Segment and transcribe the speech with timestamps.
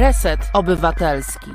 [0.00, 1.50] Reset Obywatelski.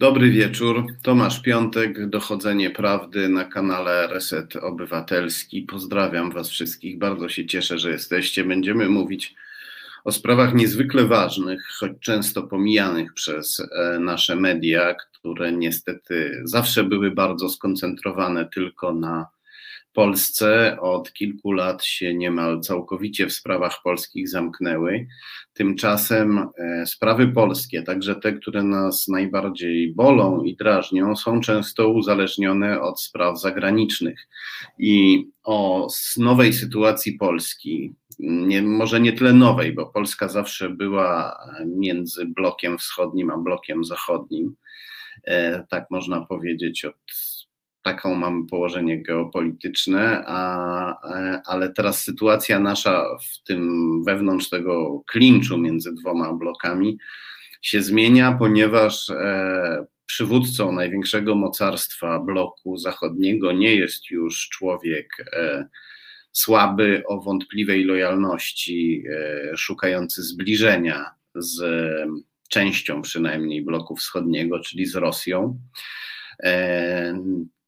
[0.00, 0.86] Dobry wieczór.
[1.02, 5.62] Tomasz Piątek, Dochodzenie Prawdy na kanale Reset Obywatelski.
[5.62, 6.98] Pozdrawiam Was wszystkich.
[6.98, 8.44] Bardzo się cieszę, że jesteście.
[8.44, 9.34] Będziemy mówić
[10.04, 17.10] o sprawach niezwykle ważnych, choć często pomijanych przez e, nasze media, które niestety zawsze były
[17.10, 19.26] bardzo skoncentrowane tylko na
[19.98, 25.06] Polsce od kilku lat się niemal całkowicie w sprawach polskich zamknęły.
[25.52, 32.80] Tymczasem e, sprawy polskie, także te, które nas najbardziej bolą i drażnią, są często uzależnione
[32.80, 34.28] od spraw zagranicznych.
[34.78, 42.26] I o nowej sytuacji Polski, nie, może nie tyle nowej, bo Polska zawsze była między
[42.26, 44.54] blokiem wschodnim a blokiem zachodnim,
[45.24, 47.27] e, tak można powiedzieć, od
[47.88, 53.62] taką mamy położenie geopolityczne, a, e, ale teraz sytuacja nasza w tym
[54.04, 56.98] wewnątrz tego klinczu między dwoma blokami
[57.62, 65.68] się zmienia, ponieważ e, przywódcą największego mocarstwa bloku zachodniego nie jest już człowiek e,
[66.32, 69.04] słaby, o wątpliwej lojalności,
[69.56, 71.62] szukający zbliżenia z
[72.48, 75.58] częścią przynajmniej bloku wschodniego, czyli z Rosją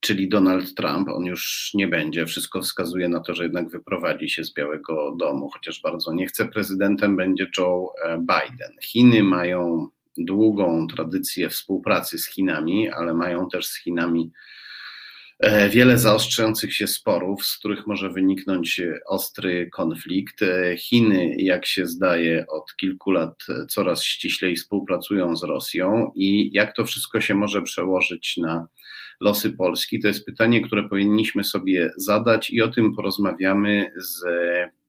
[0.00, 2.26] czyli Donald Trump, on już nie będzie.
[2.26, 6.48] Wszystko wskazuje na to, że jednak wyprowadzi się z Białego Domu, chociaż bardzo nie chce.
[6.48, 8.72] Prezydentem będzie Joe e, Biden.
[8.82, 14.30] Chiny mają długą tradycję współpracy z Chinami, ale mają też z Chinami
[15.38, 20.42] e, wiele zaostrzających się sporów, z których może wyniknąć ostry konflikt.
[20.42, 26.76] E, Chiny, jak się zdaje, od kilku lat coraz ściślej współpracują z Rosją i jak
[26.76, 28.66] to wszystko się może przełożyć na
[29.20, 30.00] losy Polski?
[30.00, 34.24] To jest pytanie, które powinniśmy sobie zadać i o tym porozmawiamy z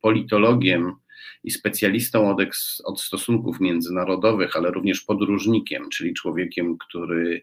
[0.01, 0.95] politologiem
[1.43, 7.41] i specjalistą od, eks, od stosunków międzynarodowych, ale również podróżnikiem, czyli człowiekiem, który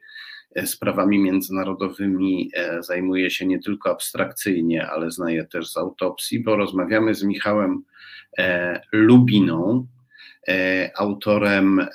[0.55, 6.57] e, sprawami międzynarodowymi e, zajmuje się nie tylko abstrakcyjnie, ale znaje też z autopsji, bo
[6.57, 7.83] rozmawiamy z Michałem
[8.39, 9.87] e, Lubiną,
[10.99, 11.87] autorem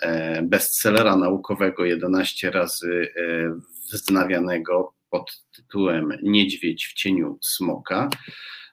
[0.43, 3.07] bestsellera naukowego 11 razy
[3.93, 8.09] wznawianego pod tytułem Niedźwiedź w cieniu smoka.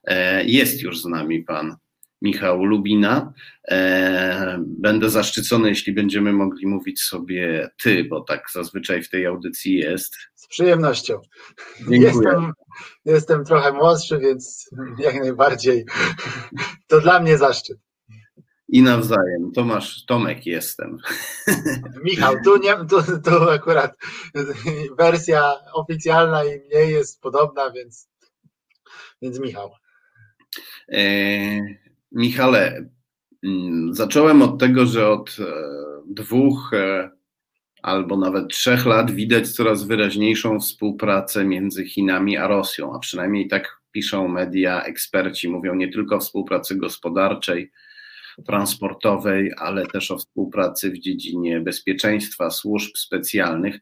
[0.05, 1.77] E, jest już z nami pan
[2.23, 3.33] Michał Lubina.
[3.69, 9.77] E, będę zaszczycony, jeśli będziemy mogli mówić sobie ty, bo tak zazwyczaj w tej audycji
[9.77, 10.17] jest.
[10.35, 11.21] Z przyjemnością.
[11.89, 12.53] Jestem,
[13.05, 15.85] jestem trochę młodszy, więc jak najbardziej
[16.87, 17.79] to dla mnie zaszczyt.
[18.73, 19.53] I nawzajem.
[19.55, 20.99] Tomasz, Tomek jestem.
[22.05, 23.97] Michał, tu, nie, tu, tu akurat
[24.99, 28.09] wersja oficjalna i mniej jest podobna, więc,
[29.23, 29.71] więc Michał.
[30.89, 31.01] E,
[32.13, 32.91] Michale,
[33.45, 35.45] mm, zacząłem od tego, że od e,
[36.07, 37.11] dwóch e,
[37.83, 43.81] albo nawet trzech lat widać coraz wyraźniejszą współpracę między Chinami a Rosją, a przynajmniej tak
[43.93, 47.71] piszą media, eksperci mówią nie tylko o współpracy gospodarczej,
[48.47, 53.79] transportowej, ale też o współpracy w dziedzinie bezpieczeństwa, służb specjalnych.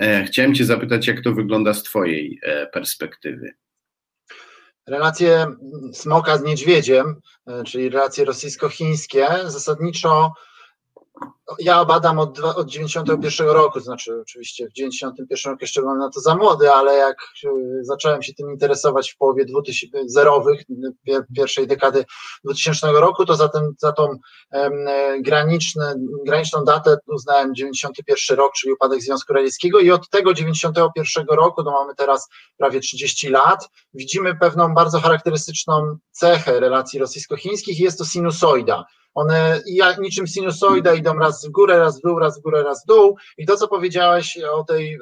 [0.00, 3.50] E, chciałem Cię zapytać, jak to wygląda z Twojej e, perspektywy?
[4.86, 5.46] Relacje
[5.92, 10.32] smoka z niedźwiedziem, e, czyli relacje rosyjsko-chińskie, zasadniczo
[11.58, 16.10] ja badam od, od 91 roku, to znaczy oczywiście w 91 roku jeszcze byłem na
[16.10, 17.48] to za młody, ale jak e,
[17.82, 20.60] zacząłem się tym interesować w połowie 2000, zerowych,
[21.36, 22.04] pierwszej dekady
[22.44, 24.04] 2000 roku, to za, ten, za tą
[24.52, 24.72] um,
[25.20, 25.94] graniczne,
[26.26, 31.70] graniczną datę uznałem 91 rok, czyli upadek Związku Radzieckiego i od tego 91 roku, no
[31.70, 38.04] mamy teraz prawie 30 lat, widzimy pewną bardzo charakterystyczną cechę relacji rosyjsko-chińskich i jest to
[38.04, 38.84] sinusoida
[39.14, 42.84] one jak niczym sinusoida idą raz w górę, raz w dół, raz w górę, raz
[42.84, 43.16] w dół.
[43.38, 44.98] I to, co powiedziałeś o tej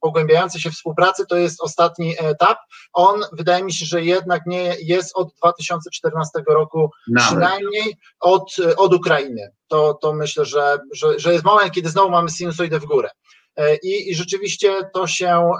[0.00, 2.58] pogłębiającej się współpracy, to jest ostatni etap.
[2.92, 7.28] On wydaje mi się, że jednak nie jest od 2014 roku, Nawet.
[7.28, 9.50] przynajmniej od, od Ukrainy.
[9.68, 13.10] To, to myślę, że, że, że jest moment, kiedy znowu mamy sinusoidę w górę.
[13.56, 15.50] E, i, i rzeczywiście to się,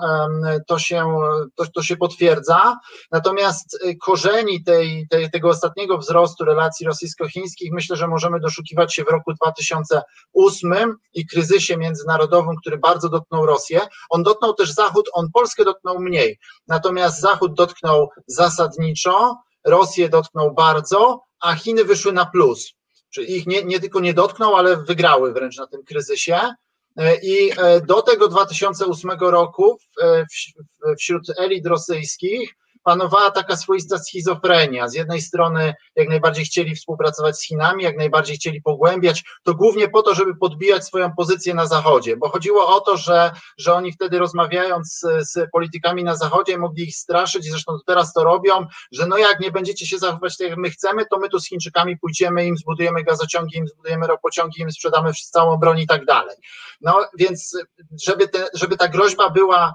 [0.67, 1.07] to, się,
[1.55, 2.79] to, to się potwierdza.
[3.11, 9.05] Natomiast e, korzeni tej, tej, tego ostatniego wzrostu relacji rosyjsko-chińskich myślę, że możemy doszukiwać się
[9.05, 13.81] w roku 2008 i kryzysie międzynarodowym, który bardzo dotknął Rosję.
[14.11, 16.39] On dotknął też Zachód, on Polskę dotknął mniej.
[16.69, 22.73] Natomiast Zachód dotknął zasadniczo, Rosję dotknął bardzo, a Chiny wyszły na plus.
[23.11, 26.41] Czyli ich nie, nie tylko nie dotknął, ale wygrały wręcz na tym kryzysie.
[26.97, 29.79] E, I e, do tego 2008 roku
[30.99, 34.89] wśród elit rosyjskich panowała taka swoista schizofrenia.
[34.89, 39.89] Z jednej strony jak najbardziej chcieli współpracować z Chinami, jak najbardziej chcieli pogłębiać, to głównie
[39.89, 43.93] po to, żeby podbijać swoją pozycję na Zachodzie, bo chodziło o to, że, że oni
[43.93, 49.07] wtedy rozmawiając z, z politykami na Zachodzie mogli ich straszyć, zresztą teraz to robią, że
[49.07, 51.99] no jak nie będziecie się zachowywać tak jak my chcemy, to my tu z Chińczykami
[51.99, 56.37] pójdziemy, im zbudujemy gazociągi, im zbudujemy ropociągi, im sprzedamy całą broń i tak dalej.
[56.81, 57.59] No więc
[58.03, 59.75] żeby, te, żeby ta groźba była,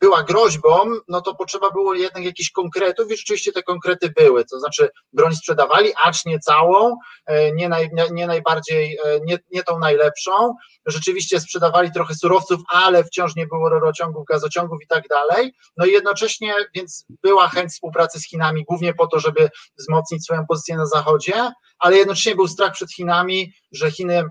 [0.00, 0.78] była groźbą,
[1.08, 5.34] no to potrzeba było jednak jakichś konkretów i rzeczywiście te konkrety były, to znaczy broń
[5.34, 6.96] sprzedawali, acz nie całą,
[7.26, 10.54] e, nie, naj, nie najbardziej, e, nie, nie tą najlepszą,
[10.86, 15.92] rzeczywiście sprzedawali trochę surowców, ale wciąż nie było rurociągów, gazociągów i tak dalej, no i
[15.92, 20.86] jednocześnie więc była chęć współpracy z Chinami, głównie po to, żeby wzmocnić swoją pozycję na
[20.86, 24.24] Zachodzie, ale jednocześnie był strach przed Chinami, że Chiny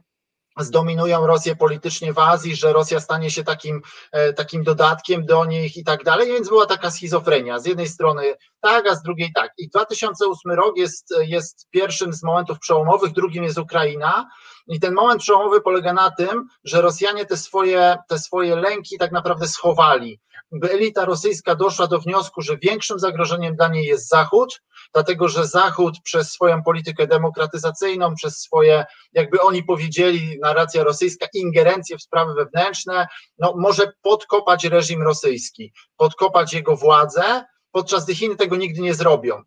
[0.60, 5.78] zdominują Rosję politycznie w Azji, że Rosja stanie się takim, e, takim dodatkiem do nich
[5.78, 7.60] i tak dalej, więc była taka schizofrenia.
[7.60, 8.24] Z jednej strony
[8.62, 9.52] tak, a z drugiej tak.
[9.58, 14.30] I 2008 rok jest, jest pierwszym z momentów przełomowych, drugim jest Ukraina.
[14.68, 19.12] I ten moment przełomowy polega na tym, że Rosjanie te swoje, te swoje lęki tak
[19.12, 20.20] naprawdę schowali.
[20.72, 24.62] Elita rosyjska doszła do wniosku, że większym zagrożeniem dla niej jest Zachód,
[24.94, 31.98] dlatego że Zachód przez swoją politykę demokratyzacyjną, przez swoje, jakby oni powiedzieli, narracja rosyjska, ingerencje
[31.98, 33.08] w sprawy wewnętrzne,
[33.38, 39.42] no, może podkopać reżim rosyjski, podkopać jego władzę, podczas gdy Chiny tego nigdy nie zrobią.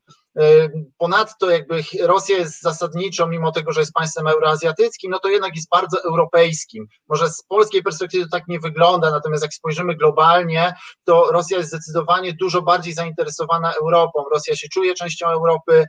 [0.99, 5.69] Ponadto jakby Rosja jest zasadniczo, mimo tego, że jest państwem euroazjatyckim, no to jednak jest
[5.71, 6.87] bardzo europejskim.
[7.09, 10.75] Może z polskiej perspektywy to tak nie wygląda, natomiast jak spojrzymy globalnie,
[11.05, 14.25] to Rosja jest zdecydowanie dużo bardziej zainteresowana Europą.
[14.33, 15.85] Rosja się czuje częścią Europy,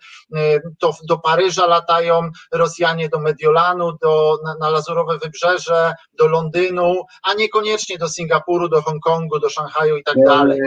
[0.80, 7.34] to do Paryża latają Rosjanie, do Mediolanu, do, na, na Lazurowe Wybrzeże, do Londynu, a
[7.34, 10.60] niekoniecznie do Singapuru, do Hongkongu, do Szanghaju i tak dalej.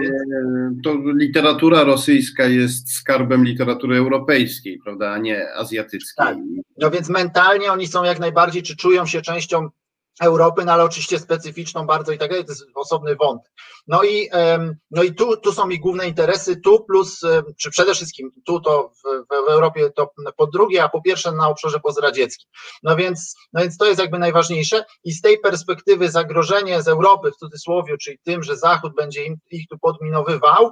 [0.85, 6.27] To literatura rosyjska jest skarbem literatury literatury europejskiej, prawda, a nie azjatyckiej.
[6.27, 6.37] Tak.
[6.79, 9.69] No więc mentalnie oni są jak najbardziej, czy czują się częścią
[10.21, 13.53] Europy, no ale oczywiście specyficzną bardzo i tak dalej, to jest osobny wątek.
[13.87, 14.31] No i,
[14.91, 17.21] no i tu, tu są mi główne interesy, tu plus,
[17.59, 21.49] czy przede wszystkim tu to w, w Europie to po drugie, a po pierwsze na
[21.49, 22.51] obszarze pozradzieckim.
[22.83, 27.31] No więc, no więc to jest jakby najważniejsze i z tej perspektywy zagrożenie z Europy
[27.31, 30.71] w cudzysłowie, czyli tym, że Zachód będzie im, ich tu podminowywał,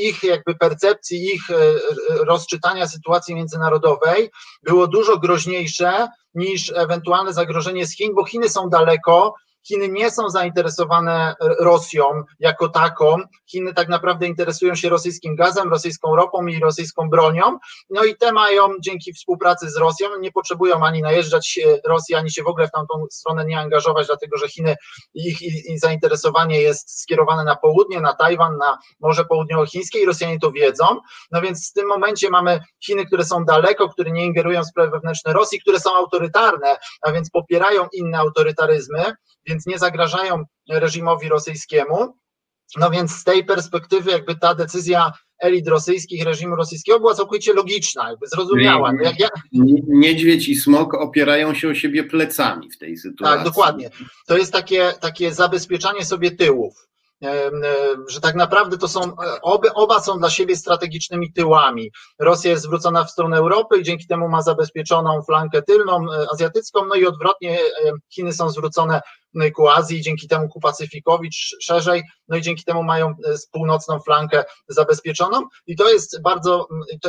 [0.00, 1.54] ich jakby percepcji, ich e,
[2.24, 4.30] rozczytania sytuacji międzynarodowej
[4.62, 9.34] było dużo groźniejsze niż ewentualne zagrożenie z Chin, bo Chiny są daleko,
[9.68, 12.04] Chiny nie są zainteresowane Rosją
[12.38, 13.16] jako taką.
[13.46, 17.58] Chiny tak naprawdę interesują się rosyjskim gazem, rosyjską ropą i rosyjską bronią.
[17.90, 22.42] No i te mają dzięki współpracy z Rosją, nie potrzebują ani najeżdżać Rosji, ani się
[22.42, 24.76] w ogóle w tamtą stronę nie angażować, dlatego że Chiny,
[25.14, 30.38] ich, ich, ich zainteresowanie jest skierowane na południe, na Tajwan, na Morze Południowochińskie i Rosjanie
[30.38, 30.84] to wiedzą.
[31.30, 34.90] No więc w tym momencie mamy Chiny, które są daleko, które nie ingerują w sprawy
[34.90, 39.12] wewnętrzne Rosji, które są autorytarne, a więc popierają inne autorytaryzmy,
[39.46, 42.14] więc nie zagrażają reżimowi rosyjskiemu.
[42.76, 48.10] No więc z tej perspektywy, jakby ta decyzja elit rosyjskich, reżimu rosyjskiego była całkowicie logiczna,
[48.10, 48.92] jakby zrozumiała.
[48.92, 49.28] No jak ja...
[49.88, 53.36] Niedźwiedź i smok opierają się o siebie plecami w tej sytuacji.
[53.36, 53.90] Tak, dokładnie.
[54.26, 56.88] To jest takie, takie zabezpieczanie sobie tyłów
[58.08, 59.00] że tak naprawdę to są,
[59.42, 61.90] oby, oba są dla siebie strategicznymi tyłami.
[62.18, 66.86] Rosja jest zwrócona w stronę Europy i dzięki temu ma zabezpieczoną flankę tylną, e, azjatycką,
[66.86, 67.58] no i odwrotnie
[68.10, 69.00] Chiny są zwrócone
[69.56, 71.28] ku Azji, dzięki temu ku Pacyfikowi
[71.62, 73.12] szerzej, no i dzięki temu mają e,
[73.52, 76.68] północną flankę zabezpieczoną i to jest bardzo,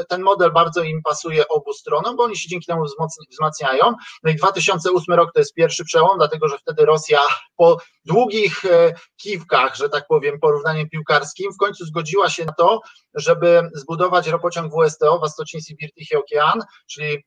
[0.09, 2.83] ten model bardzo im pasuje obu stronom, bo oni się dzięki temu
[3.31, 3.93] wzmacniają.
[4.23, 7.19] No i 2008 rok to jest pierwszy przełom, dlatego że wtedy Rosja
[7.55, 12.81] po długich e, kiwkach, że tak powiem, porównaniem piłkarskim, w końcu zgodziła się na to,
[13.13, 16.61] żeby zbudować ropociąg WSTO, Wastoczni Sibir Tichy Okean,
[16.91, 17.25] czyli,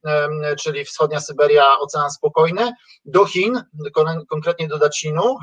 [0.60, 2.72] czyli wschodnia Syberia, Ocean Spokojny,
[3.04, 3.62] do Chin,
[4.28, 5.36] konkretnie do Dacinu.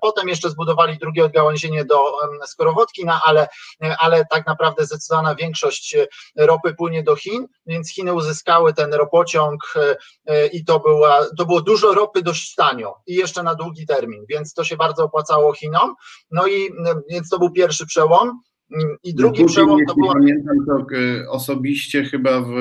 [0.00, 1.96] Potem jeszcze zbudowali drugie odgałęzienie do
[2.46, 3.48] Skorowodki, no ale,
[3.98, 5.96] ale tak naprawdę zdecydowana większość
[6.36, 11.46] ropy płynie do Chin, więc Chiny uzyskały ten ropociąg e, e, i to, była, to
[11.46, 15.54] było dużo ropy dość tanio i jeszcze na długi termin, więc to się bardzo opłacało
[15.54, 15.94] Chinom.
[16.30, 16.70] No i
[17.10, 18.40] więc to był pierwszy przełom.
[19.02, 20.12] I drugi no, przełom to było.
[20.12, 22.52] Pamiętam to e, osobiście chyba w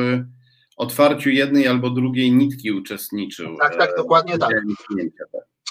[0.78, 3.58] otwarciu jednej albo drugiej nitki uczestniczył.
[3.58, 4.52] Tak, tak, dokładnie tak.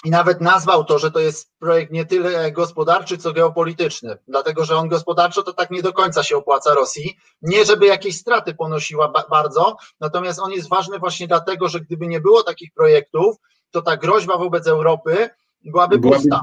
[0.05, 4.77] I nawet nazwał to, że to jest projekt nie tyle gospodarczy, co geopolityczny, dlatego że
[4.77, 7.17] on gospodarczo to tak nie do końca się opłaca Rosji.
[7.41, 12.07] Nie, żeby jakieś straty ponosiła ba bardzo, natomiast on jest ważny właśnie dlatego, że gdyby
[12.07, 13.35] nie było takich projektów,
[13.71, 15.29] to ta groźba wobec Europy
[15.63, 16.41] byłaby, byłaby pusta.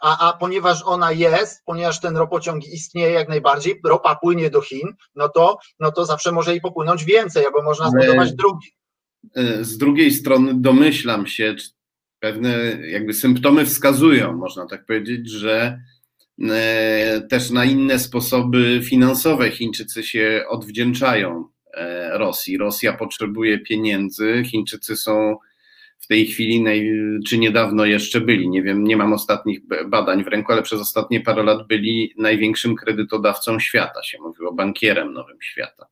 [0.00, 4.94] a, a ponieważ ona jest, ponieważ ten ropociąg istnieje jak najbardziej, ropa płynie do Chin,
[5.14, 8.68] no to, no to zawsze może jej popłynąć więcej, albo można zbudować drugi.
[9.34, 11.54] E, z drugiej strony domyślam się,
[12.24, 15.80] pewne jakby symptomy wskazują, można tak powiedzieć, że
[16.50, 22.58] e, też na inne sposoby finansowe Chińczycy się odwdzięczają e, Rosji.
[22.58, 25.36] Rosja potrzebuje pieniędzy, Chińczycy są
[25.98, 26.64] w tej chwili,
[27.26, 31.20] czy niedawno jeszcze byli, nie wiem, nie mam ostatnich badań w ręku, ale przez ostatnie
[31.20, 35.86] parę lat byli największym kredytodawcą świata, się mówiło, bankierem nowym świata.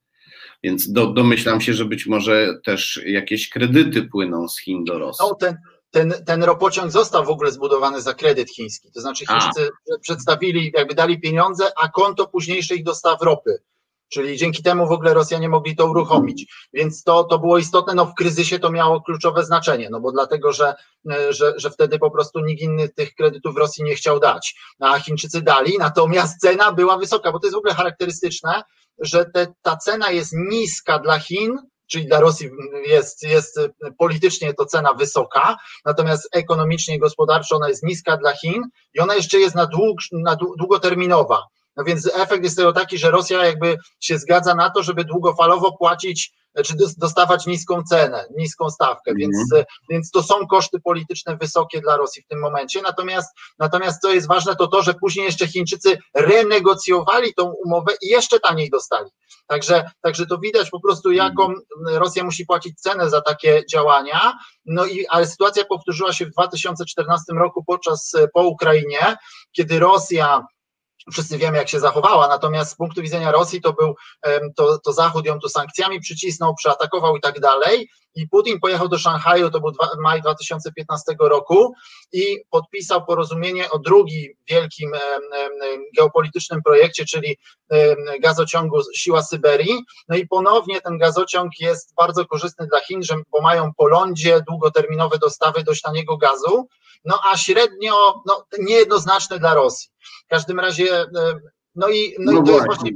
[0.63, 5.27] Więc do, domyślam się, że być może też jakieś kredyty płyną z Chin do Rosji.
[5.29, 5.57] No, ten,
[5.93, 8.93] ten, ten ropociąg został w ogóle zbudowany za kredyt chiński.
[8.93, 9.99] To znaczy Chińczycy a.
[10.01, 13.63] przedstawili, jakby dali pieniądze, a konto późniejszych dostaw ropy.
[14.09, 16.47] Czyli dzięki temu w ogóle Rosjanie mogli to uruchomić.
[16.73, 20.53] Więc to, to było istotne, no w kryzysie to miało kluczowe znaczenie, no bo dlatego,
[20.53, 20.75] że,
[21.31, 25.43] że, że wtedy po prostu nikt inny tych kredytów Rosji nie chciał dać, a Chińczycy
[25.43, 28.63] dali, natomiast cena była wysoka, bo to jest w ogóle charakterystyczne,
[28.99, 32.51] że te, ta cena jest niska dla Chin, czyli dla Rosji
[32.87, 33.61] jest, jest
[33.99, 38.63] politycznie to cena wysoka, natomiast ekonomicznie i gospodarczo ona jest niska dla Chin
[38.95, 41.43] i ona jeszcze jest na, dług, na długoterminowa.
[41.77, 45.73] No więc efekt jest tego taki, że Rosja jakby się zgadza na to, żeby długofalowo
[45.79, 46.33] płacić
[46.65, 49.19] czy dostawać niską cenę, niską stawkę, mm.
[49.19, 49.37] więc,
[49.91, 52.83] więc to są koszty polityczne wysokie dla Rosji w tym momencie.
[52.83, 53.29] Natomiast,
[53.59, 58.41] natomiast co jest ważne, to to, że później jeszcze Chińczycy renegocjowali tą umowę i jeszcze
[58.41, 59.11] taniej dostali.
[59.47, 61.31] Także, także to widać po prostu, mhm.
[61.31, 61.55] jaką
[61.99, 64.39] Rosja musi płacić cenę za takie działania.
[64.67, 69.17] No i ale sytuacja powtórzyła się w 2014 roku podczas po Ukrainie,
[69.53, 70.47] kiedy Rosja
[71.13, 73.95] wszyscy wiemy, jak się zachowała, natomiast z punktu widzenia Rosji to był,
[74.57, 78.99] to, to Zachód ją tu sankcjami przycisnął, przeatakował i tak dalej i Putin pojechał do
[78.99, 81.75] Szanghaju, to był dwa, maj 2015 roku
[82.13, 84.93] i podpisał porozumienie o drugim wielkim
[85.97, 87.39] geopolitycznym projekcie, czyli
[88.21, 89.85] gazociągu Siła Syberii.
[90.09, 93.01] No i ponownie ten gazociąg jest bardzo korzystny dla Chin,
[93.31, 96.69] bo mają po lądzie długoterminowe dostawy dość taniego gazu,
[97.05, 99.91] no a średnio no, niejednoznaczne dla Rosji.
[100.27, 101.07] W każdym razie,
[101.75, 102.91] no i, no, no i to jest właśnie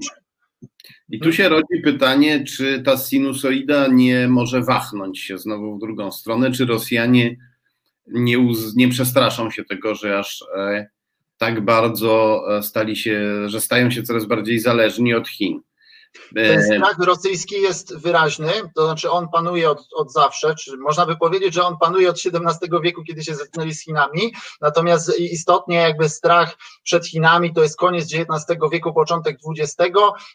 [1.08, 6.12] i tu się rodzi pytanie, czy ta sinusoida nie może wachnąć się znowu w drugą
[6.12, 7.36] stronę, czy Rosjanie
[8.06, 10.86] nie, uz, nie przestraszą się tego, że aż e,
[11.38, 15.60] tak bardzo e, stali się, że stają się coraz bardziej zależni od Chin.
[16.35, 21.16] Ten strach rosyjski jest wyraźny, to znaczy on panuje od, od zawsze, czy można by
[21.16, 26.08] powiedzieć, że on panuje od XVII wieku, kiedy się zetknęli z Chinami, natomiast istotnie jakby
[26.08, 29.76] strach przed Chinami to jest koniec XIX wieku, początek XX,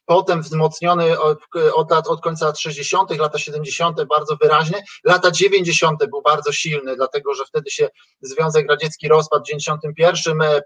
[0.06, 1.40] potem wzmocniony od,
[1.74, 4.04] od, od końca lat 60., lata 70.
[4.04, 6.00] bardzo wyraźnie, lata 90.
[6.10, 7.90] był bardzo silny, dlatego że wtedy się
[8.22, 10.62] Związek Radziecki rozpadł w 91, e, e,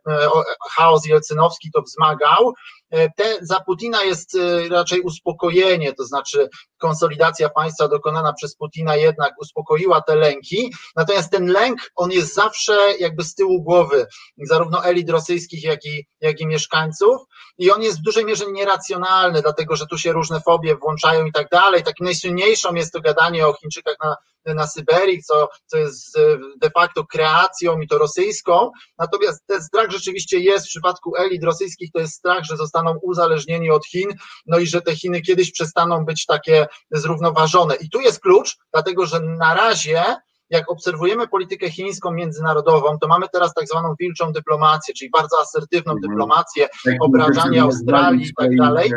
[0.72, 2.54] chaos jelcynowski to wzmagał,
[2.85, 8.96] E, te, za Putina jest e, raczej uspokojenie, to znaczy konsolidacja państwa dokonana przez Putina
[8.96, 14.06] jednak uspokoiła te lęki, natomiast ten lęk, on jest zawsze jakby z tyłu głowy,
[14.38, 17.22] zarówno elit rosyjskich, jak i, jak i mieszkańców
[17.58, 21.32] i on jest w dużej mierze nieracjonalny, dlatego że tu się różne fobie włączają i
[21.32, 21.84] tak dalej.
[21.84, 24.16] Takim najsłynniejszą jest to gadanie o Chińczykach na
[24.54, 26.18] na Syberii, co, co jest
[26.62, 28.72] de facto kreacją i to rosyjską.
[29.00, 33.72] Natomiast ten strach rzeczywiście jest w przypadku elit rosyjskich, to jest strach, że zostaną uzależnieni
[33.72, 34.10] od Chin,
[34.46, 37.76] no i że te Chiny kiedyś przestaną być takie zrównoważone.
[37.76, 40.04] I tu jest klucz, dlatego że na razie
[40.50, 45.94] jak obserwujemy politykę chińską międzynarodową, to mamy teraz tak zwaną wilczą dyplomację, czyli bardzo asertywną
[45.94, 46.12] mhm.
[46.12, 48.92] dyplomację, tak, obrażanie Australii i tak dalej.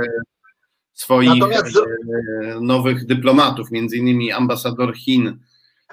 [0.99, 1.76] Swoich Natomiast...
[1.76, 5.38] E, nowych dyplomatów, między innymi ambasador Chin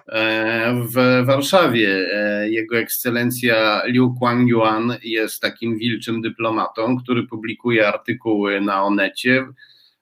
[0.08, 2.08] e, w Warszawie.
[2.14, 9.48] E, jego ekscelencja Liu Kuang-yuan jest takim wilczym dyplomatą, który publikuje artykuły na Onecie,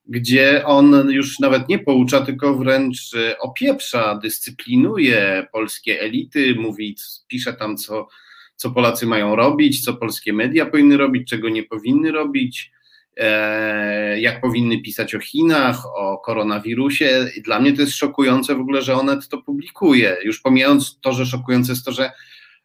[0.08, 6.96] gdzie on już nawet nie poucza, tylko wręcz opieprza, dyscyplinuje polskie elity, mówi,
[7.28, 8.08] pisze tam, co,
[8.56, 12.74] co Polacy mają robić, co polskie media powinny robić, czego nie powinny robić
[14.17, 17.25] jak powinny pisać o Chinach, o koronawirusie.
[17.43, 20.17] Dla mnie to jest szokujące w ogóle, że Onet to publikuje.
[20.24, 22.12] Już pomijając to, że szokujące jest to, że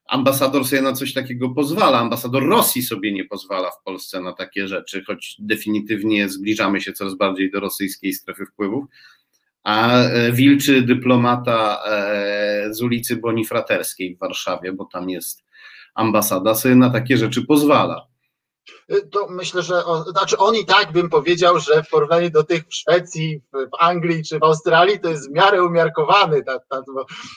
[0.08, 1.98] ambasador sobie na coś takiego pozwala.
[1.98, 7.14] Ambasador Rosji sobie nie pozwala w Polsce na takie rzeczy, choć definitywnie zbliżamy się coraz
[7.14, 8.84] bardziej do rosyjskiej strefy wpływów.
[9.62, 15.44] A e, wilczy dyplomata e, z ulicy Bonifraterskiej w Warszawie, bo tam jest
[15.94, 18.06] ambasada, sobie na takie rzeczy pozwala.
[19.12, 22.64] To myślę, że o, znaczy on i tak bym powiedział, że w porównaniu do tych
[22.64, 26.44] w Szwecji, w Anglii czy w Australii to jest w miarę umiarkowany.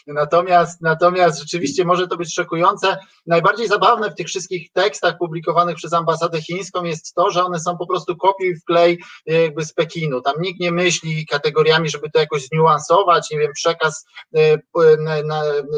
[0.07, 2.97] Natomiast, natomiast rzeczywiście może to być szokujące.
[3.25, 7.77] Najbardziej zabawne w tych wszystkich tekstach publikowanych przez ambasadę chińską jest to, że one są
[7.77, 10.21] po prostu kopiuj wklej jakby z Pekinu.
[10.21, 14.05] Tam nikt nie myśli kategoriami, żeby to jakoś zniuansować, nie wiem, przekaz
[14.35, 14.57] e,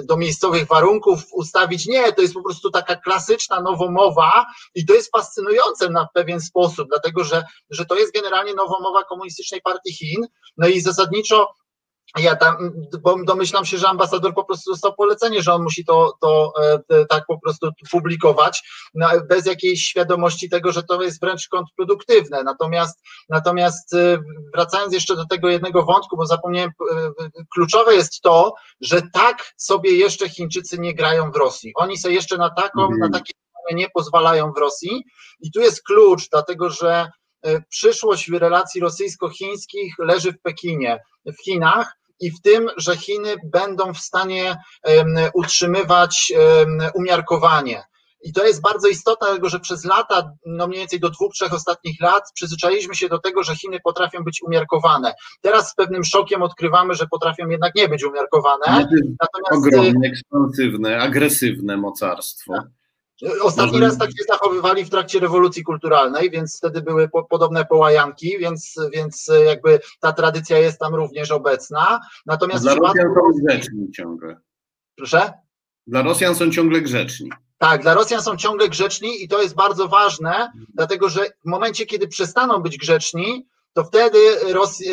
[0.05, 1.87] do miejscowych warunków ustawić.
[1.87, 6.87] Nie, to jest po prostu taka klasyczna nowomowa i to jest fascynujące na pewien sposób,
[6.89, 10.27] dlatego że, że to jest generalnie nowomowa komunistycznej partii Chin.
[10.57, 11.47] No i zasadniczo
[12.19, 16.13] ja tam, bo domyślam się, że ambasador po prostu dostał polecenie, że on musi to,
[16.21, 16.53] to
[16.89, 22.43] e, tak po prostu publikować, no, bez jakiejś świadomości tego, że to jest wręcz kontrproduktywne.
[22.43, 24.17] Natomiast, natomiast e,
[24.53, 27.11] wracając jeszcze do tego jednego wątku, bo zapomniałem, e,
[27.53, 31.71] kluczowe jest to, że tak sobie jeszcze Chińczycy nie grają w Rosji.
[31.75, 32.99] Oni sobie jeszcze na taką, mhm.
[32.99, 33.33] na takie
[33.71, 35.03] nie pozwalają w Rosji.
[35.39, 37.11] I tu jest klucz, dlatego że
[37.69, 43.99] przyszłość relacji rosyjsko-chińskich leży w Pekinie, w Chinach i w tym, że Chiny będą w
[43.99, 44.55] stanie
[45.33, 46.33] utrzymywać
[46.93, 47.83] umiarkowanie.
[48.25, 51.53] I to jest bardzo istotne, dlatego że przez lata, no mniej więcej do dwóch, trzech
[51.53, 55.13] ostatnich lat, przyzwyczailiśmy się do tego, że Chiny potrafią być umiarkowane.
[55.41, 58.87] Teraz z pewnym szokiem odkrywamy, że potrafią jednak nie być umiarkowane.
[59.21, 62.53] Natomiast ogromne, ekspansywne, agresywne mocarstwo.
[62.53, 62.65] Tak.
[63.41, 68.37] Ostatni raz tak się zachowywali w trakcie rewolucji kulturalnej, więc wtedy były po, podobne połajanki,
[68.39, 71.99] więc, więc jakby ta tradycja jest tam również obecna.
[72.25, 74.37] Natomiast Dla Rosjan są grzeczni ciągle.
[74.95, 75.33] Proszę?
[75.87, 77.29] Dla Rosjan są ciągle grzeczni.
[77.57, 81.85] Tak, dla Rosjan są ciągle grzeczni i to jest bardzo ważne, dlatego że w momencie,
[81.85, 84.19] kiedy przestaną być grzeczni, to wtedy,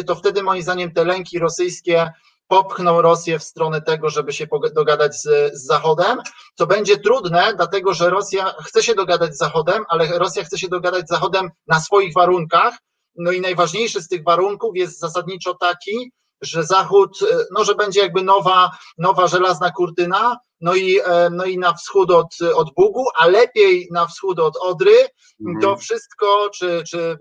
[0.07, 2.11] to wtedy moim zdaniem te lęki rosyjskie
[2.50, 6.19] popchną Rosję w stronę tego, żeby się dogadać z, z, Zachodem,
[6.54, 10.69] co będzie trudne, dlatego że Rosja chce się dogadać z Zachodem, ale Rosja chce się
[10.69, 12.75] dogadać z Zachodem na swoich warunkach.
[13.16, 17.19] No i najważniejszy z tych warunków jest zasadniczo taki, że Zachód,
[17.50, 22.11] no, że będzie jakby nowa, nowa żelazna kurtyna, no i, e, no i na wschód
[22.11, 25.09] od, od Bugu, a lepiej na wschód od Odry,
[25.47, 25.61] mhm.
[25.61, 27.19] to wszystko, czy, czy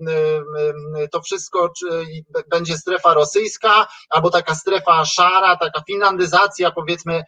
[1.11, 2.05] to wszystko czy
[2.49, 7.23] będzie strefa rosyjska, albo taka strefa szara, taka finlandyzacja powiedzmy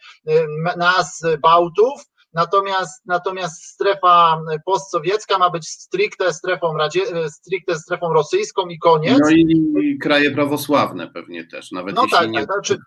[0.76, 8.78] nas, Bałtów, natomiast, natomiast strefa postsowiecka ma być stricte strefą, radzie, stricte strefą rosyjską i
[8.78, 9.18] koniec.
[9.20, 12.38] No i kraje prawosławne pewnie też, nawet no tak, nie...
[12.38, 12.78] Tak, znaczy,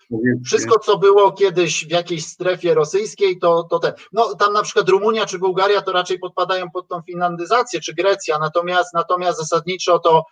[0.45, 4.89] wszystko, co było kiedyś w jakiejś strefie rosyjskiej, to, to te, no tam na przykład
[4.89, 10.23] Rumunia czy Bułgaria to raczej podpadają pod tą finlandyzację, czy Grecja, natomiast, natomiast zasadniczo to,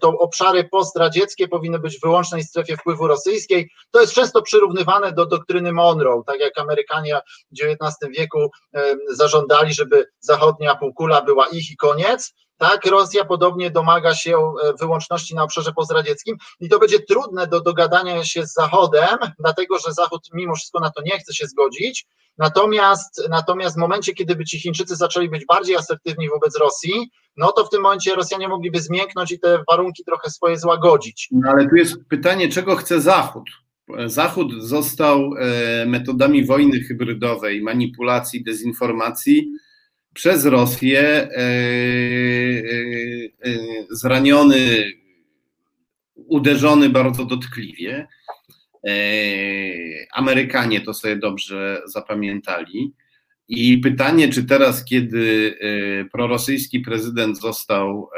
[0.00, 3.70] to obszary postradzieckie powinny być w wyłącznej strefie wpływu rosyjskiej.
[3.90, 8.50] To jest często przyrównywane do doktryny Monroe, tak jak Amerykanie w XIX wieku
[9.08, 12.34] zażądali, żeby zachodnia półkula była ich i koniec.
[12.56, 18.24] Tak, Rosja podobnie domaga się wyłączności na obszarze pozradzieckim i to będzie trudne do dogadania
[18.24, 22.06] się z Zachodem, dlatego że Zachód mimo wszystko na to nie chce się zgodzić.
[22.38, 27.52] Natomiast, natomiast w momencie, kiedy by ci Chińczycy zaczęli być bardziej asertywni wobec Rosji, no
[27.52, 31.28] to w tym momencie Rosjanie mogliby zmięknąć i te warunki trochę swoje złagodzić.
[31.32, 33.44] No ale tu jest pytanie, czego chce Zachód?
[34.06, 39.52] Zachód został e, metodami wojny hybrydowej, manipulacji, dezinformacji
[40.14, 41.30] przez Rosję e,
[43.44, 43.56] e,
[43.90, 44.92] zraniony,
[46.14, 48.06] uderzony bardzo dotkliwie.
[50.12, 52.92] Amerykanie to sobie dobrze zapamiętali.
[53.48, 55.58] I pytanie, czy teraz, kiedy
[56.12, 58.08] prorosyjski prezydent został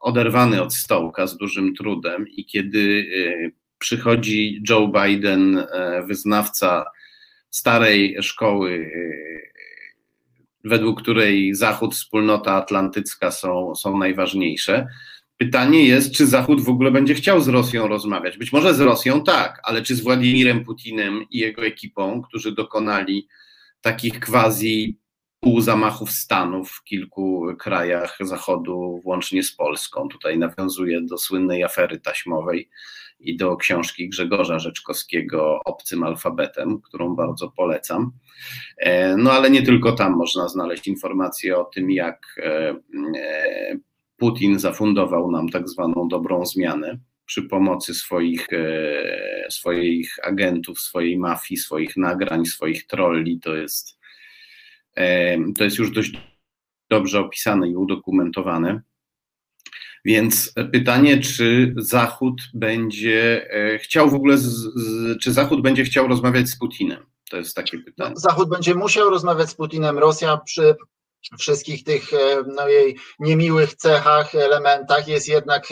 [0.00, 3.06] oderwany od stołka z dużym trudem i kiedy
[3.82, 6.84] przychodzi Joe Biden, e, wyznawca
[7.50, 9.08] starej szkoły, e,
[10.64, 14.86] według której Zachód, wspólnota atlantycka są, są najważniejsze.
[15.36, 18.38] Pytanie jest, czy Zachód w ogóle będzie chciał z Rosją rozmawiać.
[18.38, 23.28] Być może z Rosją tak, ale czy z Władimirem Putinem i jego ekipą, którzy dokonali
[23.80, 24.98] takich quasi
[25.40, 30.08] półzamachów stanów w kilku krajach Zachodu, włącznie z Polską.
[30.08, 32.68] Tutaj nawiązuje do słynnej afery taśmowej
[33.22, 38.12] i do książki Grzegorza Rzeczkowskiego Obcym alfabetem, którą bardzo polecam.
[38.76, 42.70] E, no ale nie tylko tam można znaleźć informacje o tym, jak e,
[43.16, 43.78] e,
[44.16, 48.46] Putin zafundował nam tak zwaną dobrą zmianę przy pomocy swoich,
[49.50, 53.40] swoich agentów, swojej mafii, swoich nagrań, swoich trolli.
[53.40, 53.98] To jest,
[55.58, 56.12] to jest już dość
[56.90, 58.82] dobrze opisane i udokumentowane.
[60.04, 66.08] Więc pytanie, czy Zachód będzie e, chciał w ogóle, z, z, czy Zachód będzie chciał
[66.08, 67.06] rozmawiać z Putinem?
[67.30, 68.10] To jest takie pytanie.
[68.14, 69.98] No, Zachód będzie musiał rozmawiać z Putinem.
[69.98, 70.76] Rosja przy
[71.38, 75.68] wszystkich tych e, no, jej niemiłych cechach, elementach, jest jednak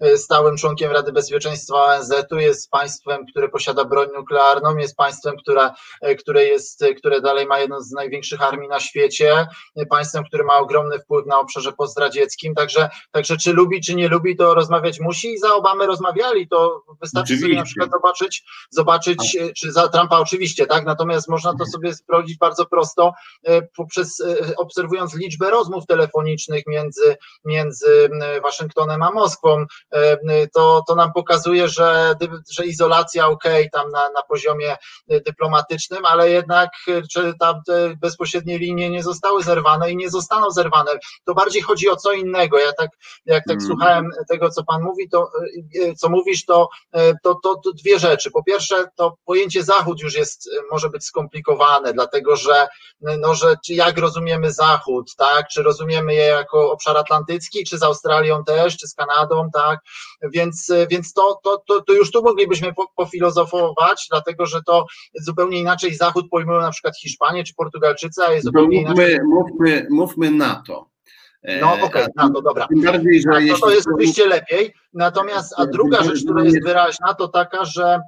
[0.00, 5.70] e, stałym członkiem Rady Bezpieczeństwa ONZ-u, jest państwem, które posiada broń nuklearną, jest państwem, które,
[6.00, 9.46] e, które, jest, które dalej ma jedną z największych armii na świecie,
[9.90, 14.36] państwem, które ma ogromny wpływ na obszarze pozdradzieckim, także, także czy lubi, czy nie lubi,
[14.36, 15.32] to rozmawiać musi.
[15.32, 17.46] I za Obamy rozmawiali, to wystarczy oczywiście.
[17.46, 22.38] sobie na przykład zobaczyć, zobaczyć, czy za Trumpa oczywiście, tak, natomiast można to sobie sprawdzić
[22.38, 23.12] bardzo prosto
[23.76, 24.22] poprzez
[24.56, 28.10] obserwując liczbę rozmów telefonicznych między, między
[28.42, 30.18] Waszyngtonem a Moskwą, e,
[30.54, 32.14] to, to nam pokazuje, że,
[32.50, 34.76] że izolacja ok, tam na, na poziomie
[35.08, 36.70] dyplomatycznym, ale jednak
[37.12, 40.90] czy tam te bezpośrednie linie nie zostały zerwane i nie zostaną zerwane.
[41.24, 42.58] To bardziej chodzi o co innego.
[42.58, 42.90] Ja tak,
[43.26, 43.66] jak tak hmm.
[43.66, 45.30] słuchałem tego, co Pan mówi, to
[45.82, 48.30] e, co mówisz, to, e, to, to, to dwie rzeczy.
[48.30, 52.68] Po pierwsze, to pojęcie Zachód już jest, może być skomplikowane, dlatego że,
[53.00, 55.48] no, że jak rozumiemy Zachód, Zachód, tak?
[55.48, 59.80] Czy rozumiemy je jako obszar atlantycki, czy z Australią też, czy z Kanadą, tak?
[60.22, 65.94] Więc, więc to, to, to, to już tu moglibyśmy pofilozofować, dlatego że to zupełnie inaczej
[65.94, 69.20] Zachód pojmują na przykład Hiszpanie czy Portugalczycy, a jest zupełnie mówmy, inaczej.
[69.24, 70.86] Mówmy, mówmy NATO.
[71.60, 72.66] No okej, okay, no to dobra.
[72.68, 74.74] Tym bardziej, że no, to, to jest oczywiście lepiej.
[74.92, 78.00] Natomiast, a druga rzecz, która jest wyraźna, to taka, że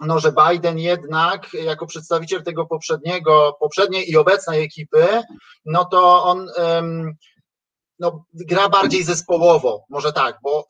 [0.00, 5.22] no, że Biden jednak jako przedstawiciel tego poprzedniego, poprzedniej i obecnej ekipy,
[5.64, 6.48] no to on
[7.98, 10.66] no, gra bardziej zespołowo, może tak, bo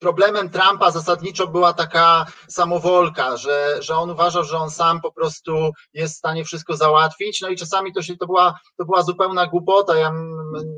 [0.00, 5.70] problemem Trumpa zasadniczo była taka samowolka, że, że on uważał, że on sam po prostu
[5.94, 9.46] jest w stanie wszystko załatwić, no i czasami to się to była, to była zupełna
[9.46, 9.96] głupota.
[9.96, 10.12] Ja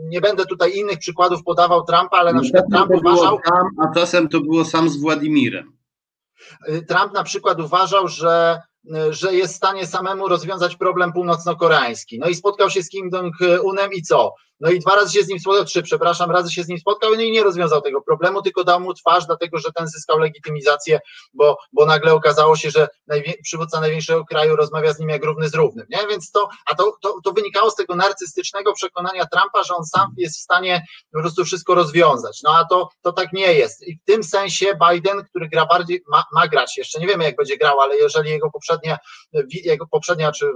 [0.09, 3.39] nie będę tutaj innych przykładów podawał Trumpa, ale na no, przykład Trump uważał.
[3.79, 5.82] A czasem to było sam z Władimirem.
[6.69, 12.19] Y, Trump na przykład uważał, że y, że jest w stanie samemu rozwiązać problem północno-koreański.
[12.19, 14.35] No i spotkał się z Kim Jong-unem i co?
[14.63, 17.15] No i dwa razy się z nim spotkał, trzy, przepraszam, razy się z nim spotkał
[17.15, 21.01] no i nie rozwiązał tego problemu, tylko dał mu twarz, dlatego że ten zyskał legitymizację,
[21.35, 25.49] bo, bo nagle okazało się, że najwię, przywódca największego kraju rozmawia z nim jak równy
[25.49, 25.87] z równym.
[25.91, 25.99] Nie?
[26.11, 30.15] Więc to, a to, to, to wynikało z tego narcystycznego przekonania Trumpa, że on sam
[30.17, 32.41] jest w stanie po prostu wszystko rozwiązać.
[32.45, 33.87] No a to, to tak nie jest.
[33.87, 37.37] I w tym sensie Biden, który gra bardziej, ma, ma grać, jeszcze nie wiemy jak
[37.37, 38.99] będzie grał, ale jeżeli jego poprzednia,
[39.65, 40.47] jego poprzednia czy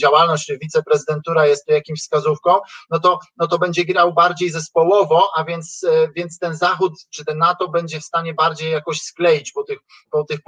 [0.00, 2.60] działalność, czy wiceprezydentura jest tu jakimś wskazówką,
[2.90, 7.24] no to no to będzie grał bardziej zespołowo, a więc, e, więc ten Zachód czy
[7.24, 9.78] ten NATO będzie w stanie bardziej jakoś skleić po tych,
[10.10, 10.38] po tych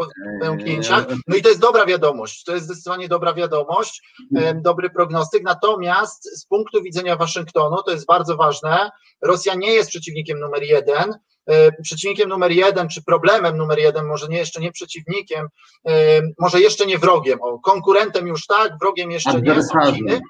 [0.41, 1.07] pęknięciach.
[1.27, 4.03] No i to jest dobra wiadomość, to jest zdecydowanie dobra wiadomość,
[4.37, 4.63] mhm.
[4.63, 5.43] dobry prognostyk.
[5.43, 8.91] Natomiast z punktu widzenia Waszyngtonu, to jest bardzo ważne,
[9.23, 11.15] Rosja nie jest przeciwnikiem numer jeden,
[11.47, 15.47] e, przeciwnikiem numer jeden, czy problemem numer jeden, może nie jeszcze nie przeciwnikiem,
[15.89, 20.21] e, może jeszcze nie wrogiem, o, konkurentem już tak, wrogiem jeszcze nie, są Chiny,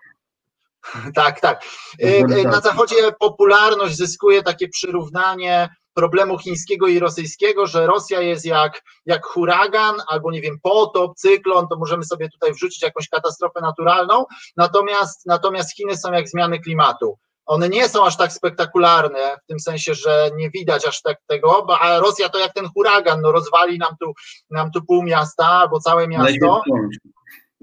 [1.14, 1.64] tak, tak.
[2.03, 8.44] E, e, na Zachodzie popularność zyskuje takie przyrównanie problemu chińskiego i rosyjskiego, że Rosja jest
[8.44, 13.61] jak, jak huragan, albo nie wiem, potop, cyklon, to możemy sobie tutaj wrzucić jakąś katastrofę
[13.61, 14.25] naturalną,
[14.57, 17.18] natomiast, natomiast Chiny są jak zmiany klimatu.
[17.47, 21.66] One nie są aż tak spektakularne, w tym sensie, że nie widać aż tak tego,
[21.81, 24.12] a Rosja to jak ten huragan, no rozwali nam tu,
[24.51, 26.62] nam tu pół miasta albo całe miasto.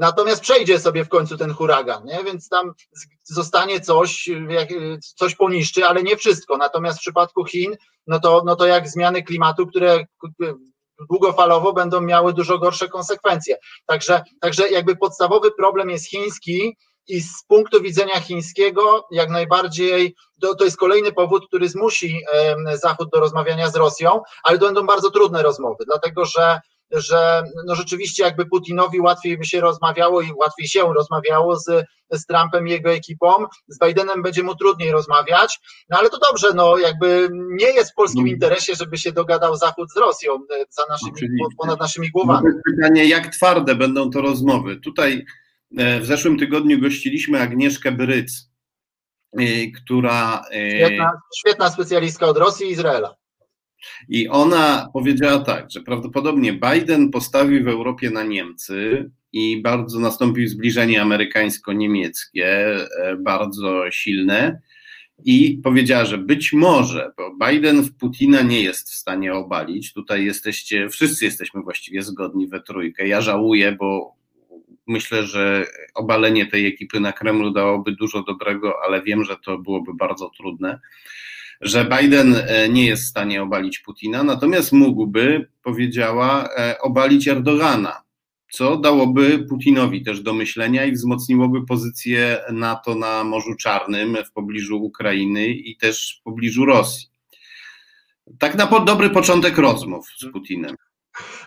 [0.01, 2.23] Natomiast przejdzie sobie w końcu ten huragan, nie?
[2.23, 2.73] więc tam
[3.23, 4.29] zostanie coś,
[5.15, 6.57] coś poniszczy, ale nie wszystko.
[6.57, 7.75] Natomiast w przypadku Chin,
[8.07, 10.05] no to, no to jak zmiany klimatu, które
[11.09, 13.57] długofalowo będą miały dużo gorsze konsekwencje.
[13.85, 20.55] Także, także jakby podstawowy problem jest chiński, i z punktu widzenia chińskiego, jak najbardziej to,
[20.55, 22.21] to jest kolejny powód, który zmusi
[22.73, 26.59] Zachód do rozmawiania z Rosją, ale to będą bardzo trudne rozmowy, dlatego że
[26.93, 32.25] że no rzeczywiście jakby Putinowi łatwiej by się rozmawiało i łatwiej się rozmawiało z, z
[32.25, 33.33] Trumpem i jego ekipą,
[33.67, 37.95] z Bidenem będzie mu trudniej rozmawiać, no ale to dobrze, no jakby nie jest w
[37.95, 38.33] polskim mm.
[38.33, 42.47] interesie, żeby się dogadał Zachód z Rosją e, za naszymi, ponad naszymi głowami.
[42.47, 44.77] No pytanie, jak twarde będą to rozmowy?
[44.77, 45.25] Tutaj
[45.77, 48.49] e, w zeszłym tygodniu gościliśmy Agnieszkę Bryc,
[49.39, 50.43] e, która...
[50.77, 53.20] Świetna, świetna specjalistka od Rosji i Izraela.
[54.09, 60.47] I ona powiedziała tak, że prawdopodobnie Biden postawił w Europie na Niemcy i bardzo nastąpił
[60.47, 64.61] zbliżenie amerykańsko-niemieckie, e, bardzo silne.
[65.25, 69.93] I powiedziała, że być może, bo Biden w Putina nie jest w stanie obalić.
[69.93, 73.07] Tutaj jesteście, wszyscy jesteśmy właściwie zgodni we trójkę.
[73.07, 74.15] Ja żałuję, bo
[74.87, 75.65] myślę, że
[75.95, 80.79] obalenie tej ekipy na Kremlu dałoby dużo dobrego, ale wiem, że to byłoby bardzo trudne
[81.61, 88.01] że Biden e, nie jest w stanie obalić Putina, natomiast mógłby, powiedziała, e, obalić Erdogana.
[88.51, 94.83] co dałoby Putinowi też do myślenia i wzmocniłoby pozycję NATO na Morzu Czarnym w pobliżu
[94.83, 97.07] Ukrainy i też w pobliżu Rosji.
[98.39, 100.75] Tak na dobry początek rozmów z Putinem.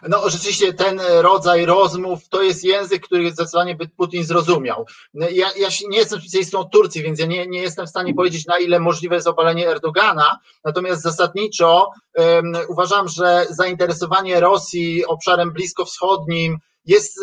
[0.09, 4.87] No rzeczywiście ten rodzaj rozmów to jest język, który zdecydowanie by Putin zrozumiał.
[5.14, 8.59] Ja, ja nie jestem specjalistą Turcji, więc ja nie, nie jestem w stanie powiedzieć, na
[8.59, 17.18] ile możliwe jest obalenie Erdogana, natomiast zasadniczo um, uważam, że zainteresowanie Rosji obszarem bliskowschodnim, jest,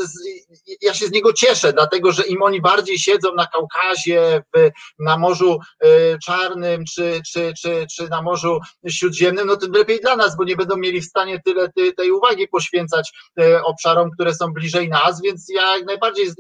[0.82, 4.70] ja się z niego cieszę, dlatego że im oni bardziej siedzą na Kaukazie, w,
[5.00, 5.88] na Morzu e,
[6.26, 10.56] Czarnym czy, czy, czy, czy na Morzu Śródziemnym, no tym lepiej dla nas, bo nie
[10.56, 15.46] będą mieli w stanie tyle tej uwagi poświęcać e, obszarom, które są bliżej nas, więc
[15.50, 16.32] ja jak najbardziej e,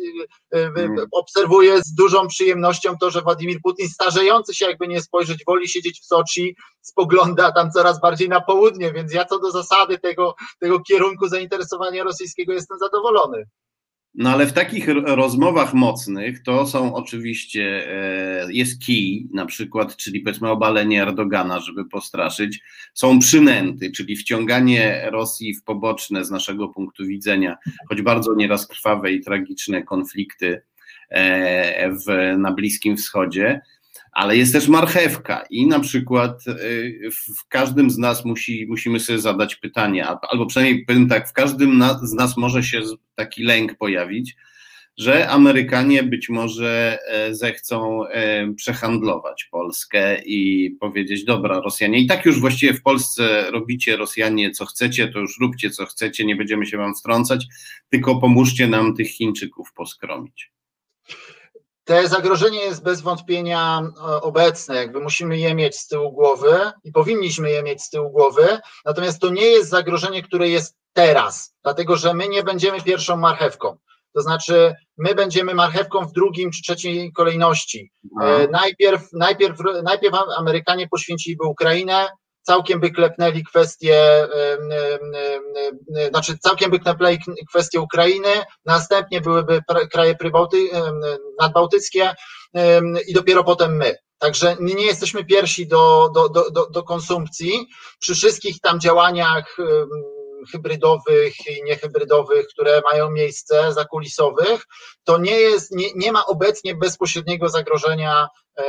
[0.53, 0.95] mm.
[1.11, 6.01] obserwuję z dużą przyjemnością to, że Władimir Putin starzejący się jakby nie spojrzeć, woli siedzieć
[6.01, 10.79] w Soczi, spogląda tam coraz bardziej na południe, więc ja co do zasady tego, tego
[10.79, 13.10] kierunku zainteresowania rosyjskiego jestem zadowolony.
[14.13, 20.19] No ale w takich rozmowach mocnych to są oczywiście, e, jest kij na przykład, czyli
[20.19, 22.61] powiedzmy obalenie Erdogana, żeby postraszyć,
[22.93, 27.57] są przynęty, czyli wciąganie Rosji w poboczne z naszego punktu widzenia,
[27.89, 30.61] choć bardzo nieraz krwawe i tragiczne konflikty
[31.09, 33.61] e, w, na Bliskim Wschodzie,
[34.11, 39.19] ale jest też marchewka i na przykład y, w każdym z nas musi, musimy sobie
[39.19, 42.81] zadać pytanie, albo przynajmniej powiem tak, w każdym z nas może się
[43.15, 44.35] taki lęk pojawić,
[44.97, 52.25] że Amerykanie być może e, zechcą e, przehandlować Polskę i powiedzieć, dobra, Rosjanie, i tak
[52.25, 56.65] już właściwie w Polsce robicie Rosjanie co chcecie, to już róbcie co chcecie, nie będziemy
[56.65, 57.45] się wam wtrącać,
[57.89, 60.51] tylko pomóżcie nam tych Chińczyków poskromić.
[61.83, 66.91] Te zagrożenie jest bez wątpienia e, obecne, jakby musimy je mieć z tyłu głowy i
[66.91, 71.95] powinniśmy je mieć z tyłu głowy, natomiast to nie jest zagrożenie, które jest teraz, dlatego
[71.95, 73.77] że my nie będziemy pierwszą marchewką.
[74.13, 77.91] To znaczy, my będziemy marchewką w drugim czy trzeciej kolejności.
[78.21, 82.07] E, najpierw, najpierw, najpierw Amerykanie poświęciliby Ukrainę,
[82.41, 84.27] całkiem by klepnęli kwestię,
[86.09, 88.29] znaczy całkiem by klepnęli kwestię Ukrainy,
[88.65, 90.57] następnie byłyby kraje prybałty,
[91.39, 92.13] nadbałtyckie
[93.07, 93.95] i dopiero potem my.
[94.17, 97.67] Także nie jesteśmy pierwsi do, do, do, do konsumpcji.
[97.99, 99.57] Przy wszystkich tam działaniach
[100.51, 104.65] hybrydowych i niehybrydowych, które mają miejsce, zakulisowych,
[105.03, 108.27] to nie jest, nie, nie ma obecnie bezpośredniego zagrożenia
[108.57, 108.63] e,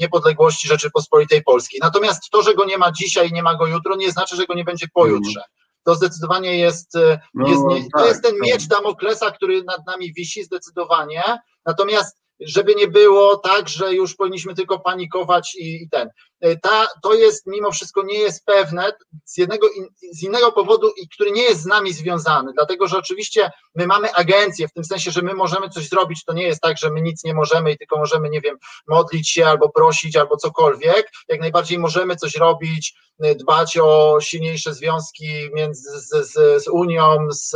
[0.00, 1.80] niepodległości Rzeczypospolitej Polskiej.
[1.82, 4.54] Natomiast to, że go nie ma dzisiaj, nie ma go jutro, nie znaczy, że go
[4.54, 5.40] nie będzie pojutrze.
[5.40, 5.46] Mhm.
[5.84, 9.86] To zdecydowanie jest, e, no, jest nie, to tak, jest ten miecz Damoklesa, który nad
[9.86, 11.22] nami wisi zdecydowanie.
[11.66, 16.08] Natomiast żeby nie było tak, że już powinniśmy tylko panikować i, i ten.
[16.42, 18.92] E, ta, to jest mimo wszystko nie jest pewne
[19.24, 19.66] z jednego
[20.12, 24.14] z innego powodu, i który nie jest z nami związany, dlatego że oczywiście my mamy
[24.14, 27.02] agencję, w tym sensie, że my możemy coś zrobić, to nie jest tak, że my
[27.02, 28.56] nic nie możemy i tylko możemy, nie wiem,
[28.88, 34.74] modlić się albo prosić albo cokolwiek, jak najbardziej możemy coś robić, e, dbać o silniejsze
[34.74, 37.54] związki między z, z, z Unią, z,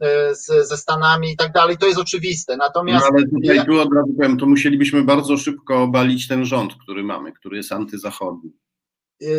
[0.00, 3.06] e, z, ze Stanami i tak dalej, to jest oczywiste, natomiast...
[3.10, 7.04] No, ale tutaj tu od razu powiem, to musielibyśmy bardzo szybko obalić ten rząd, który
[7.04, 8.27] mamy, który jest antyzachodni,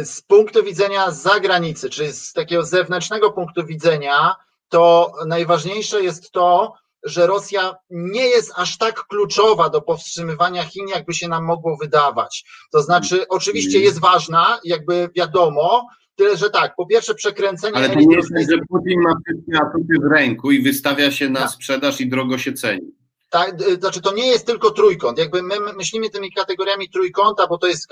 [0.03, 4.35] Z punktu widzenia zagranicy, czyli z takiego zewnętrznego punktu widzenia,
[4.69, 6.73] to najważniejsze jest to,
[7.03, 12.45] że Rosja nie jest aż tak kluczowa do powstrzymywania Chin, jakby się nam mogło wydawać.
[12.71, 13.83] To znaczy, oczywiście mm.
[13.83, 17.77] jest ważna, jakby wiadomo, tyle że tak, po pierwsze przekręcenie...
[17.77, 21.29] Ale to nie jest tak, że Putin ma wszystkie atuty w ręku i wystawia się
[21.29, 21.49] na tak.
[21.49, 22.98] sprzedaż i drogo się ceni.
[23.29, 25.17] Tak, znaczy to nie jest tylko trójkąt.
[25.17, 27.87] Jakby my myślimy tymi kategoriami trójkąta, bo to jest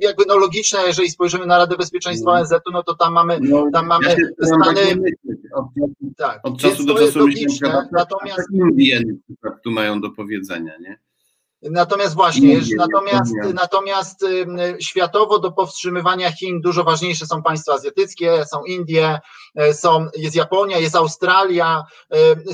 [0.00, 2.40] jakby no logiczne, jeżeli spojrzymy na Radę Bezpieczeństwa no.
[2.40, 5.02] ONZ-u, no to tam mamy, no, tam mamy ja Stany.
[5.54, 5.64] Od,
[6.16, 9.00] tak, od czasu do czasu logiczne, natomiast Indie
[9.64, 10.98] tu mają do powiedzenia, nie?
[11.62, 14.26] Natomiast właśnie, nie, natomiast, natomiast
[14.80, 19.20] światowo do powstrzymywania Chin dużo ważniejsze są państwa azjatyckie, są Indie,
[19.54, 21.84] e, są, jest Japonia, jest Australia,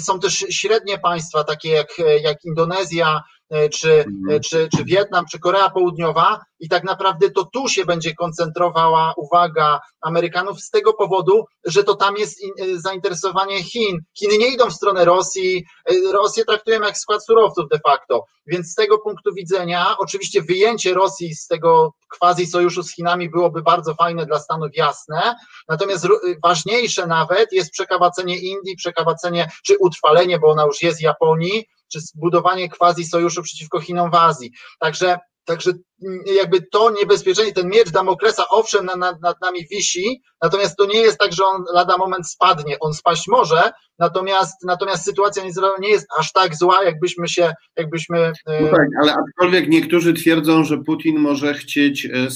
[0.00, 1.88] są też średnie państwa takie jak,
[2.22, 3.37] jak Indonezja, E,
[3.72, 4.14] czy, mhm.
[4.30, 9.14] e, czy, czy Wietnam, czy Korea Południowa i tak naprawdę to tu się będzie koncentrowała
[9.16, 12.46] uwaga Amerykanów z tego powodu, że to tam jest e,
[12.80, 13.98] zainteresowanie Chin.
[14.18, 15.64] Chiny nie idą w stronę Rosji,
[16.12, 21.34] Rosję traktują jak skład surowców de facto, więc z tego punktu widzenia oczywiście wyjęcie Rosji
[21.34, 25.34] z tego quasi sojuszu z Chinami byłoby bardzo fajne dla Stanów jasne,
[25.68, 26.08] natomiast
[26.42, 32.68] ważniejsze nawet jest przekawacenie Indii, przekawacenie czy utrwalenie, bo ona już jest Japonii, czy zbudowanie
[32.68, 34.50] quasi sojuszu przeciwko Chinom w Azji.
[34.80, 40.22] Także Także mm, jakby to niebezpieczeństwo, ten miecz Damoklesa owszem nad, nad, nad nami wisi,
[40.42, 45.04] natomiast to nie jest tak, że on lada moment spadnie, on spaść może, natomiast, natomiast
[45.04, 45.42] sytuacja
[45.80, 48.18] nie jest aż tak zła, jakbyśmy się, jakbyśmy...
[48.46, 52.28] E, no tak, ale aczkolwiek niektórzy twierdzą, że Putin może chcieć e, e,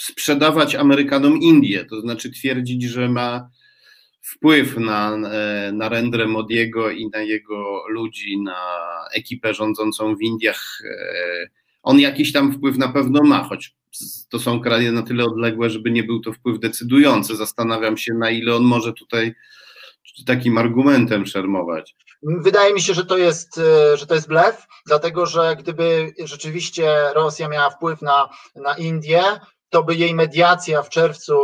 [0.00, 3.48] sprzedawać Amerykanom Indię, to znaczy twierdzić, że ma
[4.26, 5.16] wpływ na,
[5.72, 8.58] na Rendrę Modiego i na jego ludzi, na
[9.14, 10.82] ekipę rządzącą w Indiach.
[11.82, 13.76] On jakiś tam wpływ na pewno ma, choć
[14.28, 17.36] to są kraje na tyle odległe, żeby nie był to wpływ decydujący.
[17.36, 19.34] Zastanawiam się, na ile on może tutaj
[20.26, 21.94] takim argumentem szermować.
[22.22, 26.88] Wydaje mi się, że to jest, e, że to jest blef, dlatego że gdyby rzeczywiście
[27.14, 29.22] Rosja miała wpływ na, na Indię,
[29.76, 31.42] to by jej mediacja w czerwcu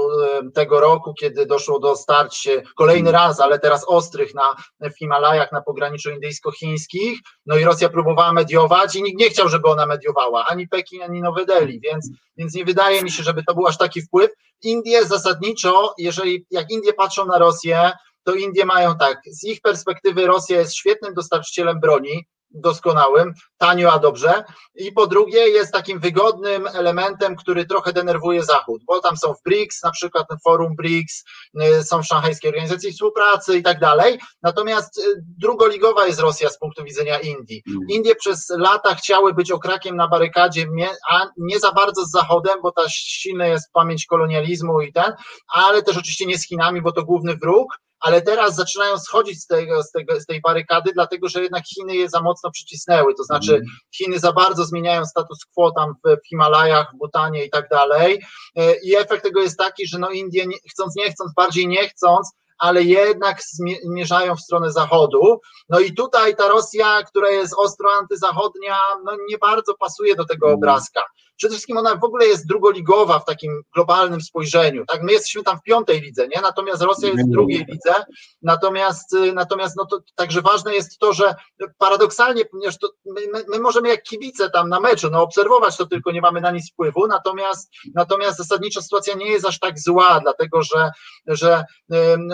[0.55, 3.29] tego roku, kiedy doszło do starć kolejny hmm.
[3.29, 4.57] raz, ale teraz ostrych na,
[4.90, 9.68] w Himalajach na pograniczu indyjsko-chińskich, no i Rosja próbowała mediować i nikt nie chciał, żeby
[9.68, 13.55] ona mediowała, ani Pekin, ani Nowy Delhi, więc, więc nie wydaje mi się, żeby to
[13.55, 14.31] był aż taki wpływ.
[14.62, 17.92] Indie zasadniczo, jeżeli jak Indie patrzą na Rosję,
[18.25, 23.99] to Indie mają tak, z ich perspektywy Rosja jest świetnym dostarczycielem broni, doskonałym, tanio, a
[23.99, 24.45] dobrze.
[24.75, 29.43] I po drugie jest takim wygodnym elementem, który trochę denerwuje Zachód, bo tam są w
[29.45, 31.25] BRICS, na przykład forum BRICS,
[31.62, 34.19] y, są w szanghajskiej organizacji współpracy i tak dalej.
[34.43, 35.03] Natomiast y,
[35.38, 37.62] drugoligowa jest Rosja z punktu widzenia Indii.
[37.69, 37.81] Mm.
[37.88, 40.67] Indie przez lata chciały być okrakiem na barykadzie,
[41.11, 45.12] a nie za bardzo z Zachodem, bo ta silna jest pamięć kolonializmu i ten,
[45.49, 49.47] ale też oczywiście nie z Chinami, bo to główny wróg ale teraz zaczynają schodzić z,
[49.47, 53.25] tego, z, tego, z tej barykady, dlatego że jednak Chiny je za mocno przycisnęły, to
[53.25, 53.71] znaczy mhm.
[53.97, 58.25] Chiny za bardzo zmieniają status quo tam w, Himalajach, w Butanie i tak dalej
[58.57, 62.33] e, i efekt tego jest taki, że no Indie chcąc nie chcąc, bardziej nie chcąc,
[62.59, 63.38] ale jednak
[63.85, 65.41] zmierzają w stronę zachodu.
[65.69, 70.47] No i tutaj ta Rosja, która jest ostro antyzachodnia, no nie bardzo pasuje do tego
[70.47, 70.59] mhm.
[70.59, 71.03] obrazka.
[71.37, 74.85] Przede wszystkim ona w ogóle jest drugoligowa w takim globalnym spojrzeniu.
[74.87, 75.03] Tak?
[75.03, 76.40] My jesteśmy tam w piątej lidze, nie?
[76.40, 77.95] natomiast Rosja jest w drugiej lidze.
[78.42, 81.35] Natomiast, y, natomiast no to także ważne jest to, że
[81.79, 86.12] paradoksalnie, ponieważ to my, my możemy jak kibice tam na meczu, no obserwować to tylko
[86.12, 90.62] nie mamy na nic wpływu, natomiast, natomiast zasadniczo sytuacja nie jest aż tak zła, dlatego
[90.62, 90.90] że,
[91.27, 91.64] że,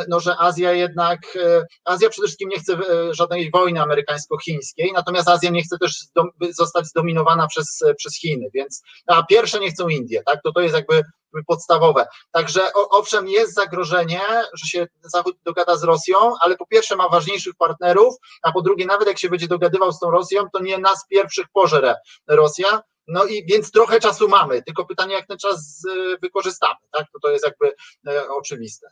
[0.08, 5.28] no, że Azja jednak, y, Azja przede wszystkim nie chce y, żadnej wojny amerykańsko-chińskiej, natomiast
[5.28, 6.04] Azja nie chce też
[6.50, 10.42] zostać zdominowana przez, przez Chiny, więc a pierwsze nie chcą Indie, tak?
[10.42, 11.02] To to jest jakby
[11.46, 12.06] podstawowe.
[12.32, 14.20] Także owszem, jest zagrożenie,
[14.54, 18.86] że się Zachód dogada z Rosją, ale po pierwsze ma ważniejszych partnerów, a po drugie,
[18.86, 21.94] nawet jak się będzie dogadywał z tą Rosją, to nie nas pierwszych pożere
[22.28, 22.82] Rosja.
[23.06, 27.06] No i więc trochę czasu mamy, tylko pytanie, jak ten czas y, wykorzystamy, tak?
[27.12, 27.74] To, to jest jakby
[28.06, 28.90] e, oczywiste.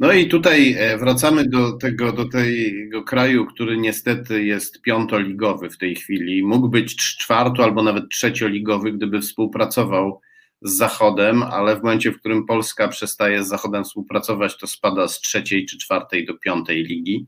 [0.00, 5.78] No i tutaj e, wracamy do tego, do tego kraju, który niestety jest piątoligowy w
[5.78, 6.44] tej chwili.
[6.44, 10.20] Mógł być czwarto albo nawet trzecioligowy, gdyby współpracował
[10.62, 15.20] z Zachodem, ale w momencie, w którym Polska przestaje z Zachodem współpracować, to spada z
[15.20, 17.26] trzeciej czy czwartej do piątej ligi.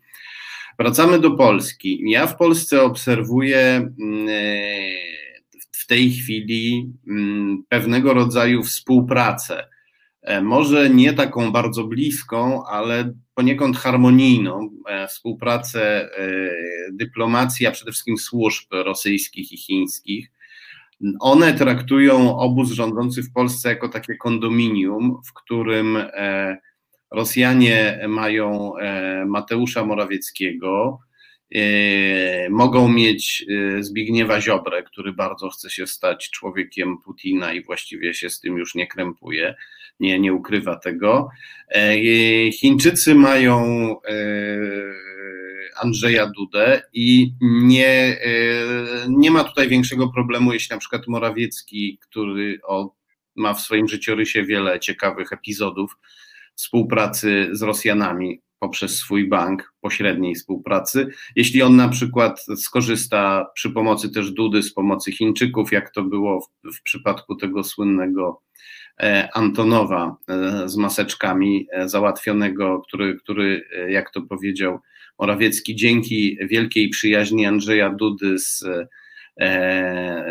[0.78, 2.02] Wracamy do Polski.
[2.10, 4.62] Ja w Polsce obserwuję mm, e,
[5.72, 9.68] w tej chwili mm, pewnego rodzaju współpracę
[10.42, 16.40] może nie taką bardzo bliską, ale poniekąd harmonijną e, współpracę e,
[16.92, 20.30] dyplomacji, a przede wszystkim służb rosyjskich i chińskich.
[21.20, 25.98] One traktują obóz rządzący w Polsce jako takie kondominium, w którym
[27.11, 28.72] Rosjanie mają
[29.26, 30.98] Mateusza Morawieckiego,
[32.50, 33.46] mogą mieć
[33.80, 38.74] Zbigniewa Ziobrę, który bardzo chce się stać człowiekiem Putina i właściwie się z tym już
[38.74, 39.54] nie krępuje
[40.00, 41.28] nie, nie ukrywa tego.
[41.68, 43.62] E, Chińczycy mają
[44.02, 44.16] e,
[45.82, 48.36] Andrzeja Dudę i nie, e,
[49.08, 52.60] nie ma tutaj większego problemu, jeśli na przykład Morawiecki, który
[53.36, 55.96] ma w swoim życiorysie wiele ciekawych epizodów
[56.54, 61.09] współpracy z Rosjanami poprzez swój bank, pośredniej współpracy.
[61.37, 66.40] Jeśli on na przykład skorzysta przy pomocy też Dudy z pomocy Chińczyków, jak to było
[66.40, 68.42] w, w przypadku tego słynnego
[69.01, 74.79] E, Antonowa e, z maseczkami e, załatwionego, który, który, jak to powiedział
[75.18, 78.64] Morawiecki, dzięki wielkiej przyjaźni Andrzeja Dudy z,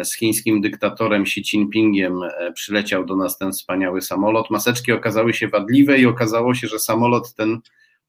[0.04, 2.20] z chińskim dyktatorem Xi Jinpingiem
[2.54, 4.50] przyleciał do nas ten wspaniały samolot.
[4.50, 7.60] Maseczki okazały się wadliwe i okazało się, że samolot ten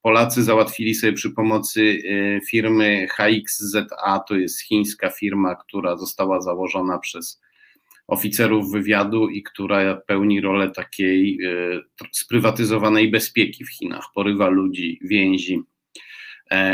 [0.03, 2.03] Polacy załatwili sobie przy pomocy
[2.51, 7.41] firmy HXZA, to jest chińska firma, która została założona przez
[8.07, 11.81] oficerów wywiadu i która pełni rolę takiej e,
[12.12, 15.62] sprywatyzowanej bezpieki w Chinach, porywa ludzi, więzi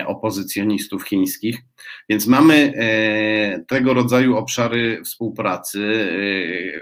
[0.07, 1.59] opozycjonistów chińskich.
[2.09, 2.73] Więc mamy
[3.69, 6.09] tego rodzaju obszary współpracy.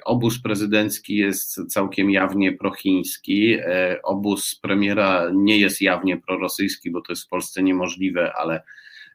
[0.05, 3.57] Obóz prezydencki jest całkiem jawnie prochiński,
[4.03, 8.63] obóz premiera nie jest jawnie prorosyjski, bo to jest w Polsce niemożliwe, ale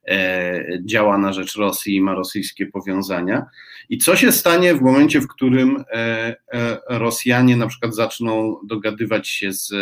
[0.10, 3.46] E, działa na rzecz Rosji i ma rosyjskie powiązania.
[3.90, 9.28] I co się stanie w momencie, w którym e, e, Rosjanie na przykład zaczną dogadywać
[9.28, 9.74] się z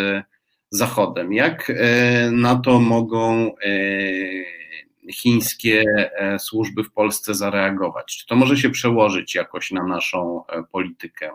[0.69, 1.33] Zachodem?
[1.33, 1.71] Jak
[2.31, 3.55] na to mogą
[5.11, 5.83] chińskie
[6.39, 8.17] służby w Polsce zareagować?
[8.17, 11.31] Czy to może się przełożyć jakoś na naszą politykę?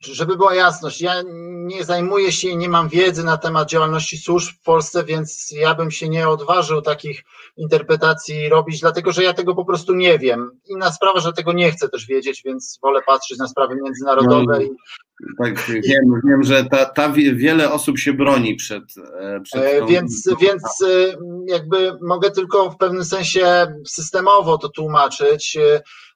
[0.00, 1.22] Żeby była jasność, ja
[1.66, 5.74] nie zajmuję się i nie mam wiedzy na temat działalności służb w Polsce, więc ja
[5.74, 7.24] bym się nie odważył takich
[7.56, 10.50] interpretacji robić, dlatego że ja tego po prostu nie wiem.
[10.66, 14.58] Inna sprawa, że tego nie chcę też wiedzieć, więc wolę patrzeć na sprawy międzynarodowe.
[14.58, 18.82] No, tak, wiem, wiem, że ta, ta wiele osób się broni przed.
[19.20, 19.86] E, przed e, tą...
[19.86, 21.16] Więc, więc e,
[21.46, 25.58] jakby mogę tylko w pewnym sensie systemowo to tłumaczyć.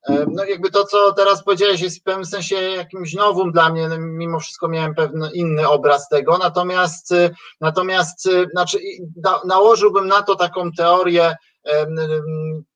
[0.09, 4.41] No jakby to, co teraz powiedziałeś, jest w pewnym sensie jakimś nowym dla mnie, mimo
[4.41, 7.15] wszystko miałem pewien inny obraz tego, natomiast,
[7.61, 8.79] natomiast znaczy,
[9.45, 11.37] nałożyłbym na to taką teorię,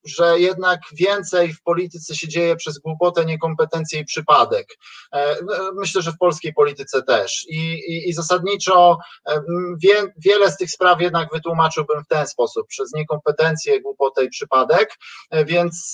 [0.05, 4.66] że jednak więcej w polityce się dzieje przez głupotę, niekompetencję i przypadek.
[5.12, 7.47] E, no, myślę, że w polskiej polityce też.
[7.49, 8.99] I, i, i zasadniczo
[9.82, 14.97] wie, wiele z tych spraw jednak wytłumaczyłbym w ten sposób, przez niekompetencję, głupotę i przypadek,
[15.30, 15.92] e, więc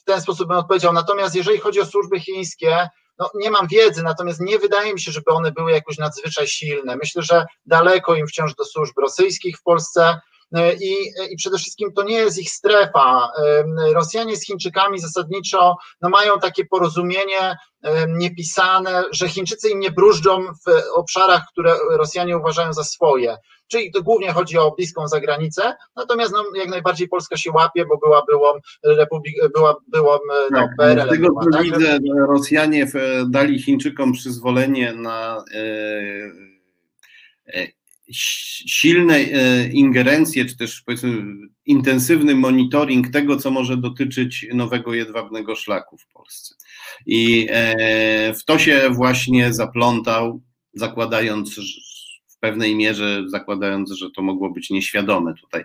[0.00, 0.92] w ten sposób bym odpowiedział.
[0.92, 2.88] Natomiast jeżeli chodzi o służby chińskie,
[3.18, 6.96] no, nie mam wiedzy, natomiast nie wydaje mi się, żeby one były jakoś nadzwyczaj silne.
[6.96, 10.20] Myślę, że daleko im wciąż do służb rosyjskich w Polsce.
[10.52, 10.94] E, I,
[11.30, 13.30] I przede wszystkim to nie jest ich strefa.
[13.38, 19.90] E, Rosjanie z Chińczykami zasadniczo no, mają takie porozumienie e, niepisane, że Chińczycy im nie
[19.90, 23.36] bróżdżą w obszarach, które Rosjanie uważają za swoje.
[23.66, 27.98] Czyli to głównie chodzi o bliską zagranicę, natomiast no, jak najbardziej Polska się łapie, bo
[27.98, 28.48] była byłą
[28.84, 30.18] republik, była, byłą
[30.50, 31.06] no, tak, PRL.
[31.06, 31.62] Z tego co tak?
[31.62, 32.86] widzę, Rosjanie
[33.26, 37.72] dali Chińczykom przyzwolenie na e,
[39.72, 41.22] ingerencje, czy też powiedzmy
[41.66, 46.54] intensywny monitoring tego, co może dotyczyć nowego jedwabnego szlaku w Polsce.
[47.06, 50.42] I e, w to się właśnie zaplątał,
[50.74, 51.54] zakładając
[52.28, 55.64] w pewnej mierze, zakładając, że to mogło być nieświadome tutaj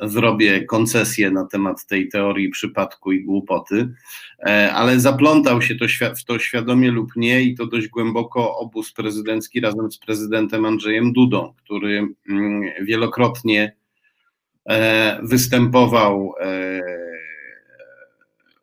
[0.00, 3.88] zrobię koncesję na temat tej teorii przypadku i głupoty,
[4.38, 5.84] e, ale zaplątał się to
[6.16, 11.12] w to świadomie lub nie i to dość głęboko obóz prezydencki razem z prezydentem Andrzejem
[11.12, 13.76] Dudą, który mm, wielokrotnie
[14.68, 16.34] e, występował,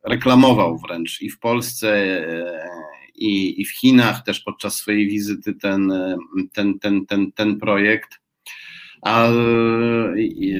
[0.03, 2.21] reklamował wręcz i w Polsce,
[3.15, 5.93] i, i w Chinach też podczas swojej wizyty ten,
[6.53, 8.20] ten, ten, ten, ten projekt
[9.01, 9.27] a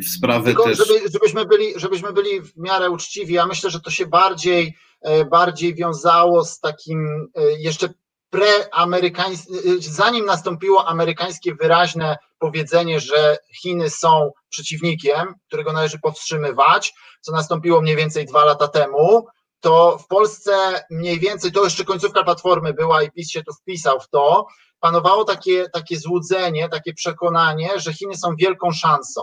[0.02, 0.78] w sprawy Tylko, też...
[0.78, 5.26] Żeby, żebyśmy, byli, żebyśmy byli w miarę uczciwi, ja myślę, że to się bardziej, e,
[5.26, 7.90] bardziej wiązało z takim e, jeszcze
[8.30, 17.32] preamerykańskim, e, zanim nastąpiło amerykańskie wyraźne powiedzenie, że Chiny są przeciwnikiem, którego należy powstrzymywać, co
[17.32, 19.28] nastąpiło mniej więcej dwa lata temu,
[19.60, 20.52] to w Polsce
[20.90, 24.48] mniej więcej, to jeszcze końcówka platformy była i PiS się tu wpisał w to,
[24.82, 29.22] panowało takie, takie złudzenie, takie przekonanie, że Chiny są wielką szansą.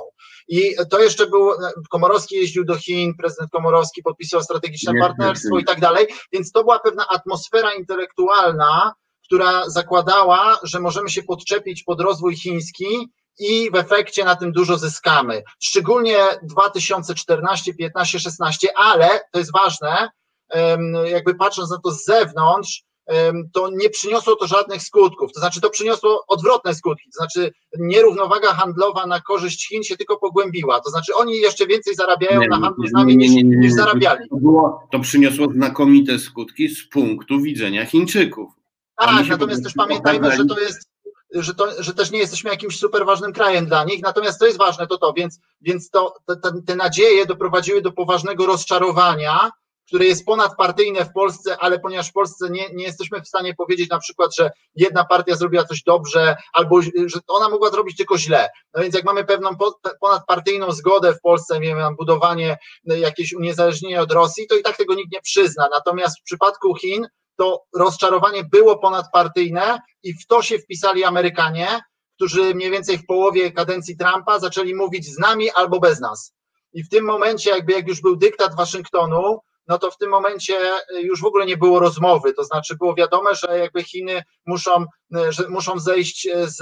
[0.49, 1.51] I to jeszcze był,
[1.91, 5.63] Komorowski jeździł do Chin, prezydent Komorowski podpisał strategiczne nie, partnerstwo nie, nie.
[5.63, 8.95] i tak dalej, więc to była pewna atmosfera intelektualna,
[9.25, 14.79] która zakładała, że możemy się podczepić pod rozwój chiński i w efekcie na tym dużo
[14.79, 15.43] zyskamy.
[15.61, 20.09] Szczególnie 2014, 15, 16, ale to jest ważne,
[21.05, 22.83] jakby patrząc na to z zewnątrz,
[23.53, 25.33] to nie przyniosło to żadnych skutków.
[25.33, 27.11] To znaczy, to przyniosło odwrotne skutki.
[27.11, 30.81] To znaczy, nierównowaga handlowa na korzyść Chin się tylko pogłębiła.
[30.81, 34.29] To znaczy, oni jeszcze więcej zarabiają nie, na handlu z nami niż, niż zarabiali.
[34.29, 38.53] To, było, to przyniosło znakomite skutki z punktu widzenia Chińczyków.
[38.97, 40.89] Tak, natomiast też pamiętajmy, że to jest
[41.35, 44.59] że, to, że też nie jesteśmy jakimś super ważnym krajem dla nich, natomiast to jest
[44.59, 49.51] ważne, to to, więc, więc to, te, te nadzieje doprowadziły do poważnego rozczarowania,
[49.89, 53.91] które jest ponadpartyjne w Polsce, ale ponieważ w Polsce nie, nie jesteśmy w stanie powiedzieć
[53.91, 58.49] na przykład, że jedna partia zrobiła coś dobrze, albo że ona mogła zrobić tylko źle.
[58.75, 59.51] No więc jak mamy pewną
[60.01, 64.95] ponadpartyjną zgodę w Polsce, nie wiem, budowanie jakieś uniezależnienia od Rosji, to i tak tego
[64.95, 65.69] nikt nie przyzna.
[65.71, 71.81] Natomiast w przypadku Chin to rozczarowanie było ponadpartyjne i w to się wpisali Amerykanie,
[72.17, 76.35] którzy mniej więcej w połowie kadencji Trumpa zaczęli mówić z nami albo bez nas.
[76.73, 79.39] I w tym momencie, jakby jak już był dyktat Waszyngtonu,
[79.69, 80.61] no to w tym momencie
[81.01, 84.87] już w ogóle nie było rozmowy, to znaczy było wiadome, że jakby Chiny muszą,
[85.29, 86.57] że muszą zejść z,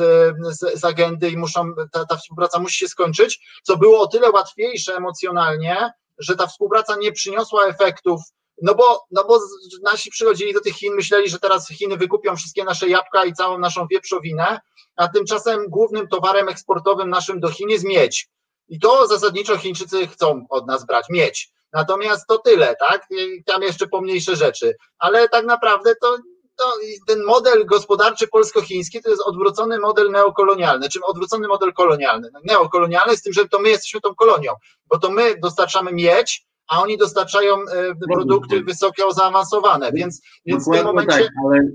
[0.57, 4.31] z, z agendy i muszą, ta, ta współpraca musi się skończyć, co było o tyle
[4.31, 8.21] łatwiejsze emocjonalnie, że ta współpraca nie przyniosła efektów
[8.63, 9.41] no bo, no bo
[9.83, 13.59] nasi przychodzili do tych Chin, myśleli, że teraz Chiny wykupią wszystkie nasze jabłka i całą
[13.59, 14.61] naszą wieprzowinę,
[14.97, 18.29] a tymczasem głównym towarem eksportowym naszym do Chin jest miedź.
[18.69, 21.51] I to zasadniczo Chińczycy chcą od nas brać, miedź.
[21.73, 23.07] Natomiast to tyle, tak?
[23.11, 24.75] I tam jeszcze pomniejsze rzeczy.
[24.99, 26.17] Ale tak naprawdę to,
[26.57, 26.64] to
[27.07, 32.29] ten model gospodarczy polsko-chiński to jest odwrócony model neokolonialny, czym odwrócony model kolonialny.
[32.45, 34.53] Neokolonialny z tym, że to my jesteśmy tą kolonią,
[34.91, 40.73] bo to my dostarczamy miedź, a oni dostarczają e, produkty wysoko zaawansowane, więc, więc w
[40.73, 41.19] tym momencie...
[41.19, 41.69] Tak, ale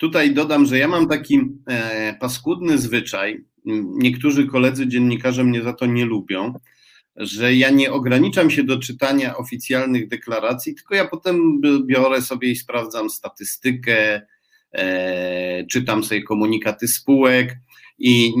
[0.00, 3.44] tutaj dodam, że ja mam taki e, paskudny zwyczaj,
[3.86, 6.54] niektórzy koledzy dziennikarze mnie za to nie lubią,
[7.16, 12.56] że ja nie ograniczam się do czytania oficjalnych deklaracji, tylko ja potem biorę sobie i
[12.56, 14.22] sprawdzam statystykę,
[14.72, 17.56] e, czytam sobie komunikaty spółek,
[18.00, 18.34] i,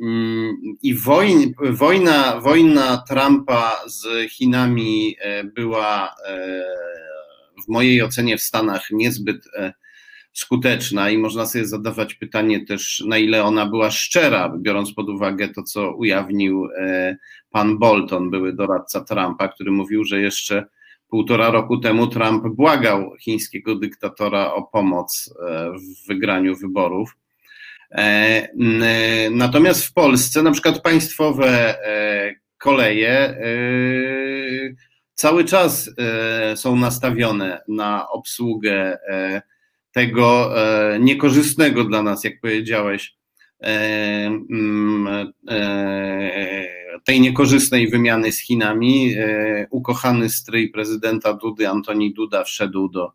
[0.00, 6.64] mm, i wojn, wojna, wojna Trumpa z Chinami e, była e,
[7.64, 9.72] w mojej ocenie w Stanach niezbyt e,
[10.38, 15.48] skuteczna i można sobie zadawać pytanie też, na ile ona była szczera, biorąc pod uwagę
[15.48, 16.68] to, co ujawnił
[17.50, 20.66] pan Bolton, były doradca Trumpa, który mówił, że jeszcze
[21.08, 25.34] półtora roku temu Trump błagał chińskiego dyktatora o pomoc
[25.74, 27.16] w wygraniu wyborów.
[27.90, 33.38] E, e, natomiast w Polsce na przykład państwowe e, koleje
[35.14, 35.90] cały czas
[36.54, 38.98] są nastawione na obsługę
[39.92, 40.54] tego
[41.00, 43.14] niekorzystnego dla nas, jak powiedziałeś,
[47.04, 49.14] tej niekorzystnej wymiany z Chinami.
[49.70, 53.12] Ukochany stryj prezydenta Dudy, Antoni Duda, wszedł do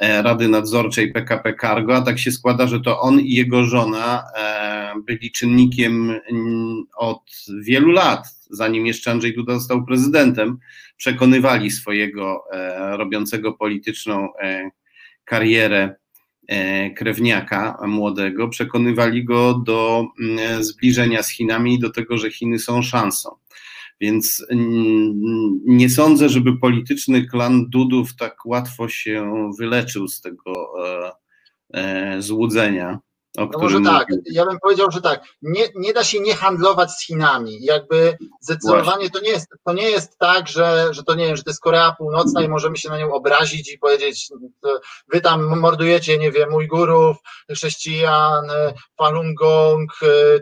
[0.00, 4.22] E, Rady Nadzorczej PKP Cargo, a tak się składa, że to on i jego żona
[4.36, 7.22] e, byli czynnikiem mm, od
[7.62, 10.58] wielu lat, zanim jeszcze Andrzej Duda został prezydentem,
[10.96, 14.28] przekonywali swojego e, robiącego polityczną
[15.30, 15.94] karierę
[16.96, 22.82] krewniaka młodego, przekonywali go do mm, zbliżenia z Chinami i do tego, że Chiny są
[22.82, 23.30] szansą.
[24.00, 30.52] Więc mm, nie sądzę, żeby polityczny klan Dudów tak łatwo się wyleczył z tego
[30.86, 31.12] e,
[31.74, 32.98] e, złudzenia.
[33.38, 36.90] O no może tak, ja bym powiedział, że tak, nie, nie da się nie handlować
[36.90, 37.58] z Chinami.
[37.64, 41.42] Jakby zdecydowanie to nie jest, to nie jest tak, że, że to nie wiem, że
[41.42, 44.28] to jest Korea Północna i możemy się na nią obrazić i powiedzieć,
[45.12, 47.16] wy tam mordujecie, nie wiem, Ujgurów,
[47.54, 48.50] chrześcijan,
[48.98, 49.92] Falun Gong,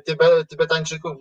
[0.07, 1.13] Tybe, Tybetańczyków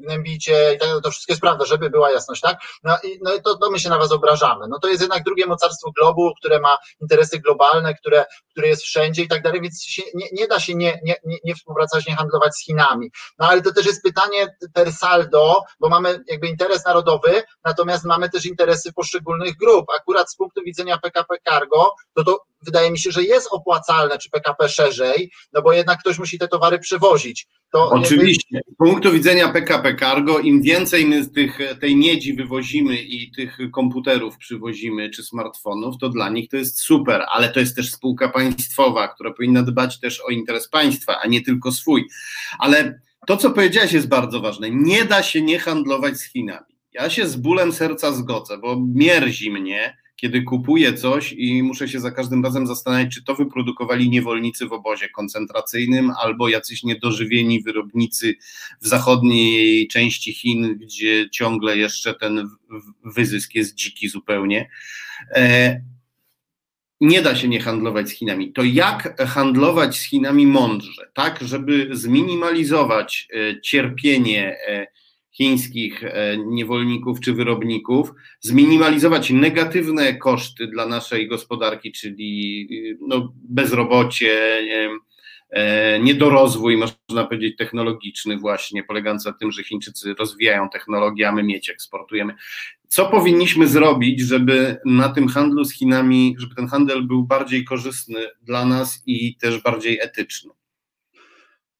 [0.00, 2.58] gnębicie i tak, to wszystko jest prawda, żeby była jasność, tak?
[2.82, 4.66] No i no to, to my się na was obrażamy.
[4.68, 9.22] No to jest jednak drugie mocarstwo globu, które ma interesy globalne, które, które jest wszędzie
[9.22, 12.16] i tak dalej, więc się, nie, nie da się nie, nie nie, nie, współpracować, nie
[12.16, 13.10] handlować z Chinami.
[13.38, 18.30] No ale to też jest pytanie per saldo, bo mamy jakby interes narodowy, natomiast mamy
[18.30, 19.86] też interesy poszczególnych grup.
[19.96, 24.30] Akurat z punktu widzenia PKP Cargo, to to wydaje mi się, że jest opłacalne, czy
[24.30, 27.46] PKP szerzej, no bo jednak ktoś musi te towary przewozić.
[27.74, 28.60] To Oczywiście.
[28.72, 34.36] Z punktu widzenia PKP Cargo, im więcej my tych, tej miedzi wywozimy i tych komputerów
[34.36, 39.08] przywozimy, czy smartfonów, to dla nich to jest super, ale to jest też spółka państwowa,
[39.08, 42.08] która powinna dbać też o interes państwa, a nie tylko swój.
[42.58, 44.70] Ale to, co powiedziałeś, jest bardzo ważne.
[44.70, 46.76] Nie da się nie handlować z Chinami.
[46.92, 52.00] Ja się z bólem serca zgodzę, bo mierzi mnie, kiedy kupuję coś i muszę się
[52.00, 58.34] za każdym razem zastanawiać, czy to wyprodukowali niewolnicy w obozie koncentracyjnym albo jacyś niedożywieni wyrobnicy
[58.82, 62.48] w zachodniej części Chin, gdzie ciągle jeszcze ten
[63.04, 64.70] wyzysk jest dziki zupełnie.
[65.30, 65.80] E,
[67.00, 68.52] nie da się nie handlować z Chinami.
[68.52, 74.86] To jak handlować z Chinami mądrze, tak, żeby zminimalizować e, cierpienie e,
[75.36, 84.58] chińskich e, niewolników czy wyrobników, zminimalizować negatywne koszty dla naszej gospodarki, czyli e, no, bezrobocie,
[85.50, 91.42] e, niedorozwój, można powiedzieć, technologiczny, właśnie polegający na tym, że Chińczycy rozwijają technologię, a my
[91.42, 92.34] mieć eksportujemy.
[92.88, 98.18] Co powinniśmy zrobić, żeby na tym handlu z Chinami, żeby ten handel był bardziej korzystny
[98.42, 100.50] dla nas i też bardziej etyczny?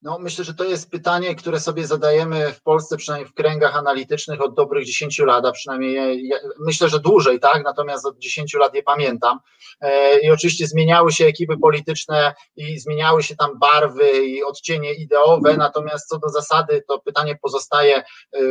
[0.04, 4.40] No, myślę, że to jest pytanie, które sobie zadajemy w Polsce, przynajmniej w kręgach analitycznych
[4.40, 7.64] od dobrych 10 lat, a przynajmniej ja, myślę, że dłużej, tak?
[7.64, 9.38] Natomiast od 10 lat je pamiętam.
[9.80, 15.56] E, I oczywiście zmieniały się ekipy polityczne i zmieniały się tam barwy i odcienie ideowe,
[15.56, 18.04] natomiast co do zasady to pytanie pozostaje e,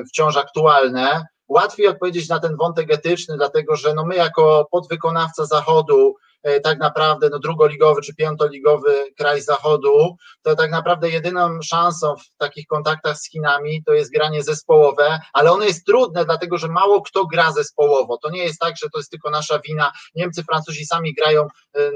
[0.05, 6.15] wciąż aktualne łatwiej odpowiedzieć na ten wątek etyczny, dlatego że no my jako podwykonawca Zachodu,
[6.63, 12.67] tak naprawdę no, drugoligowy czy piątoligowy kraj zachodu, to tak naprawdę jedyną szansą w takich
[12.67, 17.25] kontaktach z Chinami to jest granie zespołowe, ale ono jest trudne, dlatego że mało kto
[17.25, 18.17] gra zespołowo.
[18.17, 19.91] To nie jest tak, że to jest tylko nasza wina.
[20.15, 21.91] Niemcy, Francuzi sami grają e,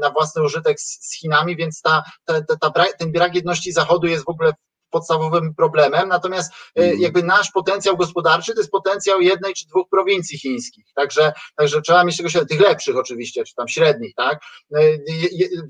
[0.00, 4.06] na, własny użytek z, z Chinami, więc ta, ta, ta, ta, ten brak jedności Zachodu
[4.06, 4.52] jest w ogóle
[4.94, 7.00] podstawowym problemem, natomiast e, mhm.
[7.00, 12.04] jakby nasz potencjał gospodarczy to jest potencjał jednej czy dwóch prowincji chińskich, także, także trzeba
[12.04, 14.40] mieć tego świadomość, tych lepszych oczywiście, czy tam średnich, tak,
[14.76, 14.80] e,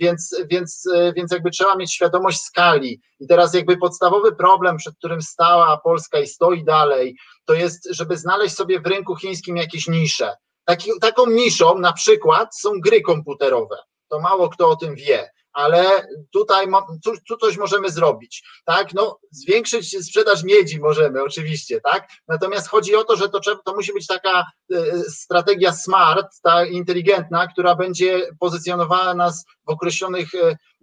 [0.00, 4.94] więc, więc, e, więc jakby trzeba mieć świadomość skali i teraz jakby podstawowy problem, przed
[4.96, 9.88] którym stała Polska i stoi dalej, to jest, żeby znaleźć sobie w rynku chińskim jakieś
[9.88, 10.36] nisze.
[10.64, 13.76] Taki, taką niszą na przykład są gry komputerowe.
[14.08, 16.66] To mało kto o tym wie ale tutaj
[17.04, 22.94] tu, tu coś możemy zrobić, tak, no zwiększyć sprzedaż miedzi możemy oczywiście, tak, natomiast chodzi
[22.94, 24.76] o to, że to, to musi być taka e,
[25.08, 30.28] strategia smart, ta inteligentna, która będzie pozycjonowała nas w określonych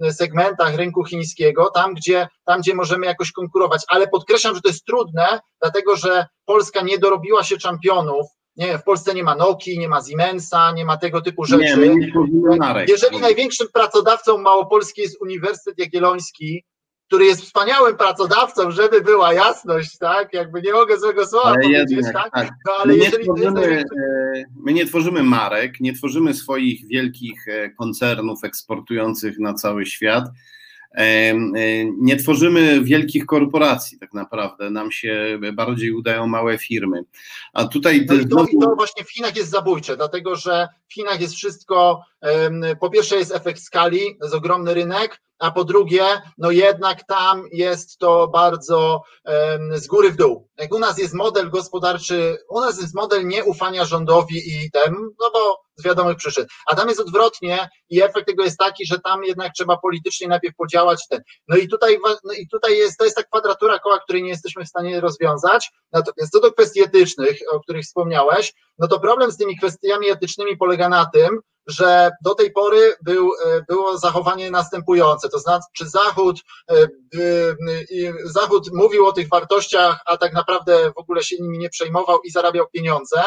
[0.01, 4.69] e, segmentach rynku chińskiego, tam gdzie, tam gdzie możemy jakoś konkurować, ale podkreślam, że to
[4.69, 9.79] jest trudne, dlatego że Polska nie dorobiła się czempionów, nie, w Polsce nie ma Nokii,
[9.79, 11.63] nie ma Siemensa, nie ma tego typu rzeczy.
[11.63, 16.63] Nie, my nie Jeżeli największym pracodawcą Małopolski jest Uniwersytet Jagielloński,
[17.07, 20.33] który jest wspaniałym pracodawcą, żeby była jasność, tak?
[20.33, 22.31] Jakby nie mogę złego słowa ale powiedzieć, jednak, tak?
[22.33, 22.51] tak?
[22.65, 23.87] No ale my jeżeli nie tworzymy, jest...
[24.65, 30.33] my nie tworzymy marek, nie tworzymy swoich wielkich e, koncernów eksportujących na cały świat E,
[31.97, 34.69] nie tworzymy wielkich korporacji, tak naprawdę.
[34.69, 37.03] Nam się bardziej udają małe firmy.
[37.53, 38.05] A tutaj.
[38.09, 41.33] No i, to, i to właśnie w Chinach jest zabójcze, dlatego że w Chinach jest
[41.33, 42.01] wszystko.
[42.79, 47.97] Po pierwsze, jest efekt skali, jest ogromny rynek, a po drugie, no jednak tam jest
[47.97, 49.01] to bardzo
[49.71, 50.49] z góry w dół.
[50.57, 55.31] Jak u nas jest model gospodarczy, u nas jest model nieufania rządowi i tem, no
[55.33, 56.45] bo z wiadomych przyczyn.
[56.67, 60.55] A tam jest odwrotnie i efekt tego jest taki, że tam jednak trzeba politycznie najpierw
[60.55, 61.21] podziałać ten.
[61.47, 64.65] No i tutaj, no i tutaj jest, to jest ta kwadratura koła, której nie jesteśmy
[64.65, 65.71] w stanie rozwiązać.
[65.91, 70.57] Natomiast co do kwestii etycznych, o których wspomniałeś, no to problem z tymi kwestiami etycznymi
[70.57, 76.39] polega na tym, że do tej pory był, e, było zachowanie następujące, to znaczy Zachód,
[76.71, 76.87] e,
[78.25, 82.31] Zachód mówił o tych wartościach, a tak naprawdę w ogóle się nimi nie przejmował i
[82.31, 83.21] zarabiał pieniądze,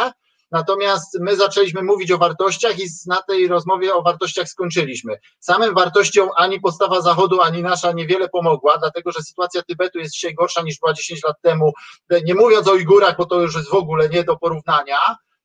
[0.55, 5.19] Natomiast my zaczęliśmy mówić o wartościach i na tej rozmowie o wartościach skończyliśmy.
[5.41, 10.35] Samym wartościom ani postawa Zachodu, ani nasza niewiele pomogła, dlatego że sytuacja Tybetu jest dzisiaj
[10.35, 11.73] gorsza niż była 10 lat temu.
[12.25, 14.99] Nie mówiąc o Ujgurach, bo to już jest w ogóle nie do porównania.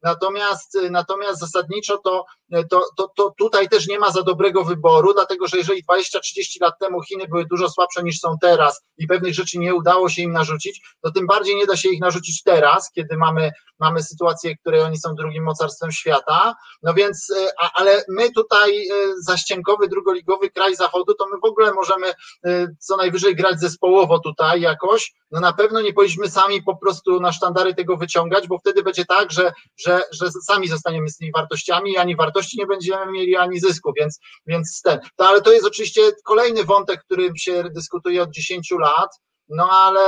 [0.03, 2.25] Natomiast, natomiast zasadniczo to,
[2.69, 6.73] to, to, to tutaj też nie ma za dobrego wyboru, dlatego że jeżeli 20-30 lat
[6.79, 10.31] temu Chiny były dużo słabsze niż są teraz i pewnych rzeczy nie udało się im
[10.31, 14.59] narzucić, to tym bardziej nie da się ich narzucić teraz, kiedy mamy, mamy sytuację, w
[14.59, 16.55] której oni są drugim mocarstwem świata.
[16.83, 21.73] No więc, a, ale my tutaj e, zaścienkowy, drugoligowy kraj zachodu, to my w ogóle
[21.73, 25.13] możemy e, co najwyżej grać zespołowo tutaj jakoś.
[25.31, 29.05] No na pewno nie powinniśmy sami po prostu na sztandary tego wyciągać, bo wtedy będzie
[29.05, 33.59] tak, że że, że sami zostaniemy z tymi wartościami, ani wartości nie będziemy mieli, ani
[33.59, 34.99] zysku, więc, więc ten.
[35.15, 39.09] To, ale to jest oczywiście kolejny wątek, którym się dyskutuje od 10 lat,
[39.49, 40.01] no ale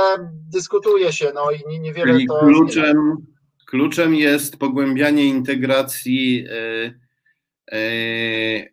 [0.52, 2.38] dyskutuje się, no i niewiele Czyli to.
[2.40, 3.16] Kluczem,
[3.66, 6.34] kluczem jest pogłębianie integracji.
[6.44, 7.02] Yy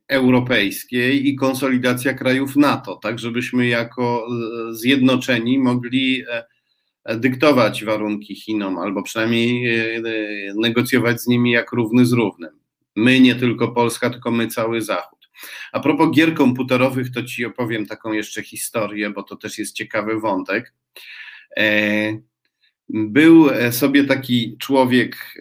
[0.07, 4.27] europejskiej i konsolidacja krajów NATO, tak żebyśmy jako
[4.71, 6.23] zjednoczeni mogli
[7.15, 10.01] dyktować warunki Chinom, albo przynajmniej e, e,
[10.55, 12.58] negocjować z nimi jak równy z równym.
[12.99, 15.29] My, nie tylko Polska, tylko my, cały Zachód.
[15.71, 20.19] A propos gier komputerowych, to ci opowiem taką jeszcze historię, bo to też jest ciekawy
[20.19, 20.73] wątek.
[21.57, 21.63] E,
[22.89, 25.37] był sobie taki człowiek,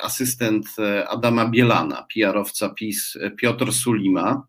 [0.00, 0.66] asystent
[1.08, 4.46] Adama Bielana, PR-owca PiS, Piotr Sulima,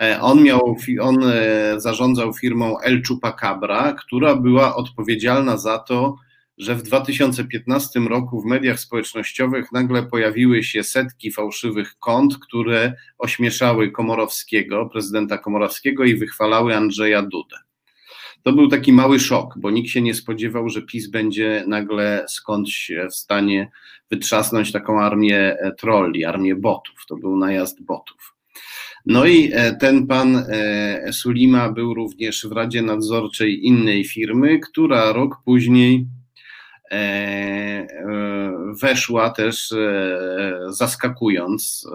[0.00, 6.16] E, on, miał, on e, zarządzał firmą El Chupacabra, która była odpowiedzialna za to,
[6.58, 13.90] że w 2015 roku w mediach społecznościowych nagle pojawiły się setki fałszywych kont, które ośmieszały
[13.90, 17.56] Komorowskiego, prezydenta Komorowskiego i wychwalały Andrzeja Dudę.
[18.42, 22.92] To był taki mały szok, bo nikt się nie spodziewał, że PiS będzie nagle skądś
[23.10, 23.70] w stanie
[24.10, 26.94] wytrzasnąć taką armię e, trolli, armię botów.
[27.08, 28.34] To był najazd botów.
[29.06, 35.12] No i e, ten pan e, Sulima był również w Radzie Nadzorczej innej firmy, która
[35.12, 36.06] rok później
[38.82, 39.74] weszła też
[40.68, 41.88] zaskakując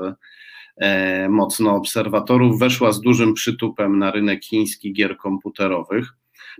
[1.29, 6.07] mocno obserwatorów, weszła z dużym przytupem na rynek chiński gier komputerowych.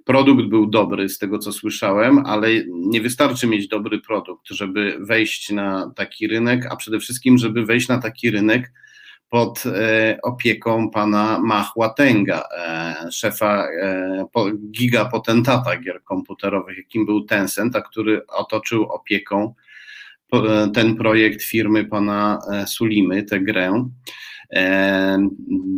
[0.06, 5.52] Produkt był dobry, z tego co słyszałem, ale nie wystarczy mieć dobry produkt, żeby wejść
[5.52, 8.72] na taki rynek, a przede wszystkim, żeby wejść na taki rynek
[9.32, 14.26] pod e, opieką pana Machłatenga, e, szefa e,
[14.72, 19.54] gigapotentata gier komputerowych, jakim był Tencent, a który otoczył opieką
[20.74, 23.90] ten projekt firmy pana Sulimy, tę grę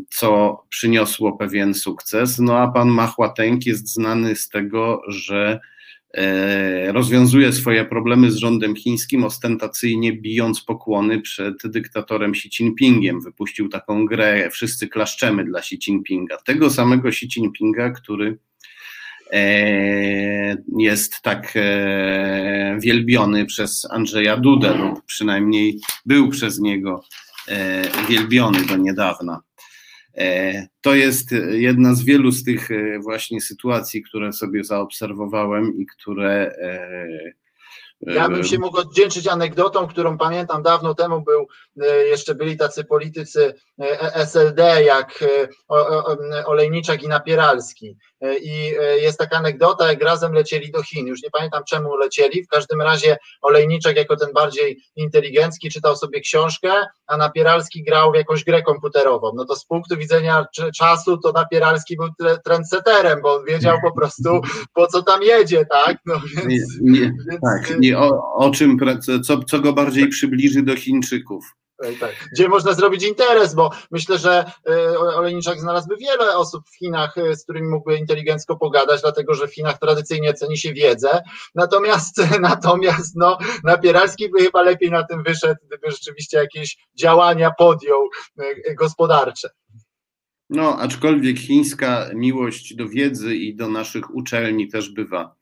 [0.09, 2.39] co przyniosło pewien sukces.
[2.39, 5.59] No a pan Machłatenk jest znany z tego, że
[6.87, 13.21] rozwiązuje swoje problemy z rządem chińskim, ostentacyjnie bijąc pokłony przed dyktatorem Xi Jinpingiem.
[13.21, 16.37] Wypuścił taką grę, wszyscy klaszczemy dla Xi Jinpinga.
[16.37, 18.37] Tego samego Xi Jinpinga, który
[19.31, 27.03] e, jest tak e, wielbiony przez Andrzeja Dudę, lub przynajmniej był przez niego
[27.47, 29.41] E, wielbiony do niedawna.
[30.17, 35.85] E, to jest jedna z wielu z tych e, właśnie sytuacji, które sobie zaobserwowałem i
[35.85, 36.55] które
[38.07, 41.47] ja bym się mógł oddzięczyć anegdotą, którą pamiętam dawno temu był,
[41.81, 43.53] e, jeszcze byli tacy politycy e, e,
[44.13, 45.23] SLD jak
[46.45, 47.97] Olejniczak i Napieralski.
[48.41, 51.07] I jest taka anegdota, jak razem lecieli do Chin.
[51.07, 52.43] Już nie pamiętam czemu lecieli.
[52.43, 56.71] W każdym razie Olejniczak jako ten bardziej inteligencki czytał sobie książkę,
[57.07, 59.31] a Napieralski grał w jakąś grę komputerową.
[59.35, 60.45] No to z punktu widzenia
[60.75, 62.07] czasu to Napieralski był
[62.45, 64.41] trendseterem, bo on wiedział po prostu
[64.73, 65.97] po co tam jedzie, tak?
[66.05, 66.49] No więc,
[66.81, 68.79] nie, nie, więc tak, nie, o, o czym,
[69.25, 71.45] co, co go bardziej przybliży do Chińczyków.
[71.99, 72.11] Tak.
[72.31, 77.35] Gdzie można zrobić interes, bo myślę, że e, Olejniczak znalazłby wiele osób w Chinach, e,
[77.35, 81.23] z którymi mógłby inteligencko pogadać, dlatego że w Chinach tradycyjnie ceni się wiedzę.
[81.55, 88.09] Natomiast natomiast no, Napieralski by chyba lepiej na tym wyszedł, gdyby rzeczywiście jakieś działania podjął
[88.39, 89.49] e, gospodarcze.
[90.49, 95.35] No, aczkolwiek chińska miłość do wiedzy i do naszych uczelni też bywa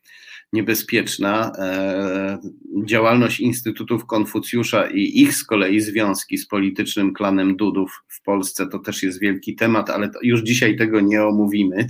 [0.53, 1.51] niebezpieczna.
[1.57, 2.39] E,
[2.85, 8.79] działalność Instytutów Konfucjusza i ich z kolei związki z politycznym klanem Dudów w Polsce to
[8.79, 11.87] też jest wielki temat, ale już dzisiaj tego nie omówimy,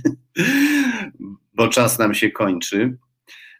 [1.56, 2.96] bo czas nam się kończy.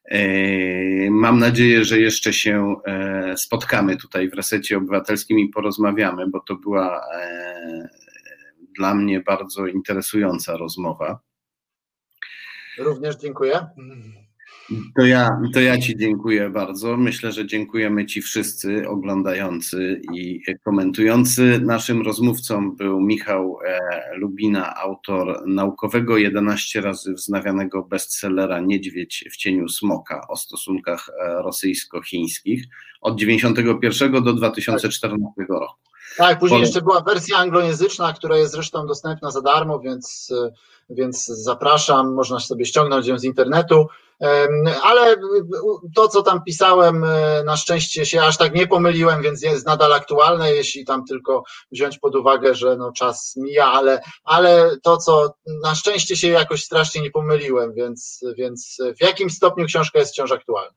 [0.04, 6.40] E, mam nadzieję, że jeszcze się e, spotkamy tutaj w resecie obywatelskim i porozmawiamy, bo
[6.40, 7.00] to była
[8.78, 11.20] dla mnie bardzo interesująca rozmowa.
[12.78, 13.66] Również dziękuję.
[14.96, 16.96] To ja, to ja Ci dziękuję bardzo.
[16.96, 21.60] Myślę, że dziękujemy Ci wszyscy oglądający i komentujący.
[21.62, 23.80] Naszym rozmówcą był Michał e,
[24.16, 32.64] Lubina, autor naukowego 11 razy wznawianego bestsellera Niedźwiedź w cieniu smoka o stosunkach e, rosyjsko-chińskich
[33.00, 35.91] od 1991 do 2014 roku.
[36.16, 40.32] Tak, później jeszcze była wersja anglojęzyczna, która jest zresztą dostępna za darmo, więc,
[40.90, 43.86] więc zapraszam, można sobie ściągnąć ją z internetu.
[44.82, 45.16] Ale
[45.94, 49.92] to, co tam pisałem, e, na szczęście się aż tak nie pomyliłem, więc jest nadal
[49.92, 55.34] aktualne, jeśli tam tylko wziąć pod uwagę, że no czas mija, ale, ale to, co
[55.62, 60.32] na szczęście się jakoś strasznie nie pomyliłem, więc, więc w jakim stopniu książka jest wciąż
[60.32, 60.74] aktualna.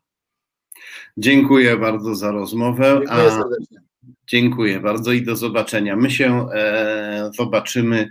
[1.18, 3.00] Dziękuję bardzo za rozmowę.
[3.00, 3.85] Dziękuję serdecznie.
[4.28, 5.96] Dziękuję bardzo i do zobaczenia.
[5.96, 8.10] My się e, zobaczymy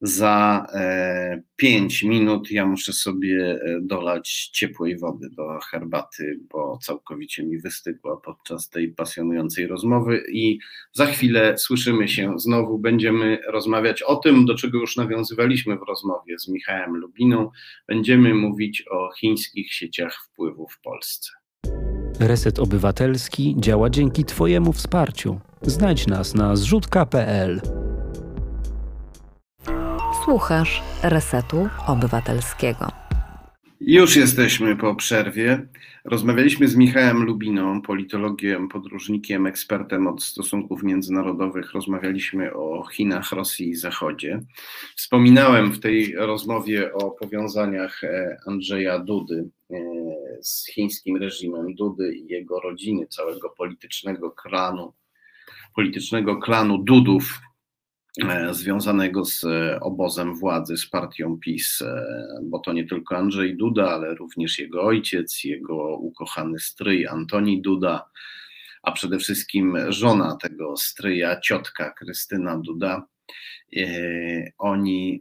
[0.00, 2.50] za e, 5 minut.
[2.50, 8.88] Ja muszę sobie e, dolać ciepłej wody do herbaty, bo całkowicie mi wystygła podczas tej
[8.88, 10.24] pasjonującej rozmowy.
[10.32, 10.58] I
[10.92, 12.78] za chwilę słyszymy się znowu.
[12.78, 17.50] Będziemy rozmawiać o tym, do czego już nawiązywaliśmy w rozmowie z Michałem Lubiną.
[17.88, 21.43] Będziemy mówić o chińskich sieciach wpływu w Polsce.
[22.20, 25.40] Reset Obywatelski działa dzięki Twojemu wsparciu.
[25.62, 27.60] Znajdź nas na zrzutka.pl.
[30.24, 32.88] Słuchasz Resetu Obywatelskiego.
[33.80, 35.66] Już jesteśmy po przerwie.
[36.04, 41.72] Rozmawialiśmy z Michałem Lubiną, politologiem, podróżnikiem, ekspertem od stosunków międzynarodowych.
[41.72, 44.40] Rozmawialiśmy o Chinach, Rosji i Zachodzie.
[44.96, 49.48] Wspominałem w tej rozmowie o powiązaniach e, Andrzeja Dudy
[50.42, 54.92] z chińskim reżimem, Dudy i jego rodziny, całego politycznego klanu,
[55.74, 57.40] politycznego klanu Dudów,
[58.22, 62.06] E, związanego z e, obozem władzy, z partią PiS, e,
[62.42, 68.10] bo to nie tylko Andrzej Duda, ale również jego ojciec, jego ukochany stryj Antoni Duda,
[68.82, 73.06] a przede wszystkim żona tego stryja, ciotka Krystyna Duda.
[74.58, 75.20] Oni,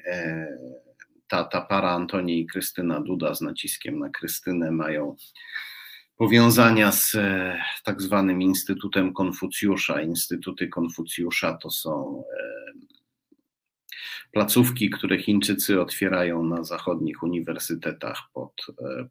[1.34, 5.15] ta, ta para Antoni i Krystyna Duda z naciskiem na Krystynę mają
[6.17, 7.17] powiązania z
[7.84, 10.01] tak zwanym Instytutem Konfucjusza.
[10.01, 12.23] Instytuty Konfucjusza to są
[14.34, 18.65] placówki, które Chińczycy otwierają na zachodnich uniwersytetach pod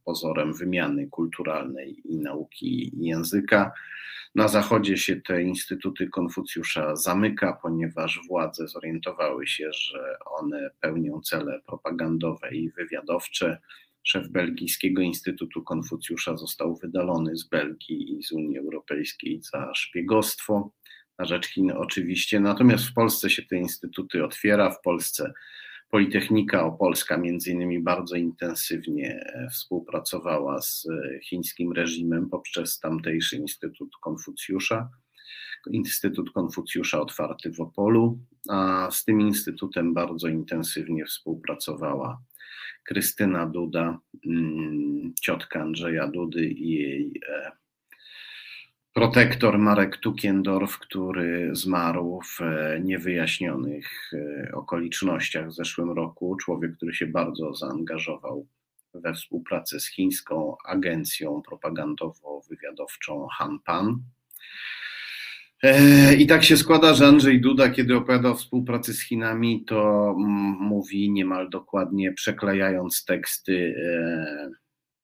[0.04, 3.72] pozorem wymiany kulturalnej i nauki języka.
[4.34, 11.60] Na zachodzie się te instytuty Konfucjusza zamyka, ponieważ władze zorientowały się, że one pełnią cele
[11.66, 13.58] propagandowe i wywiadowcze.
[14.02, 20.70] Szef Belgijskiego Instytutu Konfucjusza został wydalony z Belgii i z Unii Europejskiej za szpiegostwo
[21.18, 22.40] na rzecz Chin oczywiście.
[22.40, 24.70] Natomiast w Polsce się te instytuty otwiera.
[24.70, 25.32] W Polsce
[25.90, 33.96] Politechnika Opolska między innymi bardzo intensywnie e, współpracowała z e, chińskim reżimem poprzez tamtejszy Instytut
[34.00, 34.90] Konfucjusza.
[35.70, 42.22] Instytut Konfucjusza otwarty w Opolu, a z tym instytutem bardzo intensywnie współpracowała
[42.84, 47.52] Krystyna Duda, mm, ciotka Andrzeja Dudy i jej e,
[48.92, 56.36] protektor Marek Tukiendorf, który zmarł w e, niewyjaśnionych e, okolicznościach w zeszłym roku.
[56.36, 58.46] Człowiek, który się bardzo zaangażował
[58.94, 64.02] we współpracę z chińską agencją propagandowo-wywiadowczą Hanpan.
[65.62, 70.14] E, I tak się składa, że Andrzej Duda, kiedy opowiada o współpracy z Chinami, to
[70.60, 73.74] mówi niemal dokładnie, przeklejając teksty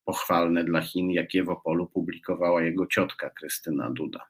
[0.08, 4.26] pochwalne dla Chin, jakie w Opolu publikowała jego ciotka Krystyna Duda.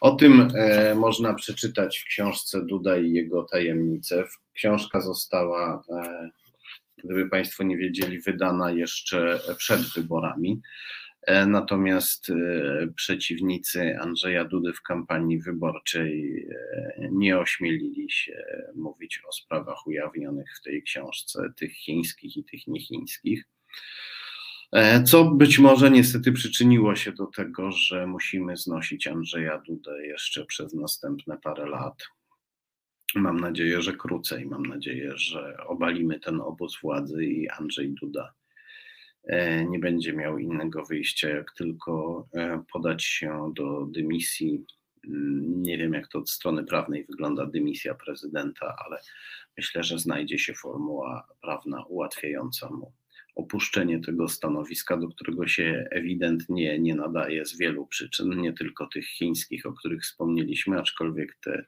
[0.00, 4.24] O tym e, można przeczytać w książce Duda i jego tajemnice.
[4.52, 6.30] Książka została, e,
[7.04, 10.60] gdyby Państwo nie wiedzieli, wydana jeszcze przed wyborami.
[11.26, 12.34] E, natomiast e,
[12.96, 18.44] przeciwnicy Andrzeja Dudy w kampanii wyborczej e, nie ośmielili się
[18.74, 23.44] mówić o sprawach ujawnionych w tej książce, tych chińskich i tych niechińskich.
[24.74, 30.44] E, co być może niestety przyczyniło się do tego, że musimy znosić Andrzeja Dudę jeszcze
[30.44, 32.02] przez następne parę lat.
[33.14, 34.46] Mam nadzieję, że krócej.
[34.46, 38.34] Mam nadzieję, że obalimy ten obóz władzy i Andrzej Duda
[39.24, 44.64] e, nie będzie miał innego wyjścia, jak tylko e, podać się do dymisji.
[45.08, 49.00] Mm, nie wiem, jak to od strony prawnej wygląda dymisja prezydenta, ale
[49.56, 52.92] myślę, że znajdzie się formuła prawna ułatwiająca mu
[53.34, 59.06] opuszczenie tego stanowiska, do którego się ewidentnie nie nadaje z wielu przyczyn, nie tylko tych
[59.06, 61.64] chińskich, o których wspomnieliśmy, aczkolwiek te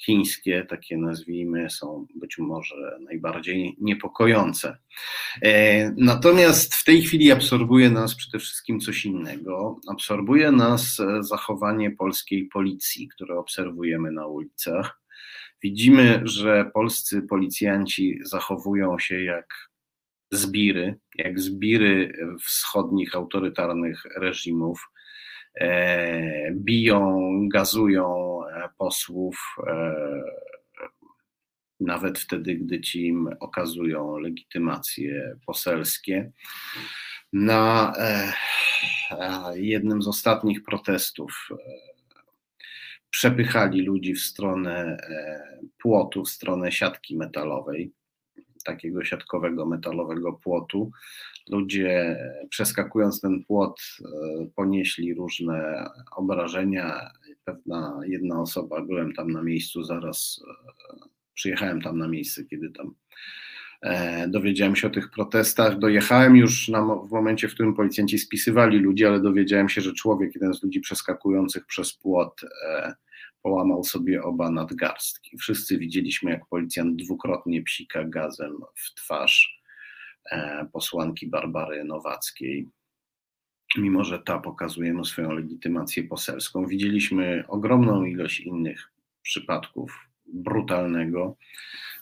[0.00, 4.76] chińskie, takie nazwijmy, są być może najbardziej niepokojące.
[5.42, 9.80] E, natomiast w tej chwili absorbuje nas przede wszystkim coś innego.
[9.88, 15.00] Absorbuje nas zachowanie polskiej policji, które obserwujemy na ulicach.
[15.62, 19.67] Widzimy, że polscy policjanci zachowują się jak
[20.30, 24.88] zbiry, jak zbiry wschodnich autorytarnych reżimów,
[25.60, 29.94] e, biją, gazują e, posłów, e,
[31.80, 36.32] nawet wtedy, gdy ci im okazują legitymacje poselskie.
[37.32, 37.92] Na
[39.54, 41.48] jednym z ostatnich protestów
[43.10, 44.96] przepychali ludzi w stronę
[45.78, 47.92] płotu, w stronę siatki metalowej
[48.64, 50.90] takiego siatkowego, metalowego płotu.
[51.48, 52.16] Ludzie
[52.48, 54.06] przeskakując ten płot e,
[54.56, 55.86] ponieśli różne
[56.16, 57.10] obrażenia.
[57.44, 62.94] Pewna jedna osoba, byłem tam na miejscu zaraz, e, przyjechałem tam na miejsce, kiedy tam
[63.82, 65.78] e, dowiedziałem się o tych protestach.
[65.78, 70.34] Dojechałem już na, w momencie, w którym policjanci spisywali ludzi, ale dowiedziałem się, że człowiek,
[70.34, 72.40] jeden z ludzi przeskakujących przez płot,
[73.42, 75.38] połamał sobie oba nadgarstki.
[75.38, 79.62] Wszyscy widzieliśmy, jak policjant dwukrotnie psika gazem w twarz
[80.30, 82.68] e, posłanki Barbary Nowackiej.
[83.78, 88.90] Mimo, że ta pokazuje mu swoją legitymację poselską, widzieliśmy ogromną ilość innych
[89.22, 91.36] przypadków brutalnego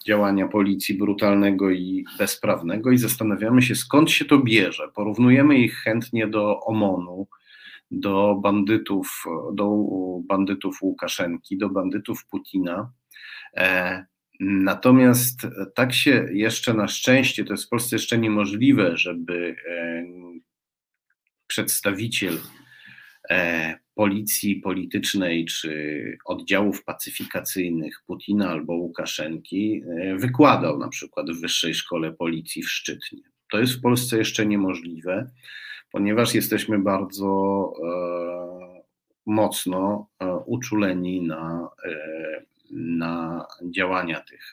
[0.06, 4.88] działania policji, brutalnego i bezprawnego, i zastanawiamy się, skąd się to bierze.
[4.94, 7.26] Porównujemy ich chętnie do OMON-u,
[7.90, 9.24] do bandytów,
[9.54, 9.84] do
[10.28, 12.92] bandytów Łukaszenki, do bandytów Putina.
[13.56, 14.04] E,
[14.40, 20.04] natomiast tak się jeszcze na szczęście, to jest w Polsce jeszcze niemożliwe, żeby e,
[21.46, 22.38] przedstawiciel
[23.30, 29.82] e, policji politycznej czy oddziałów pacyfikacyjnych Putina albo Łukaszenki
[30.16, 33.22] wykładał na przykład w Wyższej Szkole Policji w Szczytnie.
[33.50, 35.30] To jest w Polsce jeszcze niemożliwe
[35.92, 38.82] ponieważ jesteśmy bardzo e,
[39.26, 44.50] mocno e, uczuleni na, e, na działania tych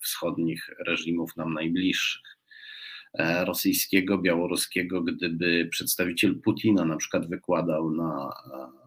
[0.00, 2.22] wschodnich reżimów nam najbliższych
[3.44, 8.32] rosyjskiego, białoruskiego, gdyby przedstawiciel Putina na przykład wykładał na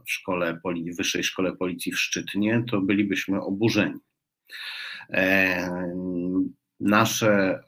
[0.06, 0.60] w szkole,
[0.98, 4.00] wyższej szkole policji w Szczytnie, to bylibyśmy oburzeni.
[6.80, 7.63] Nasze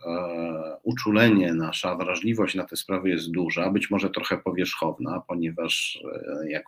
[0.83, 5.99] uczulenie, nasza wrażliwość na te sprawy jest duża, być może trochę powierzchowna, ponieważ
[6.47, 6.63] jak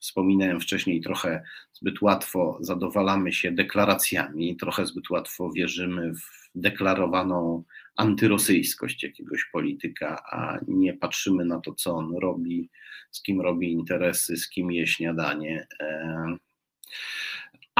[0.00, 7.64] wspominałem wcześniej, trochę zbyt łatwo zadowalamy się deklaracjami, trochę zbyt łatwo wierzymy w deklarowaną
[7.96, 12.70] antyrosyjskość jakiegoś polityka, a nie patrzymy na to, co on robi,
[13.10, 15.66] z kim robi interesy, z kim je śniadanie.
[15.80, 16.36] E,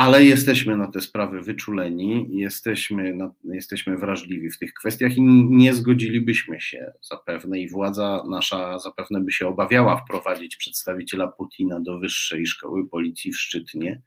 [0.01, 5.74] ale jesteśmy na te sprawy wyczuleni, jesteśmy, na, jesteśmy wrażliwi w tych kwestiach i nie
[5.74, 12.46] zgodzilibyśmy się zapewne i władza nasza zapewne by się obawiała wprowadzić przedstawiciela Putina do wyższej
[12.46, 14.03] szkoły policji w Szczytnie,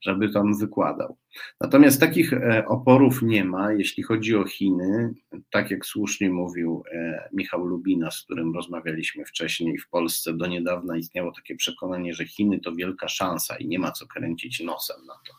[0.00, 1.18] żeby tam wykładał.
[1.60, 5.14] Natomiast takich e, oporów nie ma, jeśli chodzi o Chiny.
[5.50, 10.96] Tak jak słusznie mówił e, Michał Lubina, z którym rozmawialiśmy wcześniej, w Polsce do niedawna
[10.96, 15.14] istniało takie przekonanie, że Chiny to wielka szansa i nie ma co kręcić nosem na
[15.14, 15.34] to,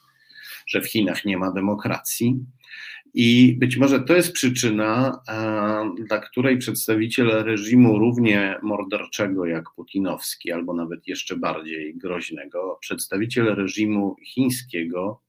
[0.67, 2.35] że w Chinach nie ma demokracji.
[3.13, 5.21] I być może to jest przyczyna,
[6.07, 14.15] dla której przedstawiciel reżimu równie morderczego jak putinowski, albo nawet jeszcze bardziej groźnego, przedstawiciel reżimu
[14.25, 15.21] chińskiego,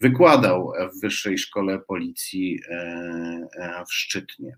[0.00, 2.74] wykładał w Wyższej Szkole Policji e,
[3.58, 4.56] e, w Szczytnie.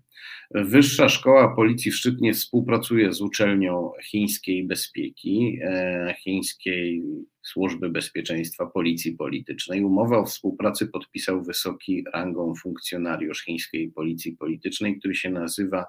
[0.51, 7.03] Wyższa Szkoła Policji w Szczytnie współpracuje z uczelnią chińskiej bezpieki, e, chińskiej
[7.41, 9.83] Służby Bezpieczeństwa Policji Politycznej.
[9.83, 15.85] Umowę o współpracy podpisał wysoki rangą funkcjonariusz chińskiej Policji Politycznej, który się nazywa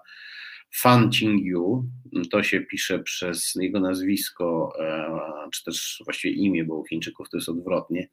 [0.75, 1.85] Fan Qingyu,
[2.31, 4.73] to się pisze przez jego nazwisko,
[5.53, 8.09] czy też właściwie imię, bo u Chińczyków to jest odwrotnie.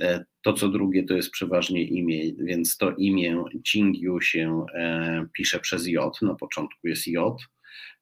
[0.00, 3.44] E, to, co drugie, to jest przeważnie imię, więc to imię
[3.74, 7.40] Jingyu się e, pisze przez J, na początku jest J,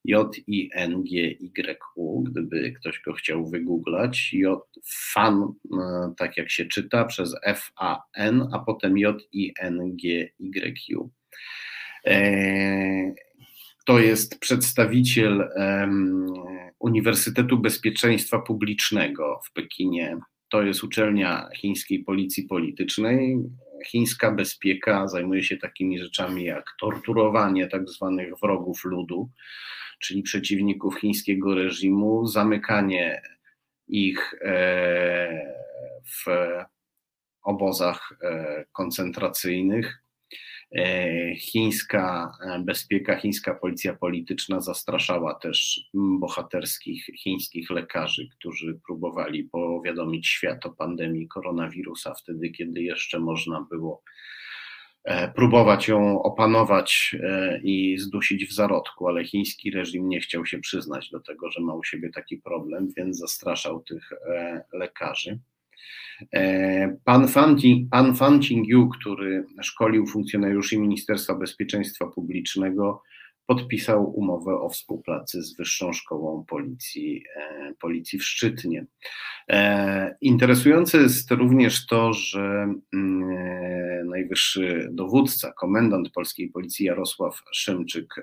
[0.04, 1.42] J-I-N-G-Y-U,
[2.22, 4.60] gdyby ktoś go chciał wygooglać, J,
[5.12, 10.30] fan, e, tak jak się czyta, przez F-A-N, a potem J-I-N-G-Y-U.
[13.88, 15.48] To jest przedstawiciel
[16.78, 20.16] Uniwersytetu Bezpieczeństwa Publicznego w Pekinie,
[20.48, 23.38] to jest uczelnia chińskiej policji politycznej.
[23.86, 29.30] Chińska bezpieka zajmuje się takimi rzeczami jak torturowanie tak zwanych wrogów ludu,
[29.98, 33.22] czyli przeciwników chińskiego reżimu, zamykanie
[33.86, 35.54] ich e,
[36.04, 36.26] w
[37.42, 40.02] obozach e, koncentracyjnych,
[41.36, 50.66] chińska e, bezpieka, chińska policja polityczna zastraszała też bohaterskich chińskich lekarzy, którzy próbowali powiadomić świat
[50.66, 54.02] o pandemii koronawirusa wtedy, kiedy jeszcze można było
[55.04, 57.16] e, próbować ją opanować
[57.62, 61.74] i zdusić w zarodku, ale chiński reżim nie chciał się przyznać do tego, że ma
[61.74, 64.12] u siebie taki problem, więc zastraszał tych
[64.72, 65.38] lekarzy.
[66.32, 73.02] E, pan Fan, Qingyu, który szkolił funkcjonariuszy Ministerstwa Bezpieczeństwa Publicznego,
[73.46, 78.86] podpisał umowę o współpracy z Wyższą Szkołą Policji, e, Policji w Szczytnie.
[79.48, 88.14] E, interesujące jest również to, że mm, najwyższy dowódca, komendant polskiej policji Jarosław Szymczyk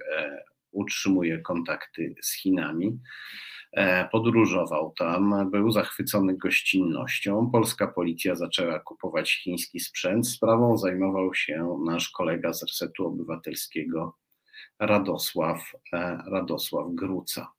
[0.71, 2.99] utrzymuje kontakty z Chinami.
[3.75, 7.49] E, podróżował tam, był zachwycony gościnnością.
[7.51, 10.27] Polska policja zaczęła kupować chiński sprzęt.
[10.27, 14.17] Sprawą zajmował się nasz kolega z Resetu Obywatelskiego
[14.79, 17.51] Radosław, e, Radosław Gruca.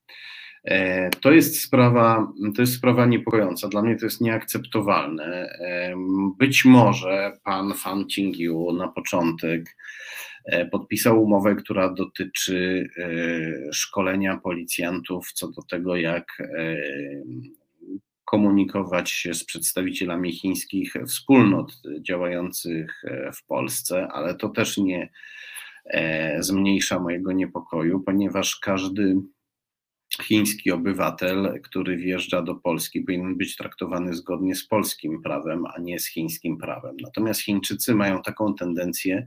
[0.67, 3.69] E, to jest sprawa, to jest sprawa niepokojąca.
[3.69, 5.59] Dla mnie to jest nieakceptowalne.
[6.39, 9.77] Być może pan Fan Qingyu na początek
[10.47, 16.77] E, podpisał umowę, która dotyczy e, szkolenia policjantów co do tego, jak e,
[18.25, 23.03] komunikować się z przedstawicielami chińskich wspólnot działających
[23.35, 25.11] w Polsce, ale to też nie
[26.39, 29.17] zmniejsza mojego niepokoju, ponieważ każdy
[30.23, 35.99] chiński obywatel, który wjeżdża do Polski, powinien być traktowany zgodnie z polskim prawem, a nie
[35.99, 36.97] z chińskim prawem.
[37.03, 39.27] Natomiast Chińczycy mają taką tendencję,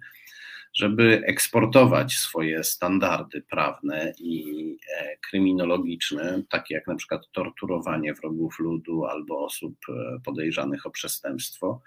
[0.74, 9.06] żeby eksportować swoje standardy prawne i e, kryminologiczne, takie jak na przykład torturowanie wrogów ludu
[9.06, 11.82] albo osób e, podejrzanych o przestępstwo.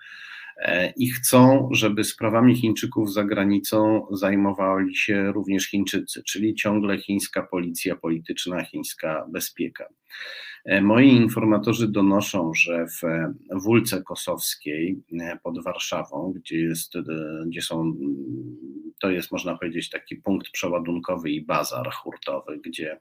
[0.57, 7.42] E, I chcą, żeby sprawami Chińczyków za granicą zajmowali się również Chińczycy, czyli ciągle chińska
[7.42, 9.86] policja polityczna, chińska bezpieka.
[10.64, 13.03] E, moi informatorzy donoszą, że w
[13.64, 16.92] Wólce Kosowskiej e, pod Warszawą, gdzie, jest,
[17.46, 17.94] gdzie są
[19.03, 23.00] to jest, można powiedzieć, taki punkt przeładunkowy i bazar hurtowy, gdzie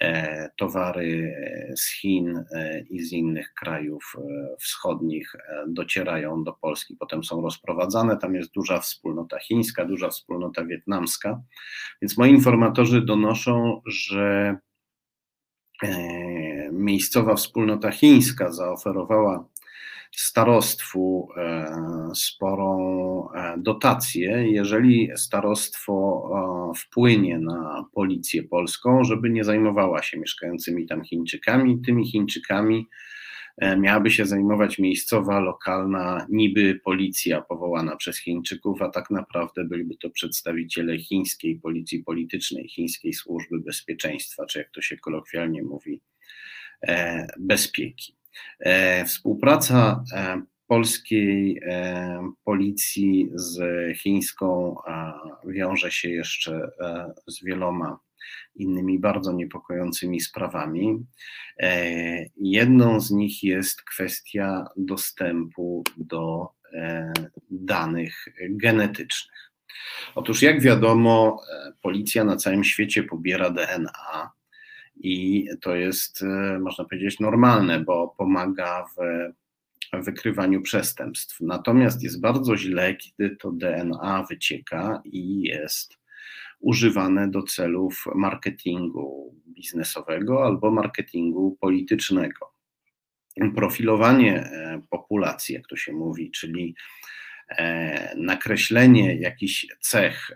[0.00, 1.34] e, towary
[1.76, 2.44] z Chin
[2.90, 4.16] i z innych krajów
[4.60, 5.32] wschodnich
[5.68, 8.16] docierają do Polski, potem są rozprowadzane.
[8.16, 11.42] Tam jest duża wspólnota chińska, duża wspólnota wietnamska.
[12.02, 14.56] Więc moi informatorzy donoszą, że
[16.72, 19.48] miejscowa wspólnota chińska zaoferowała
[20.16, 21.72] starostwu e,
[22.14, 30.86] sporą e, dotację, jeżeli starostwo e, wpłynie na policję polską, żeby nie zajmowała się mieszkającymi
[30.86, 31.80] tam Chińczykami.
[31.86, 32.88] Tymi Chińczykami
[33.78, 40.10] miałaby się zajmować miejscowa, lokalna, niby policja powołana przez Chińczyków, a tak naprawdę byliby to
[40.10, 46.00] przedstawiciele chińskiej policji politycznej, chińskiej służby bezpieczeństwa, czy jak to się kolokwialnie mówi,
[47.38, 48.19] bezpieki.
[48.60, 53.58] E, współpraca e, polskiej e, policji z
[53.98, 54.76] chińską
[55.46, 56.70] wiąże się jeszcze
[57.26, 57.98] z wieloma
[58.54, 61.06] innymi bardzo niepokojącymi sprawami.
[62.36, 66.48] Jedną z nich jest kwestia dostępu do
[67.50, 69.52] danych genetycznych.
[70.14, 71.42] Otóż, jak wiadomo,
[71.82, 74.30] policja na całym świecie pobiera DNA
[75.02, 79.30] i to jest, e, można powiedzieć, normalne, bo pomaga w
[80.04, 81.40] wykrywaniu przestępstw.
[81.40, 86.00] Natomiast jest bardzo źle, kiedy to DNA wycieka i jest
[86.60, 92.52] używane do celów marketingu biznesowego albo marketingu politycznego.
[93.54, 96.74] Profilowanie e, populacji, jak to się mówi, czyli
[97.48, 100.30] e, nakreślenie jakichś cech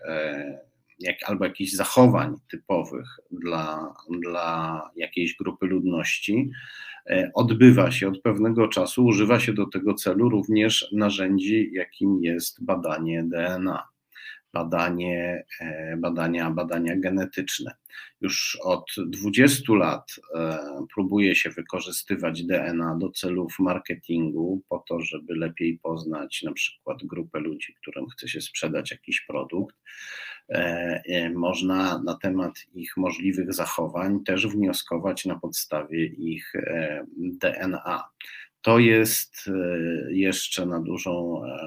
[0.98, 6.50] jak, albo jakichś zachowań typowych dla, dla jakiejś grupy ludności,
[7.06, 12.64] e, odbywa się od pewnego czasu, używa się do tego celu również narzędzi, jakim jest
[12.64, 13.93] badanie DNA
[14.54, 17.74] badanie, e, badania, badania genetyczne.
[18.20, 20.58] Już od 20 lat e,
[20.94, 27.40] próbuje się wykorzystywać DNA do celów marketingu, po to, żeby lepiej poznać na przykład grupę
[27.40, 29.76] ludzi, którym chce się sprzedać jakiś produkt.
[30.48, 36.52] E, można na temat ich możliwych zachowań też wnioskować na podstawie ich
[37.16, 38.04] DNA.
[38.64, 41.58] To jest e, jeszcze na dużą e,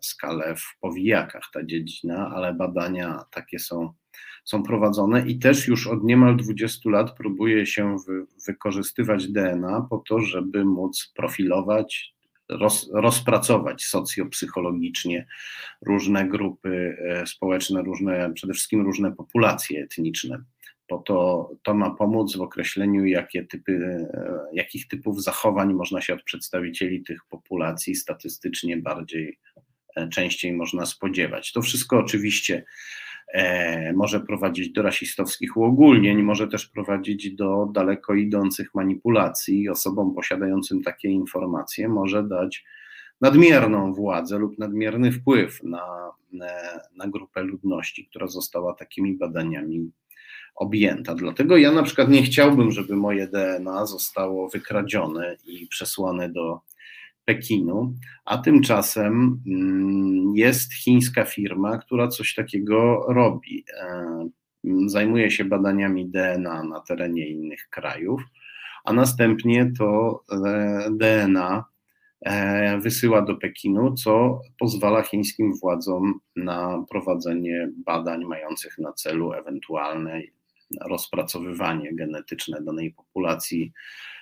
[0.00, 3.92] skalę w powijakach ta dziedzina, ale badania takie są,
[4.44, 9.98] są prowadzone i też już od niemal 20 lat próbuje się wy, wykorzystywać DNA po
[9.98, 12.14] to, żeby móc profilować,
[12.48, 15.26] roz, rozpracować socjopsychologicznie
[15.86, 20.44] różne grupy e, społeczne, różne, przede wszystkim różne populacje etniczne
[20.88, 26.14] bo to, to ma pomóc w określeniu, jakie typy, e, jakich typów zachowań można się
[26.14, 29.38] od przedstawicieli tych populacji statystycznie bardziej,
[29.96, 31.52] e, częściej można spodziewać.
[31.52, 32.64] To wszystko oczywiście
[33.32, 39.68] e, może prowadzić do rasistowskich uogólnień, może też prowadzić do daleko idących manipulacji.
[39.68, 42.64] Osobom posiadającym takie informacje może dać
[43.20, 46.10] nadmierną władzę lub nadmierny wpływ na,
[46.96, 49.90] na grupę ludności, która została takimi badaniami
[50.54, 51.14] objęta.
[51.14, 56.60] Dlatego ja na przykład nie chciałbym, żeby moje DNA zostało wykradzione i przesłane do
[57.24, 57.94] Pekinu,
[58.24, 63.64] a tymczasem mm, jest chińska firma, która coś takiego robi.
[63.80, 64.28] E,
[64.86, 68.22] zajmuje się badaniami DNA na terenie innych krajów,
[68.84, 71.64] a następnie to e, DNA
[72.20, 80.20] e, wysyła do Pekinu, co pozwala chińskim władzom na prowadzenie badań mających na celu ewentualne
[80.80, 83.72] rozpracowywanie genetyczne danej populacji,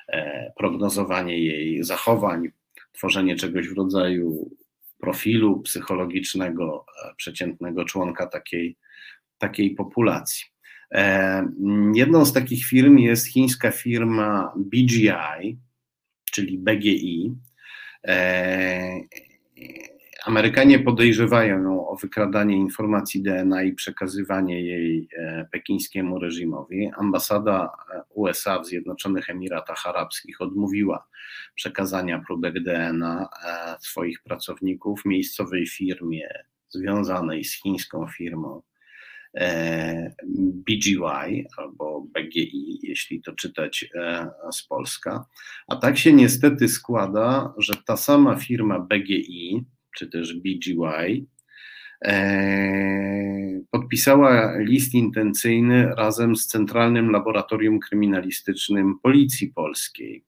[0.09, 2.49] e, prognozowanie jej zachowań,
[2.93, 4.51] tworzenie czegoś w rodzaju
[4.99, 8.77] profilu psychologicznego e, przeciętnego członka takiej,
[9.39, 10.45] takiej populacji.
[10.95, 11.53] E,
[11.95, 15.59] jedną z takich firm jest chińska firma BGI,
[16.33, 17.35] czyli BGI.
[20.25, 26.91] Amerykanie podejrzewają ją o wykradanie informacji DNA i przekazywanie jej e, pekińskiemu reżimowi.
[26.97, 31.09] Ambasada e, USA w Zjednoczonych Emiratach Arabskich odmówiła
[31.55, 36.29] przekazania próbek DNA e, swoich pracowników miejscowej firmie
[36.69, 38.63] związanej z chińską firmą
[40.67, 43.91] BGY albo BGI, jeśli to czytać
[44.53, 45.27] z Polska.
[45.69, 49.65] A tak się niestety składa, że ta sama firma BGI,
[49.97, 51.27] czy też BGY,
[52.05, 60.25] e, podpisała list intencyjny razem z Centralnym Laboratorium Kryminalistycznym Policji Polskiej.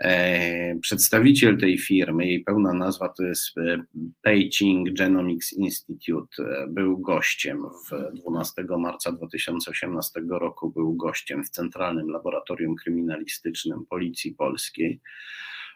[0.00, 3.84] E, przedstawiciel tej firmy, jej pełna nazwa to jest e,
[4.24, 12.76] Beijing Genomics Institute, był gościem w 12 marca 2018 roku, był gościem w Centralnym Laboratorium
[12.76, 15.00] Kryminalistycznym Policji Polskiej.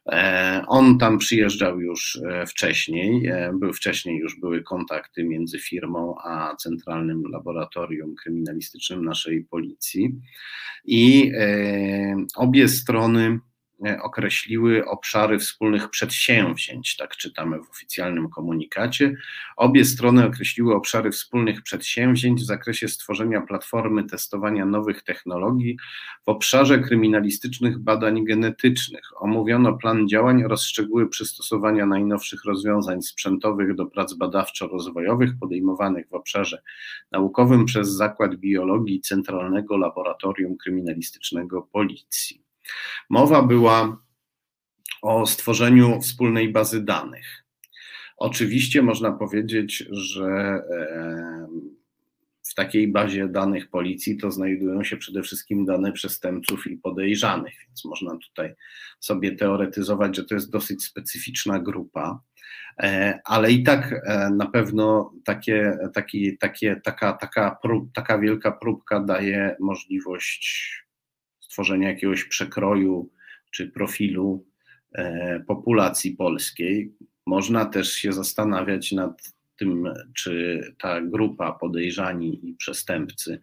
[0.06, 6.14] E, on tam przyjeżdżał już e, wcześniej, e, był wcześniej już były kontakty między firmą
[6.24, 10.20] a Centralnym Laboratorium Kryminalistycznym naszej policji.
[10.84, 11.32] I
[12.36, 13.38] obie strony
[14.02, 19.14] określiły obszary wspólnych przedsięwzięć, tak czytamy w oficjalnym komunikacie.
[19.56, 25.76] Obie strony określiły obszary wspólnych przedsięwzięć w zakresie stworzenia platformy testowania nowych technologii
[26.24, 29.22] w obszarze kryminalistycznych badań genetycznych.
[29.22, 36.62] Omówiono plan działań oraz szczegóły przystosowania najnowszych rozwiązań sprzętowych do prac badawczo-rozwojowych podejmowanych w obszarze
[37.12, 42.47] naukowym przez Zakład Biologii Centralnego Laboratorium Kryminalistycznego Policji.
[43.10, 44.02] Mowa była
[45.02, 47.44] o stworzeniu wspólnej bazy danych.
[48.16, 50.62] Oczywiście można powiedzieć, że
[52.48, 57.84] w takiej bazie danych policji to znajdują się przede wszystkim dane przestępców i podejrzanych, więc
[57.84, 58.54] można tutaj
[59.00, 62.20] sobie teoretyzować, że to jest dosyć specyficzna grupa,
[62.78, 68.52] e, ale i tak e, na pewno takie, taki, takie, taka, taka, prób, taka wielka
[68.52, 70.87] próbka daje możliwość
[71.58, 73.10] stworzenia jakiegoś przekroju
[73.50, 74.44] czy profilu
[74.92, 76.94] e, populacji polskiej.
[77.26, 83.40] Można też się zastanawiać nad tym, czy ta grupa podejrzani i przestępcy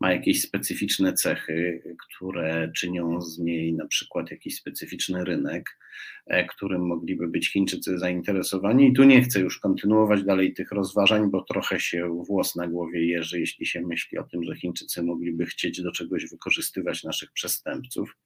[0.00, 5.78] ma jakieś specyficzne cechy, które czynią z niej na przykład jakiś specyficzny rynek,
[6.26, 8.88] e, którym mogliby być Chińczycy zainteresowani.
[8.88, 13.06] I tu nie chcę już kontynuować dalej tych rozważań, bo trochę się włos na głowie
[13.06, 18.16] jeży, jeśli się myśli o tym, że Chińczycy mogliby chcieć do czegoś wykorzystywać naszych przestępców.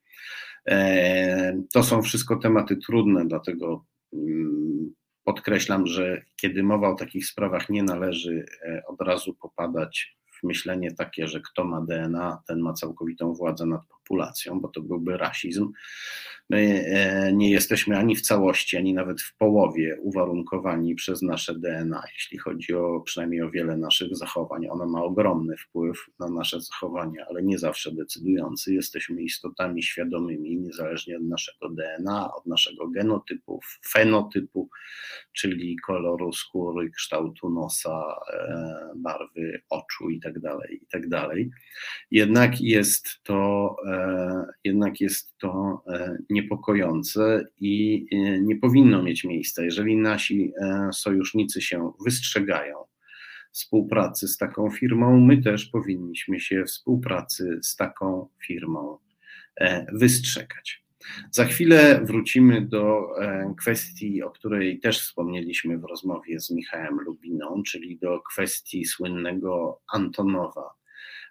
[0.68, 4.94] E, to są wszystko tematy trudne, dlatego mm,
[5.26, 10.92] Podkreślam, że kiedy mowa o takich sprawach, nie należy e, od razu popadać w myślenie
[10.92, 15.72] takie, że kto ma DNA, ten ma całkowitą władzę nad populacją, bo to byłby rasizm.
[16.50, 22.02] My e, nie jesteśmy ani w całości, ani nawet w połowie uwarunkowani przez nasze DNA,
[22.14, 24.66] jeśli chodzi o przynajmniej o wiele naszych zachowań.
[24.70, 28.74] Ono ma ogromny wpływ na nasze zachowania, ale nie zawsze decydujący.
[28.74, 34.68] Jesteśmy istotami świadomymi, niezależnie od naszego DNA, od naszego genotypu, fenotypu,
[35.32, 40.40] czyli koloru skóry, kształtu nosa, e, barwy oczu itd.
[40.40, 41.20] Tak itd.
[41.20, 41.36] Tak
[42.10, 43.95] jednak jest to, e,
[44.64, 45.82] jednak jest to
[46.30, 49.64] niepokojące i e, nie powinno mieć miejsca.
[49.64, 52.76] Jeżeli nasi e, sojusznicy się wystrzegają
[53.52, 58.98] współpracy z taką firmą, my też powinniśmy się współpracy z taką firmą
[59.56, 60.86] e, wystrzegać.
[61.30, 63.08] Za chwilę wrócimy do
[63.58, 70.74] kwestii, o której też wspomnieliśmy w rozmowie z Michałem Lubiną, czyli do kwestii słynnego Antonowa,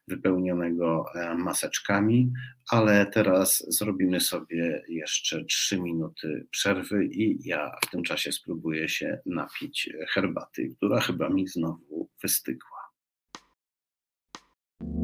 [0.07, 2.31] wypełnionego e, maseczkami,
[2.69, 9.19] ale teraz zrobimy sobie jeszcze 3 minuty przerwy i ja w tym czasie spróbuję się
[9.25, 12.75] napić herbaty, która chyba mi znowu wystygła.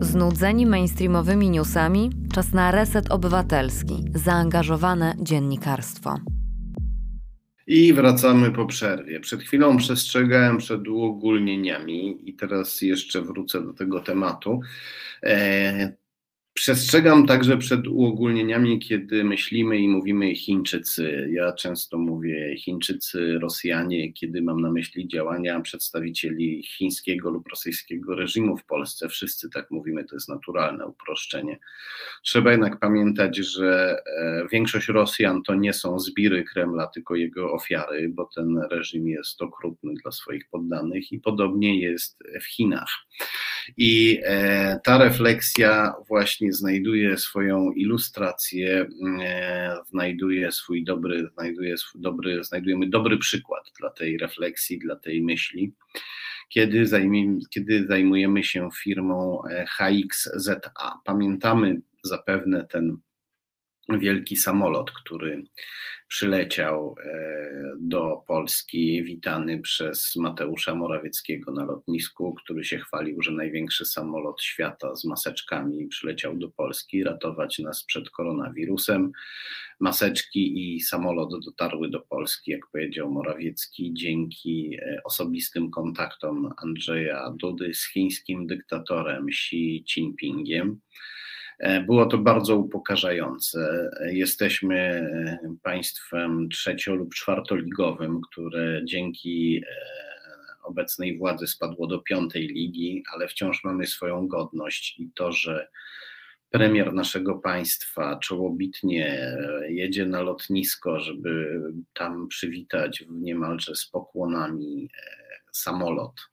[0.02, 6.41] Znudzeni mainstreamowymi newsami, czas na reset obywatelski, zaangażowane dziennikarstwo.
[7.68, 9.20] I wracamy po przerwie.
[9.20, 14.60] Przed chwilą przestrzegałem przed uogólnieniami i teraz jeszcze wrócę do tego tematu.
[15.24, 15.94] E,
[16.54, 21.30] Przestrzegam także przed uogólnieniami, kiedy myślimy i mówimy Chińczycy.
[21.32, 28.58] Ja często mówię Chińczycy, Rosjanie, kiedy mam na myśli działania przedstawicieli chińskiego lub rosyjskiego reżimu
[28.58, 29.10] w Polsce.
[29.10, 31.60] Wszyscy tak mówimy, to jest naturalne uproszczenie.
[32.24, 38.10] Trzeba jednak pamiętać, że e, większość Rosjan to nie są zbiry Kremla, tylko jego ofiary,
[38.10, 42.90] bo ten reżim jest okrutny dla swoich poddanych i podobnie jest w Chinach.
[43.78, 48.88] I e, ta refleksja właśnie znajduje swoją ilustrację,
[49.22, 55.22] e, znajduje swój dobry, znajduje swój dobry, znajdujemy dobry przykład dla tej refleksji, dla tej
[55.22, 55.74] myśli,
[56.50, 61.00] kiedy, zajmie, kiedy zajmujemy się firmą e, HXZA.
[61.06, 62.98] Pamiętamy zapewne ten
[64.00, 65.44] wielki samolot, który
[66.12, 73.86] przyleciał e, do Polski, witany przez Mateusza Morawieckiego na lotnisku, który się chwalił, że największy
[73.86, 79.12] samolot świata z maseczkami przyleciał do Polski ratować nas przed koronawirusem.
[79.80, 87.74] Maseczki i samolot dotarły do Polski, jak powiedział Morawiecki, dzięki e, osobistym kontaktom Andrzeja Dudy
[87.74, 90.80] z chińskim dyktatorem Xi Jinpingiem.
[91.86, 93.90] Było to bardzo upokarzające.
[94.12, 95.10] Jesteśmy
[95.64, 99.64] państwem trzecio- lub czwartoligowym, które dzięki
[100.64, 105.68] obecnej władzy spadło do piątej ligi, ale wciąż mamy swoją godność i to, że
[106.50, 109.38] premier naszego państwa czołobitnie
[109.70, 111.62] jedzie na lotnisko, żeby
[111.94, 115.02] tam przywitać niemalże z pokłonami e,
[115.52, 116.31] samolot e,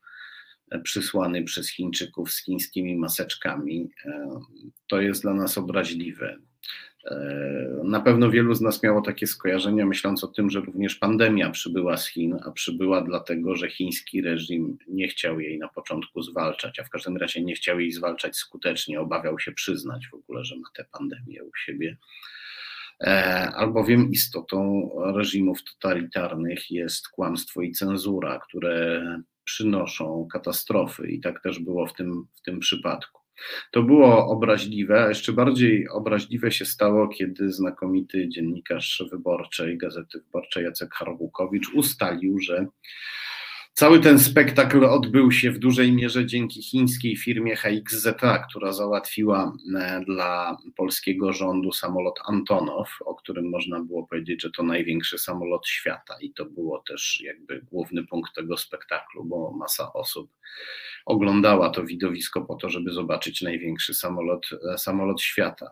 [0.85, 4.41] przysłany przez Chińczyków z chińskimi maseczkami, e,
[4.89, 6.39] to jest dla nas obraźliwe.
[7.11, 11.51] E, na pewno wielu z nas miało takie skojarzenia, myśląc o tym, że również pandemia
[11.51, 16.79] przybyła z Chin, a przybyła dlatego, że chiński reżim nie chciał jej na początku zwalczać,
[16.79, 20.57] a w każdym razie nie chciał jej zwalczać skutecznie, obawiał się przyznać w ogóle, że
[20.57, 21.97] ma tę pandemię u siebie.
[23.01, 23.13] E,
[23.55, 29.03] albowiem istotą reżimów totalitarnych jest kłamstwo i cenzura, które
[29.49, 33.21] przynoszą katastrofy, i tak też było w tym, w tym przypadku.
[33.71, 40.65] To było obraźliwe, a jeszcze bardziej obraźliwe się stało, kiedy znakomity dziennikarz wyborczej, Gazety Wyborczej
[40.65, 42.67] Jacek Harbukowicz ustalił, że
[43.79, 50.01] Cały ten spektakl odbył się w dużej mierze dzięki chińskiej firmie HXZA, która załatwiła e,
[50.07, 56.15] dla polskiego rządu samolot Antonow, o którym można było powiedzieć, że to największy samolot świata.
[56.21, 60.31] I to było też jakby główny punkt tego spektaklu, bo masa osób
[61.07, 65.71] oglądała to widowisko po to, żeby zobaczyć największy samolot, e, samolot świata.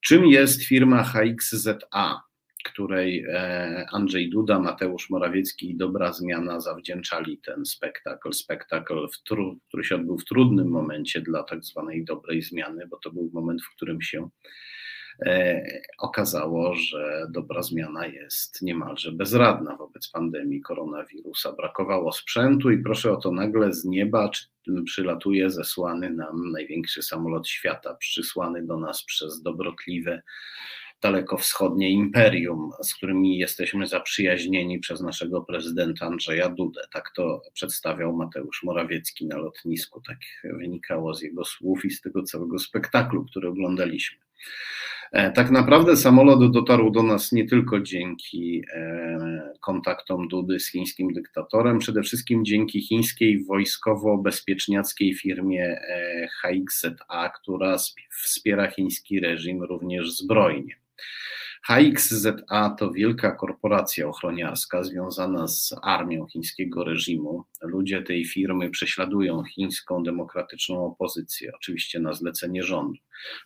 [0.00, 2.29] Czym jest firma HXZA?
[2.62, 8.32] Której e, Andrzej Duda, Mateusz Morawiecki i Dobra Zmiana zawdzięczali ten spektakl.
[8.32, 9.06] Spektakl,
[9.68, 13.62] który się odbył w trudnym momencie dla tak zwanej dobrej zmiany, bo to był moment,
[13.62, 14.28] w którym się
[15.26, 15.62] e,
[15.98, 21.52] okazało, że dobra zmiana jest niemalże bezradna wobec pandemii koronawirusa.
[21.52, 24.30] Brakowało sprzętu i proszę o to nagle z nieba
[24.84, 30.22] przylatuje zesłany nam największy samolot świata, przysłany do nas przez dobrotliwe
[31.02, 36.80] dalekowschodnie imperium, z którymi jesteśmy zaprzyjaźnieni przez naszego prezydenta Andrzeja Dudę.
[36.92, 40.00] Tak to przedstawiał Mateusz Morawiecki na lotnisku.
[40.00, 44.18] Tak wynikało z jego słów i z tego całego spektaklu, który oglądaliśmy.
[45.12, 51.12] E, tak naprawdę samolot dotarł do nas nie tylko dzięki e, kontaktom Dudy z chińskim
[51.12, 57.76] dyktatorem, przede wszystkim dzięki chińskiej wojskowo-bezpieczniackiej firmie e, HXZA, która
[58.22, 60.79] wspiera chiński reżim również zbrojnie.
[61.66, 67.44] HXZA to wielka korporacja ochroniarska związana z armią chińskiego reżimu.
[67.62, 72.98] Ludzie tej firmy prześladują chińską demokratyczną opozycję, oczywiście na zlecenie rządu.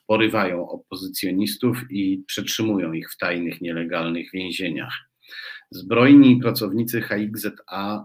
[0.06, 4.94] Porywają opozycjonistów i przetrzymują ich w tajnych, nielegalnych więzieniach.
[5.70, 8.04] Zbrojni pracownicy HXZA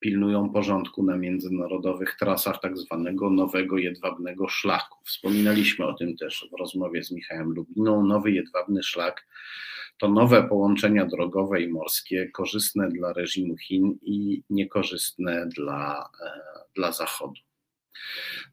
[0.00, 4.98] pilnują porządku na międzynarodowych trasach tak zwanego nowego jedwabnego szlaku.
[5.04, 8.06] Wspominaliśmy o tym też w rozmowie z Michałem Lubiną.
[8.06, 9.26] Nowy jedwabny szlak
[10.00, 16.30] to nowe połączenia drogowe i morskie, korzystne dla reżimu Chin i niekorzystne dla, e,
[16.76, 17.40] dla Zachodu.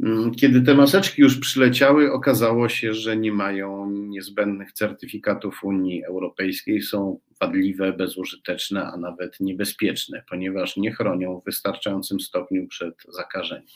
[0.03, 6.81] Mm, kiedy te maseczki już przyleciały, okazało się, że nie mają niezbędnych certyfikatów Unii Europejskiej,
[6.81, 13.67] są wadliwe, bezużyteczne, a nawet niebezpieczne, ponieważ nie chronią w wystarczającym stopniu przed zakażeniem.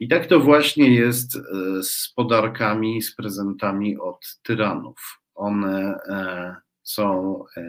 [0.00, 1.40] I tak to właśnie jest e,
[1.82, 5.20] z podarkami, z prezentami od tyranów.
[5.34, 7.62] One e, są e,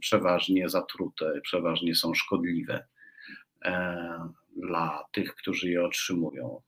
[0.00, 2.84] przeważnie zatrute, przeważnie są szkodliwe
[4.56, 6.62] dla tych, którzy je otrzymują.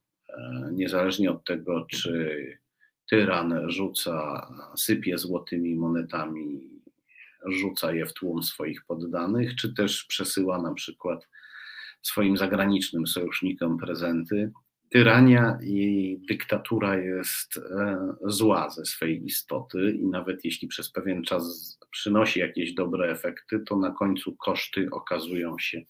[0.73, 2.37] Niezależnie od tego, czy
[3.11, 4.47] tyran rzuca,
[4.77, 6.71] sypie złotymi monetami
[7.47, 11.29] rzuca je w tłum swoich poddanych, czy też przesyła na przykład
[12.03, 14.53] swoim zagranicznym sojusznikom prezenty.
[14.91, 21.79] Tyrania i dyktatura jest e, zła ze swej istoty i nawet jeśli przez pewien czas
[21.91, 25.83] przynosi jakieś dobre efekty, to na końcu koszty okazują się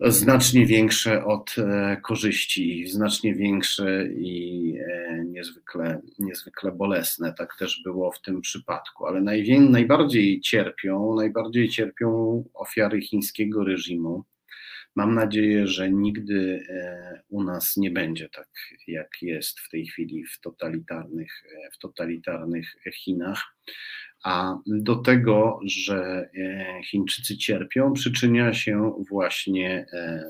[0.00, 7.34] znacznie większe od e, korzyści, znacznie większe i e, niezwykle, niezwykle bolesne.
[7.38, 9.20] Tak też było w tym przypadku, ale
[9.70, 14.24] najbardziej cierpią, najbardziej cierpią ofiary chińskiego reżimu.
[14.96, 18.48] Mam nadzieję, że nigdy e, u nas nie będzie tak,
[18.86, 21.32] jak jest w tej chwili w totalitarnych,
[21.72, 23.54] w totalitarnych Chinach
[24.24, 30.24] a do tego, że e, Chińczycy cierpią, przyczynia się właśnie e,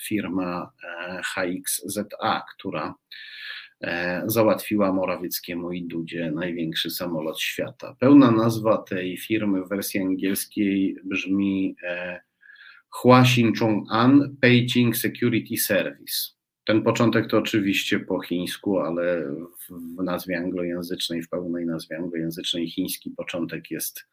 [0.00, 2.94] firma e, HXZA, która
[4.26, 7.96] załatwiła Morawieckiemu i Dudzie największy samolot świata.
[7.98, 11.76] Pełna nazwa tej firmy w wersji angielskiej brzmi
[12.90, 16.40] Hua Xinchong An Beijing Security Service.
[16.64, 19.22] Ten początek to oczywiście po chińsku, ale
[19.98, 24.06] w nazwie anglojęzycznej, w pełnej nazwie anglojęzycznej chiński początek jest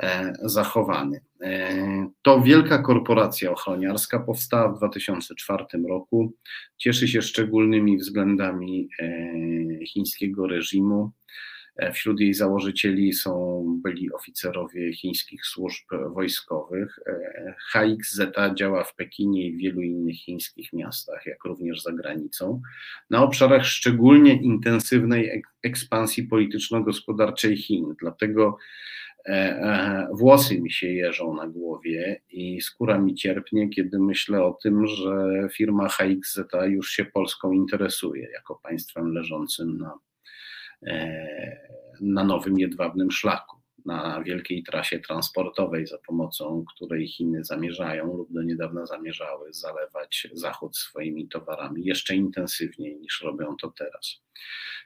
[0.00, 1.20] e, zachowany.
[1.42, 6.32] E, to wielka korporacja ochroniarska powstała w 2004 roku.
[6.76, 11.12] Cieszy się szczególnymi względami e, chińskiego reżimu.
[11.78, 15.84] E, wśród jej założycieli są byli oficerowie chińskich służb
[16.14, 16.98] wojskowych.
[17.06, 18.20] E, HXZ
[18.54, 22.62] działa w Pekinie i w wielu innych chińskich miastach, jak również za granicą,
[23.10, 27.94] na obszarach szczególnie intensywnej ekspansji polityczno-gospodarczej Chin.
[28.00, 28.56] Dlatego
[29.26, 34.86] e, włosy mi się jeżą na głowie i skóra mi cierpnie, kiedy myślę o tym,
[34.86, 39.98] że firma HXZ już się Polską interesuje jako państwem leżącym na
[42.00, 48.42] na nowym jedwabnym szlaku, na wielkiej trasie transportowej, za pomocą której Chiny zamierzają lub do
[48.42, 54.22] niedawna zamierzały zalewać Zachód swoimi towarami jeszcze intensywniej niż robią to teraz.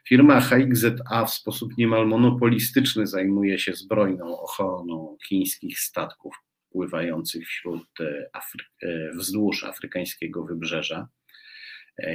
[0.07, 6.35] Firma HXZA w sposób niemal monopolistyczny zajmuje się zbrojną ochroną chińskich statków
[6.69, 11.07] pływających wśród e, Afry e, wzdłuż afrykańskiego wybrzeża.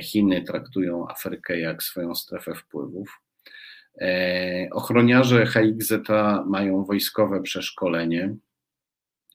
[0.02, 3.20] Chiny traktują Afrykę jak swoją strefę wpływów.
[4.00, 5.92] E, ochroniarze HXZ
[6.46, 8.36] mają wojskowe przeszkolenie.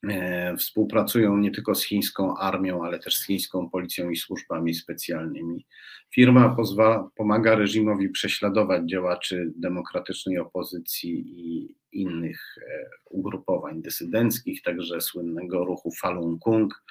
[0.08, 5.66] E, współpracują nie tylko z chińską armią, ale też z chińską policją i służbami specjalnymi.
[6.14, 15.64] Firma pozwala, pomaga reżimowi prześladować działaczy demokratycznej opozycji i innych e, ugrupowań dysydenckich, także słynnego
[15.64, 16.82] ruchu Falun Gong,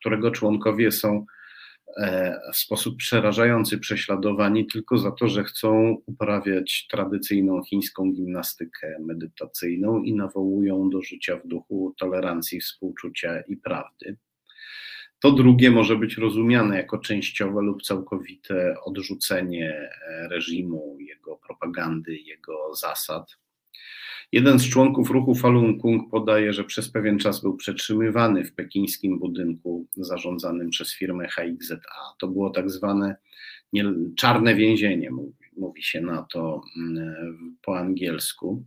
[0.00, 1.26] którego członkowie są
[2.52, 10.14] w sposób przerażający prześladowani tylko za to, że chcą uprawiać tradycyjną chińską gimnastykę medytacyjną i
[10.14, 14.16] nawołują do życia w duchu tolerancji, współczucia i prawdy.
[15.22, 22.74] To drugie może być rozumiane jako częściowe lub całkowite odrzucenie e, reżimu, jego propagandy, jego
[22.74, 23.41] zasad.
[24.32, 29.18] Jeden z członków ruchu Falun Gong podaje, że przez pewien czas był przetrzymywany w pekińskim
[29.18, 31.78] budynku zarządzanym przez firmę HXZA.
[32.18, 33.16] To było tak zwane
[34.16, 38.64] czarne więzienie, mówi, mówi się na to mm, po angielsku.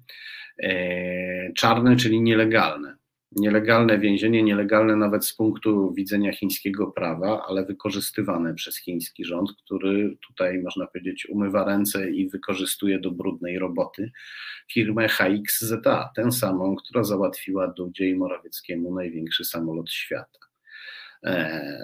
[0.63, 2.95] E, czarne, czyli nielegalne
[3.31, 10.17] nielegalne więzienie, nielegalne nawet z punktu widzenia chińskiego prawa, ale wykorzystywane przez chiński rząd, który
[10.27, 14.11] tutaj można powiedzieć umywa ręce i wykorzystuje do brudnej roboty
[14.71, 20.39] firmę HXZA, tę samą, która załatwiła Dudzie i Morawieckiemu największy samolot świata.
[21.23, 21.79] E,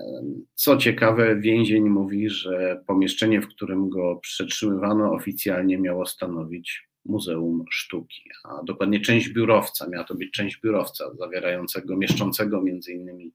[0.54, 8.24] co ciekawe, więzień mówi, że pomieszczenie, w którym go przetrzymywano, oficjalnie miało stanowić Muzeum Sztuki,
[8.44, 13.34] a dokładnie część biurowca, miała to być część biurowca zawierającego, mieszczącego między innymi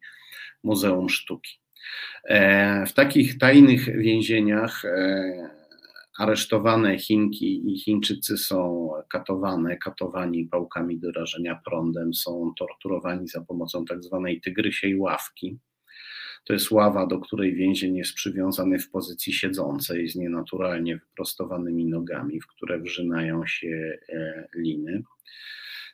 [0.62, 1.60] Muzeum Sztuki.
[2.24, 5.50] E, w takich tajnych więzieniach e,
[6.18, 13.84] aresztowane Chinki i Chińczycy są katowane, katowani pałkami do rażenia prądem, są torturowani za pomocą
[13.84, 15.58] tak zwanej tygrysiej ławki.
[16.46, 22.40] To jest ława, do której więzień jest przywiązany w pozycji siedzącej, z nienaturalnie wyprostowanymi nogami,
[22.40, 25.02] w które wrzynają się e, liny.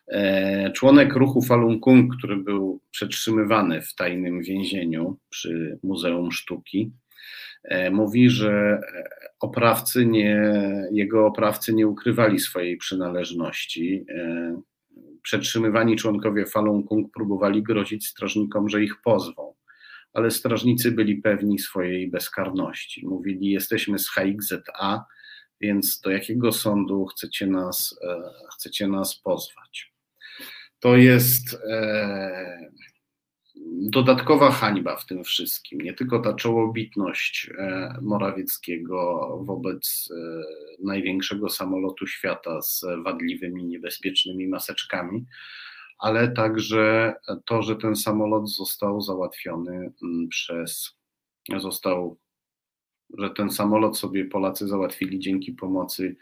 [0.09, 6.93] E, członek ruchu Falun Gong, który był przetrzymywany w tajnym więzieniu przy Muzeum Sztuki,
[7.65, 8.81] e, mówi, że
[9.41, 10.53] oprawcy nie,
[10.91, 14.07] jego oprawcy nie ukrywali swojej przynależności.
[15.23, 19.55] Przetrzymywani członkowie Falun Gong próbowali grozić strażnikom, że ich pozwą
[20.13, 23.07] ale strażnicy byli pewni swojej bezkarności.
[23.07, 25.05] Mówili: Jesteśmy z HXZA,
[25.63, 28.23] więc do jakiego sądu chcecie nas, e,
[28.55, 29.93] chcecie nas pozwać?
[30.81, 32.71] To jest e,
[33.91, 35.81] dodatkowa hańba w tym wszystkim.
[35.81, 40.09] Nie tylko ta czołobitność e, Morawieckiego wobec
[40.85, 45.27] największego samolotu świata z wadliwymi, niebezpiecznymi maseczkami,
[46.03, 47.15] ale także
[47.47, 50.91] to, że ten samolot został załatwiony mm, przez,
[51.59, 52.19] został,
[53.19, 56.17] że ten samolot sobie Polacy załatwili dzięki pomocy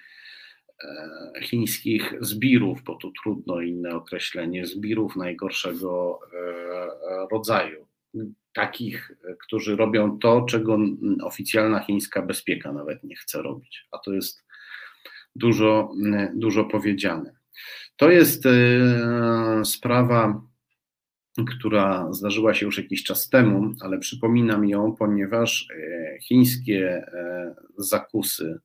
[0.85, 7.86] e, chińskich zbirów, bo tu trudno inne określenie, zbirów najgorszego e, rodzaju.
[8.55, 9.12] Takich,
[9.47, 10.78] którzy robią to, czego
[11.23, 14.44] oficjalna chińska bezpieka nawet nie chce robić, a to jest
[15.36, 15.93] dużo,
[16.35, 17.40] dużo powiedziane.
[18.01, 18.51] To jest e,
[19.65, 20.43] sprawa,
[21.51, 28.59] która zdarzyła się już jakiś czas temu, ale przypominam ją, ponieważ e, chińskie e, zakusy,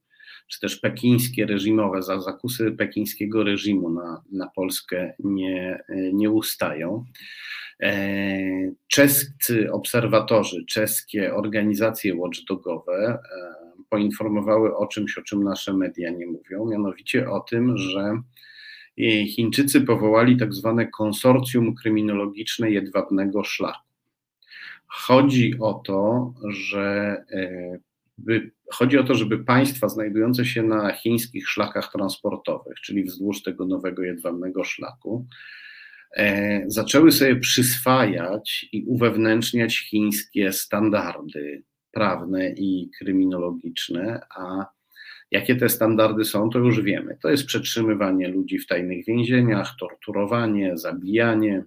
[0.48, 5.84] czy też pekińskie reżimowe zakusy pekińskiego reżimu na, na Polskę nie,
[6.14, 7.06] nie ustają.
[8.88, 13.20] Czescy obserwatorzy, czeskie organizacje watchdogowe
[13.90, 18.22] poinformowały o czymś, o czym nasze media nie mówią, mianowicie o tym, że
[19.28, 23.86] Chińczycy powołali tak zwane konsorcjum kryminologiczne jedwabnego szlaku.
[24.88, 27.18] Chodzi o to, że
[28.18, 33.66] by, chodzi o to, żeby państwa znajdujące się na chińskich szlakach transportowych, czyli wzdłuż tego
[33.66, 35.26] nowego jedwabnego szlaku,
[36.18, 44.66] e, zaczęły sobie przyswajać i uwewnętrzniać chińskie standardy prawne i kryminologiczne, a
[45.32, 47.18] jakie te standardy są, to już wiemy.
[47.22, 51.64] To jest przetrzymywanie ludzi w tajnych więzieniach, torturowanie, zabijanie.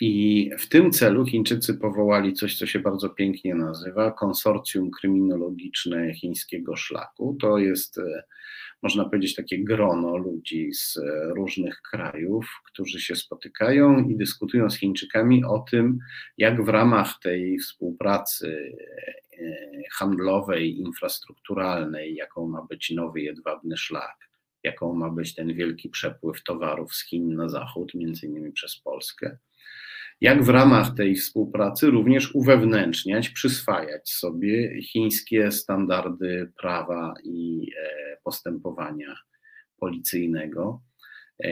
[0.00, 6.76] I w tym celu Chińczycy powołali coś, co się bardzo pięknie nazywa Konsorcjum Kryminologiczne Chińskiego
[6.76, 7.36] Szlaku.
[7.40, 8.22] To jest e,
[8.82, 14.78] można powiedzieć, takie grono ludzi z e, różnych krajów, którzy się spotykają i dyskutują z
[14.78, 15.98] Chińczykami o tym,
[16.36, 18.74] jak w ramach tej współpracy
[19.38, 19.54] e,
[19.92, 24.27] handlowej, infrastrukturalnej, jaką ma być nowy jedwabny szlak,
[24.68, 29.38] jaką ma być ten wielki przepływ towarów z Chin na zachód, między innymi przez Polskę,
[30.20, 39.16] jak w ramach tej współpracy również uwewnętrzniać, przyswajać sobie chińskie standardy prawa i e, postępowania
[39.76, 40.82] policyjnego,
[41.44, 41.50] e,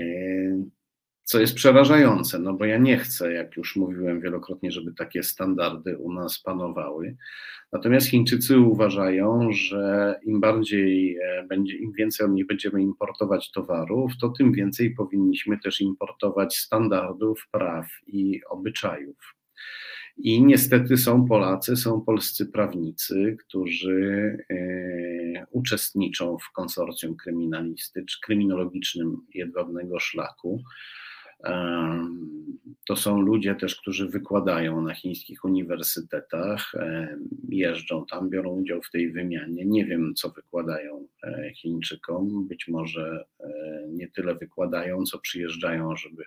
[1.27, 5.98] co jest przerażające, no bo ja nie chcę, jak już mówiłem wielokrotnie, żeby takie standardy
[5.98, 7.16] u nas panowały.
[7.73, 14.28] Natomiast Chińczycy uważają, że im bardziej e, będzie, im więcej nie będziemy importować towarów, to
[14.28, 19.35] tym więcej powinniśmy też importować standardów, praw i obyczajów.
[20.16, 27.16] I niestety są Polacy, są polscy prawnicy, którzy e, uczestniczą w konsorcjum
[28.23, 30.62] kryminologicznym Jedwabnego Szlaku.
[32.87, 36.73] To są ludzie też, którzy wykładają na chińskich uniwersytetach,
[37.49, 39.65] jeżdżą tam, biorą udział w tej wymianie.
[39.65, 42.49] Nie wiem, co wykładają e, Chińczykom.
[42.49, 43.49] Być może e,
[43.89, 46.25] nie tyle wykładają, co przyjeżdżają, żeby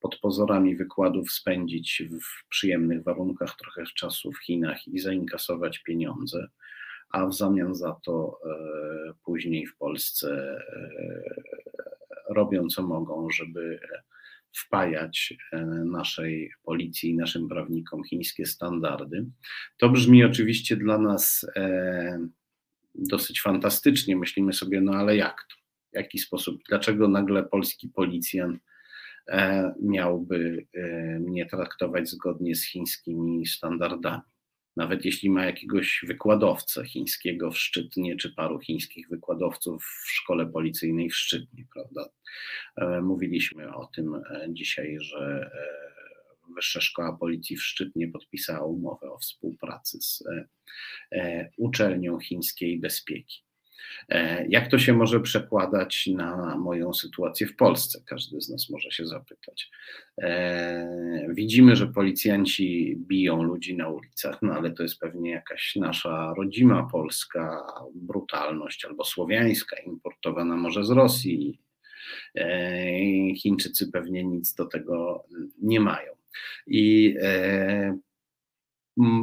[0.00, 6.48] pod pozorami wykładów spędzić w przyjemnych warunkach trochę czasu w Chinach i zainkasować pieniądze,
[7.10, 10.58] a w zamian za to e, później w Polsce
[12.28, 13.80] robią co mogą, żeby
[14.52, 19.26] wpajać e, naszej policji i naszym prawnikom chińskie standardy.
[19.78, 22.28] To brzmi oczywiście dla nas e,
[22.94, 24.16] dosyć fantastycznie.
[24.16, 25.56] Myślimy sobie, no ale jak to?
[25.92, 26.60] W jaki sposób?
[26.68, 28.62] Dlaczego nagle polski policjant
[29.28, 30.66] e, miałby
[31.20, 34.22] mnie traktować zgodnie z chińskimi standardami?
[34.76, 41.10] Nawet jeśli ma jakiegoś wykładowcę chińskiego w Szczytnie, czy paru chińskich wykładowców w szkole policyjnej
[41.10, 42.08] w Szczytnie, prawda?
[42.76, 45.80] E, mówiliśmy o tym e, dzisiaj, że e,
[46.54, 50.22] Wyższa Szkoła Policji w Szczytnie podpisała umowę o współpracy z
[51.56, 53.42] uczelnią chińskiej bezpieki.
[54.08, 58.02] E, jak to się może przekładać na moją sytuację w Polsce?
[58.06, 59.70] Każdy z nas może się zapytać.
[60.22, 66.34] E, widzimy, że policjanci biją ludzi na ulicach, no ale to jest pewnie jakaś nasza
[66.36, 71.60] rodzima polska brutalność albo słowiańska, importowana może z Rosji.
[72.34, 75.24] E, Chińczycy pewnie nic do tego
[75.62, 76.12] nie mają.
[76.66, 77.16] I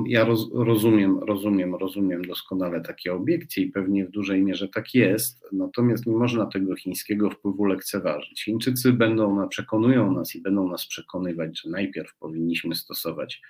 [0.05, 5.45] ja roz, rozumiem, rozumiem, rozumiem doskonale takie obiekcje i pewnie w dużej mierze tak jest,
[5.51, 8.43] natomiast nie można tego chińskiego wpływu lekceważyć.
[8.43, 13.41] Chińczycy będą przekonują nas i będą nas przekonywać, że najpierw powinniśmy stosować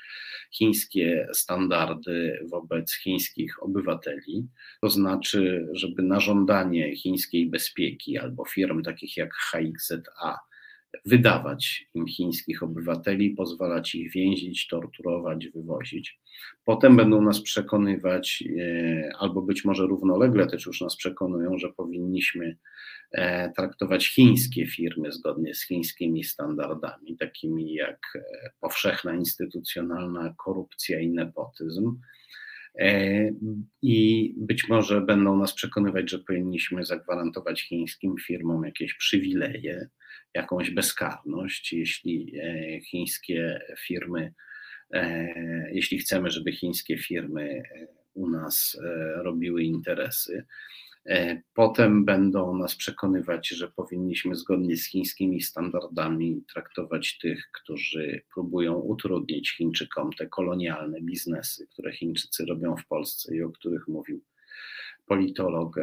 [0.52, 4.48] chińskie standardy wobec chińskich obywateli,
[4.82, 10.40] to znaczy, żeby na żądanie chińskiej bezpieki albo firm takich jak HXZA
[11.06, 16.20] wydawać im chińskich obywateli, pozwalać ich więzić, torturować, wywozić.
[16.64, 22.58] Potem będą nas przekonywać, e, albo być może równolegle też już nas przekonują, że powinniśmy
[23.12, 31.10] e, traktować chińskie firmy zgodnie z chińskimi standardami, takimi jak e, powszechna instytucjonalna korupcja i
[31.10, 32.00] nepotyzm.
[33.82, 39.90] I być może będą nas przekonywać, że powinniśmy zagwarantować chińskim firmom jakieś przywileje,
[40.38, 44.34] jakąś bezkarność, jeśli e, chińskie firmy,
[44.94, 45.28] e,
[45.72, 48.78] jeśli chcemy, żeby chińskie firmy e, u nas
[49.16, 50.46] robiły interesy.
[51.54, 59.52] Potem będą nas przekonywać, że powinniśmy zgodnie z chińskimi standardami traktować tych, którzy próbują utrudnić
[59.52, 64.22] Chińczykom te kolonialne biznesy, które Chińczycy robią w Polsce i o których mówił
[65.08, 65.76] politolog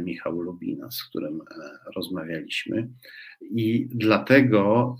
[0.00, 1.40] Michał Lubina, z którym
[1.96, 2.88] rozmawialiśmy.
[3.40, 4.96] I dlatego,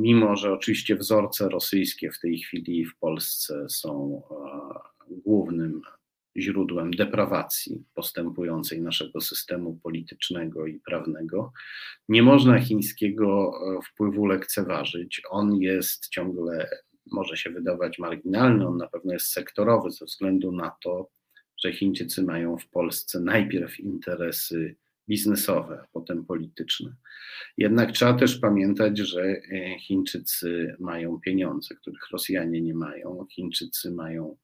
[0.00, 4.22] mimo że oczywiście wzorce rosyjskie w tej chwili w Polsce są
[5.10, 5.82] głównym
[6.36, 11.52] źródłem deprawacji postępującej naszego systemu politycznego i prawnego.
[12.08, 15.22] Nie można chińskiego e, wpływu lekceważyć.
[15.30, 16.68] On jest ciągle,
[17.12, 21.08] może się wydawać marginalny, on na pewno jest sektorowy ze względu na to,
[21.64, 24.76] że Chińczycy mają w Polsce najpierw interesy
[25.08, 26.94] biznesowe, a potem polityczne.
[27.56, 33.26] Jednak trzeba też pamiętać, że e, Chińczycy mają pieniądze, których Rosjanie nie mają.
[33.30, 34.36] Chińczycy mają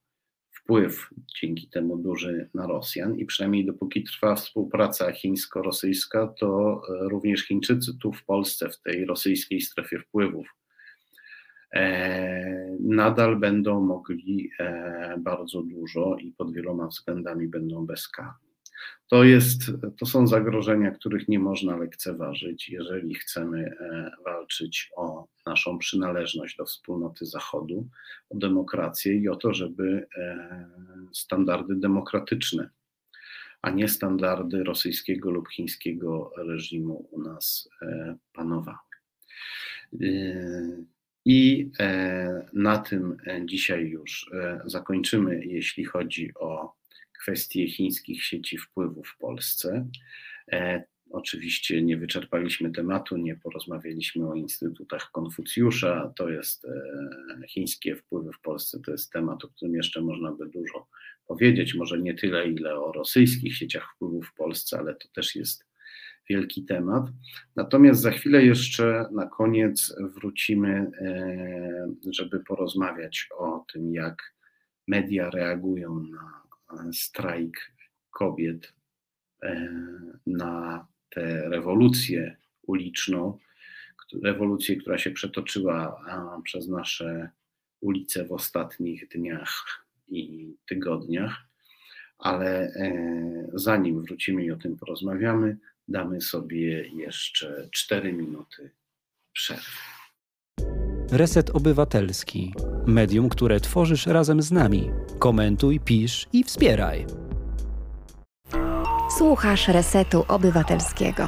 [0.51, 1.09] wpływ
[1.41, 7.97] dzięki temu duży na Rosjan i przynajmniej dopóki trwa współpraca chińsko-rosyjska, to e, również Chińczycy
[8.01, 10.47] tu w Polsce, w tej rosyjskiej strefie wpływów,
[12.79, 18.47] nadal będą mogli e, bardzo dużo i pod wieloma względami będą bezkarni.
[19.07, 19.59] To, jest,
[19.99, 26.65] to są zagrożenia, których nie można lekceważyć, jeżeli chcemy e, walczyć o naszą przynależność do
[26.65, 27.87] wspólnoty Zachodu,
[28.29, 30.69] o demokrację i o to, żeby e,
[31.13, 32.69] standardy demokratyczne,
[33.61, 38.77] a nie standardy rosyjskiego lub chińskiego reżimu u nas e, panowały.
[41.29, 41.71] I
[42.53, 44.31] na tym dzisiaj już
[44.65, 46.77] zakończymy, jeśli chodzi o
[47.27, 49.87] kwestie chińskich sieci wpływu w Polsce.
[50.51, 56.13] E, oczywiście nie wyczerpaliśmy tematu, nie porozmawialiśmy o instytutach Konfucjusza.
[56.15, 60.49] To jest e, chińskie wpływy w Polsce, to jest temat, o którym jeszcze można by
[60.49, 60.87] dużo
[61.27, 61.75] powiedzieć.
[61.75, 65.66] Może nie tyle, ile o rosyjskich sieciach wpływu w Polsce, ale to też jest
[66.29, 67.05] wielki temat.
[67.55, 74.33] Natomiast za chwilę jeszcze na koniec wrócimy, e, żeby porozmawiać o tym, jak
[74.87, 77.71] media reagują na strajk
[78.09, 78.73] kobiet,
[79.43, 79.69] e,
[80.27, 83.39] na tę rewolucję uliczną,
[84.23, 86.05] rewolucję, która się przetoczyła
[86.43, 87.29] przez nasze
[87.81, 91.47] ulice w ostatnich dniach i tygodniach.
[92.17, 98.71] Ale e, zanim wrócimy i o tym porozmawiamy, damy sobie jeszcze 4 minuty
[99.33, 99.63] przerwy.
[101.11, 102.53] Reset Obywatelski.
[102.85, 104.91] Medium, które tworzysz razem z nami.
[105.19, 107.05] Komentuj, pisz i wspieraj.
[109.17, 111.27] Słuchasz Resetu Obywatelskiego.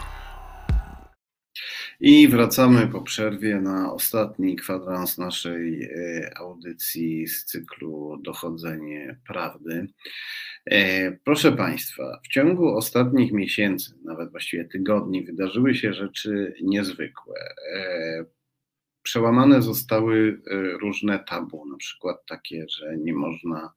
[2.01, 9.87] I wracamy po przerwie na ostatni kwadrans naszej e, audycji z cyklu Dochodzenie Prawdy.
[10.65, 17.39] E, proszę Państwa, w ciągu ostatnich miesięcy, nawet właściwie tygodni, wydarzyły się rzeczy niezwykłe.
[17.75, 18.25] E,
[19.03, 20.41] przełamane zostały
[20.81, 23.73] różne tabu, na przykład takie, że nie można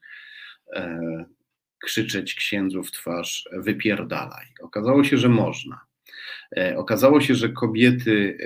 [1.85, 4.47] krzyczeć księdzu w twarz wypierdalaj.
[4.63, 5.92] Okazało się, że można.
[6.57, 8.39] E, okazało się, że kobiety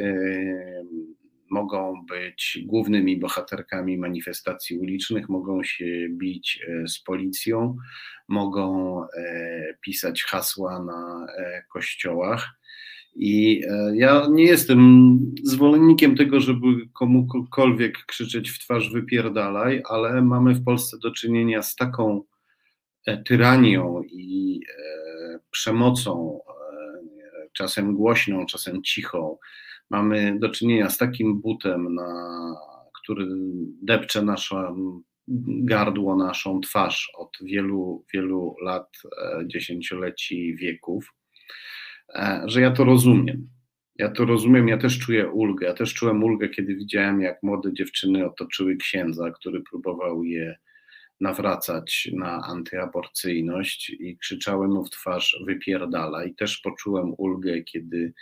[1.51, 7.77] mogą być głównymi bohaterkami manifestacji ulicznych, mogą się bić z policją,
[8.29, 9.01] mogą
[9.81, 11.27] pisać hasła na
[11.73, 12.57] kościołach.
[13.19, 20.55] I e, ja nie jestem zwolennikiem tego, żeby komukolwiek krzyczeć w twarz wypierdalaj, ale mamy
[20.55, 22.23] w Polsce do czynienia z taką
[23.07, 26.41] e, tyranią i e, przemocą,
[27.57, 29.39] czasem głośną, czasem cichą.
[29.91, 32.55] Mamy do czynienia z takim butem, na,
[33.03, 33.27] który
[33.83, 34.77] depcze naszą
[35.49, 38.89] gardło, naszą twarz od wielu, wielu lat,
[39.47, 41.13] dziesięcioleci, wieków
[42.15, 43.49] E, że ja to rozumiem.
[43.99, 45.67] Ja to rozumiem, ja też czuję ulgę.
[45.67, 50.57] Ja też czułem ulgę, kiedy widziałem, jak młode dziewczyny otoczyły księdza, który próbował je
[51.21, 58.13] nawracać na antyaborcyjność i krzyczały mu w twarz wypierdala i też poczułem ulgę, kiedy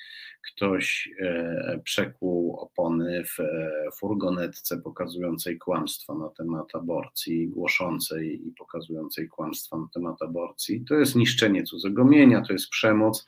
[0.53, 9.29] ktoś e, przekłuł opony w e, furgonetce pokazującej kłamstwa na temat aborcji, głoszącej i pokazującej
[9.29, 10.85] kłamstwa na temat aborcji.
[10.85, 13.27] To jest niszczenie cudzego mienia, to jest przemoc,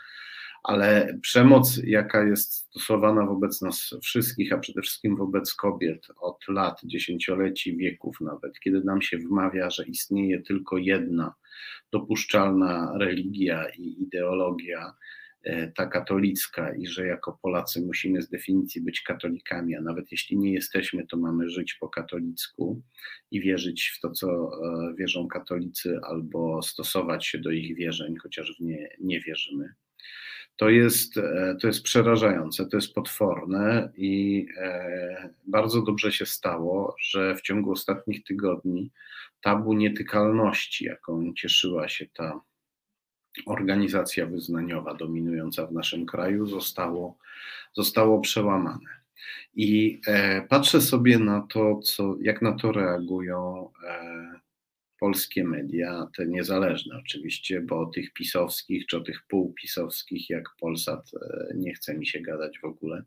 [0.67, 6.81] ale przemoc, jaka jest stosowana wobec nas wszystkich, a przede wszystkim wobec kobiet od lat,
[6.85, 11.35] dziesięcioleci, wieków nawet, kiedy nam się wmawia, że istnieje tylko jedna
[11.93, 14.93] dopuszczalna religia i ideologia,
[15.43, 20.37] e, ta katolicka, i że jako Polacy musimy z definicji być katolikami, a nawet jeśli
[20.39, 22.83] nie jesteśmy, to mamy żyć po katolicku
[23.31, 28.57] i wierzyć w to, co e, wierzą katolicy, albo stosować się do ich wierzeń, chociaż
[28.57, 29.75] w nie nie wierzymy
[30.57, 36.97] to jest, e, to jest przerażające, to jest potworne i e, bardzo dobrze się stało,
[37.01, 38.91] że w ciągu ostatnich tygodni
[39.43, 42.41] tabu nietykalności, jaką cieszyła się ta
[43.47, 47.19] organizacja wyznaniowa dominująca w naszym kraju, zostało,
[47.73, 48.97] zostało przełamane.
[49.55, 53.71] I e, patrzę sobie na to, co, jak na to reagują
[55.01, 61.11] polskie media, te niezależne oczywiście, bo o tych pisowskich czy o tych półpisowskich, jak Polsat,
[61.15, 63.03] e, nie chce mi się gadać w ogóle.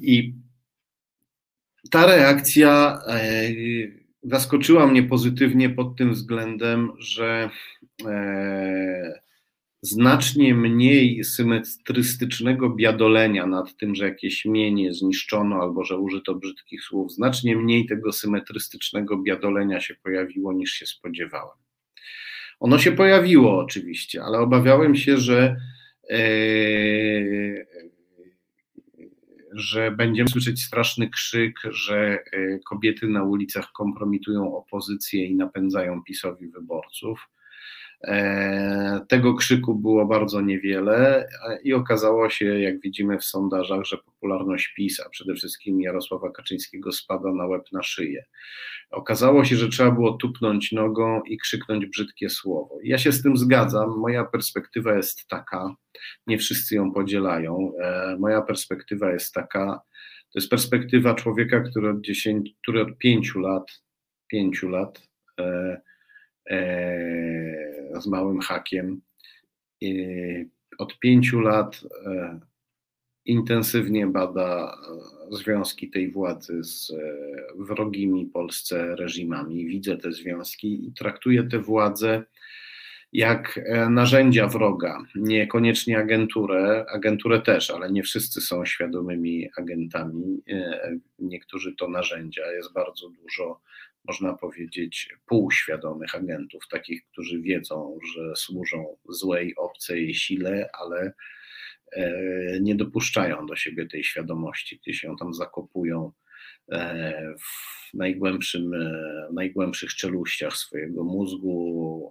[0.00, 0.34] I
[1.90, 3.48] ta reakcja e,
[4.22, 7.50] zaskoczyła mnie pozytywnie pod tym względem, że
[8.06, 9.20] e,
[9.82, 17.12] znacznie mniej symetrystycznego biadolenia nad tym, że jakieś mienie zniszczono albo że użyto brzydkich słów,
[17.12, 21.56] znacznie mniej tego symetrystycznego biadolenia się pojawiło niż się spodziewałem.
[22.60, 25.56] Ono się pojawiło oczywiście, ale obawiałem się, że,
[26.10, 26.20] e,
[29.52, 36.48] że będziemy słyszeć straszny krzyk, że e, kobiety na ulicach kompromitują opozycję i napędzają PiSowi
[36.48, 37.28] wyborców
[39.08, 41.28] tego krzyku było bardzo niewiele
[41.64, 46.92] i okazało się, jak widzimy w sondażach, że popularność PiS, a przede wszystkim Jarosława Kaczyńskiego
[46.92, 48.24] spada na łeb na szyję.
[48.90, 52.78] Okazało się, że trzeba było tupnąć nogą i krzyknąć brzydkie słowo.
[52.84, 53.98] Ja się z tym zgadzam.
[53.98, 55.74] Moja perspektywa jest taka,
[56.26, 57.72] nie wszyscy ją podzielają.
[57.82, 59.80] E, moja perspektywa jest taka,
[60.32, 63.82] to jest perspektywa człowieka, który od, 10, który od pięciu lat,
[64.28, 65.02] pięciu lat,
[65.40, 65.80] e,
[66.50, 69.00] E, z małym hakiem.
[70.78, 72.40] Od pięciu lat e,
[73.24, 74.74] intensywnie bada
[75.30, 76.92] e, związki tej władzy z
[77.58, 79.66] wrogimi Polsce reżimami.
[79.66, 82.24] Widzę te związki i traktuję tę władzę
[83.12, 83.60] jak
[83.90, 90.42] narzędzia wroga, niekoniecznie agenturę, agenturę też, ale nie wszyscy są świadomymi agentami.
[91.18, 93.60] Niektórzy to narzędzia, jest bardzo dużo
[94.04, 101.12] można powiedzieć, półświadomych agentów, takich, którzy wiedzą, że służą złej, obcej sile, ale
[101.92, 106.12] e, nie dopuszczają do siebie tej świadomości, gdzieś ją tam zakopują
[106.72, 112.10] e, w najgłębszym, e, najgłębszych czeluściach swojego mózgu,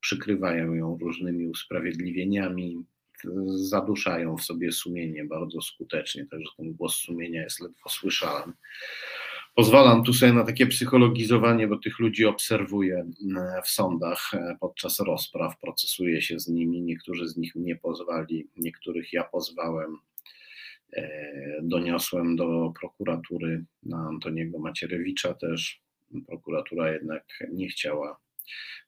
[0.00, 2.84] przykrywają ją różnymi usprawiedliwieniami,
[3.54, 8.52] zaduszają w sobie sumienie bardzo skutecznie, także ten głos sumienia jest ledwo słyszalny
[9.54, 15.00] pozwalam tu sobie na takie psychologizowanie, bo tych ludzi obserwuję e, w sądach e, podczas
[15.00, 16.82] rozpraw, procesuję się z nimi.
[16.82, 19.96] Niektórzy z nich mnie pozwali, niektórych ja pozwałem.
[20.92, 21.10] E,
[21.62, 25.82] doniosłem do prokuratury na Antoniego Macierewicza też.
[26.26, 28.20] Prokuratura jednak nie chciała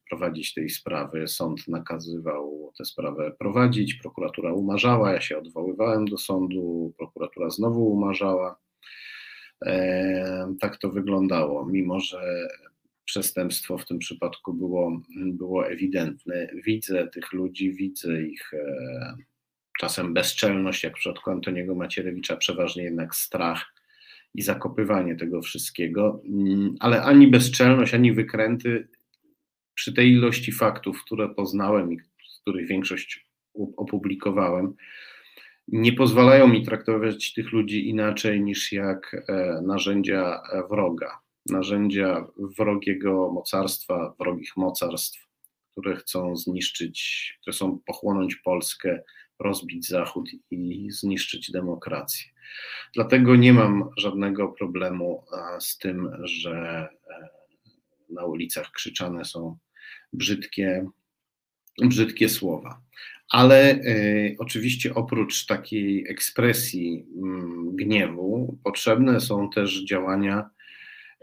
[0.08, 1.28] prowadzić tej sprawy.
[1.28, 8.56] Sąd nakazywał tę sprawę prowadzić, prokuratura umarzała, ja się odwoływałem do sądu, prokuratura znowu umarzała.
[10.60, 12.48] Tak to wyglądało, mimo że
[13.04, 16.48] przestępstwo w tym przypadku było, było ewidentne.
[16.66, 19.16] Widzę tych ludzi, widzę ich e,
[19.80, 23.74] czasem bezczelność, jak w przypadku Antoniego Macierewicza, przeważnie jednak strach
[24.34, 28.88] i zakopywanie tego wszystkiego, mm, ale ani bezczelność, ani wykręty
[29.74, 31.96] przy tej ilości faktów, które poznałem i
[32.42, 34.74] których większość opublikowałem,
[35.68, 42.26] nie pozwalają mi traktować tych ludzi inaczej niż jak e, narzędzia wroga, narzędzia
[42.58, 45.28] wrogiego mocarstwa, wrogich mocarstw,
[45.70, 49.02] które chcą zniszczyć, które chcą pochłonąć Polskę,
[49.38, 52.26] rozbić Zachód i zniszczyć demokrację.
[52.94, 55.24] Dlatego nie mam żadnego problemu
[55.60, 57.28] z tym, że e,
[58.10, 59.58] na ulicach krzyczane są
[60.12, 60.86] brzydkie,
[61.82, 62.80] brzydkie słowa
[63.32, 70.50] ale y, oczywiście oprócz takiej ekspresji y, gniewu, potrzebne są też działania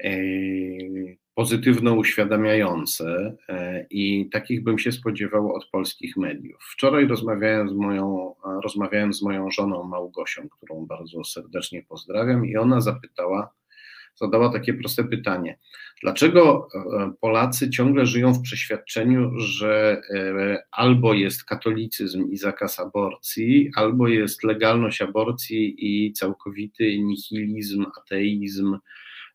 [0.05, 6.63] y, pozytywno uświadamiające e, i takich bym się spodziewał od polskich mediów.
[6.71, 12.81] Wczoraj rozmawiałem z moją, rozmawiałem z moją żoną Małgosią, którą bardzo serdecznie pozdrawiam i ona
[12.81, 13.53] zapytała,
[14.19, 15.57] zadała takie proste pytanie.
[16.01, 23.71] Dlaczego e, Polacy ciągle żyją w przeświadczeniu, że e, albo jest katolicyzm i zakaz aborcji,
[23.75, 28.77] albo jest legalność aborcji i całkowity nihilizm, ateizm,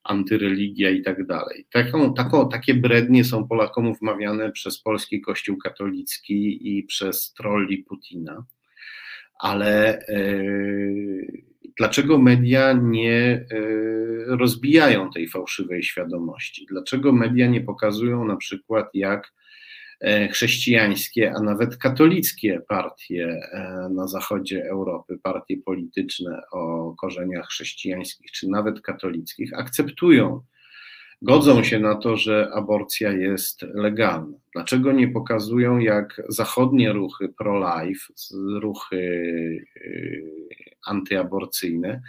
[0.04, 1.66] antyreligia i tak dalej.
[1.70, 8.44] Taką, taką, takie brednie są Polakom wmawiane przez polski kościół katolicki i przez trolli Putina.
[9.38, 13.46] Ale yy, dlaczego media nie e,
[14.26, 16.66] rozbijają tej fałszywej świadomości?
[16.70, 19.32] Dlaczego media nie pokazują na przykład, jak
[20.00, 28.30] e, chrześcijańskie, a nawet katolickie partie e, na zachodzie Europy, partie polityczne o korzeniach chrześcijańskich,
[28.30, 30.40] czy nawet katolickich, akceptują
[31.22, 34.38] godzą się na to, że aborcja jest legalna.
[34.52, 38.12] Dlaczego nie pokazują, jak zachodnie ruchy pro-life,
[38.60, 38.96] ruchy
[39.76, 40.24] y,
[40.86, 42.02] antyaborcyjne,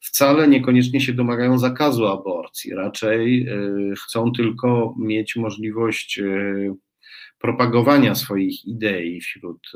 [0.00, 6.74] wcale niekoniecznie się domagają zakazu aborcji, raczej y, chcą tylko mieć możliwość y,
[7.46, 9.72] propagowania swoich idei wśród,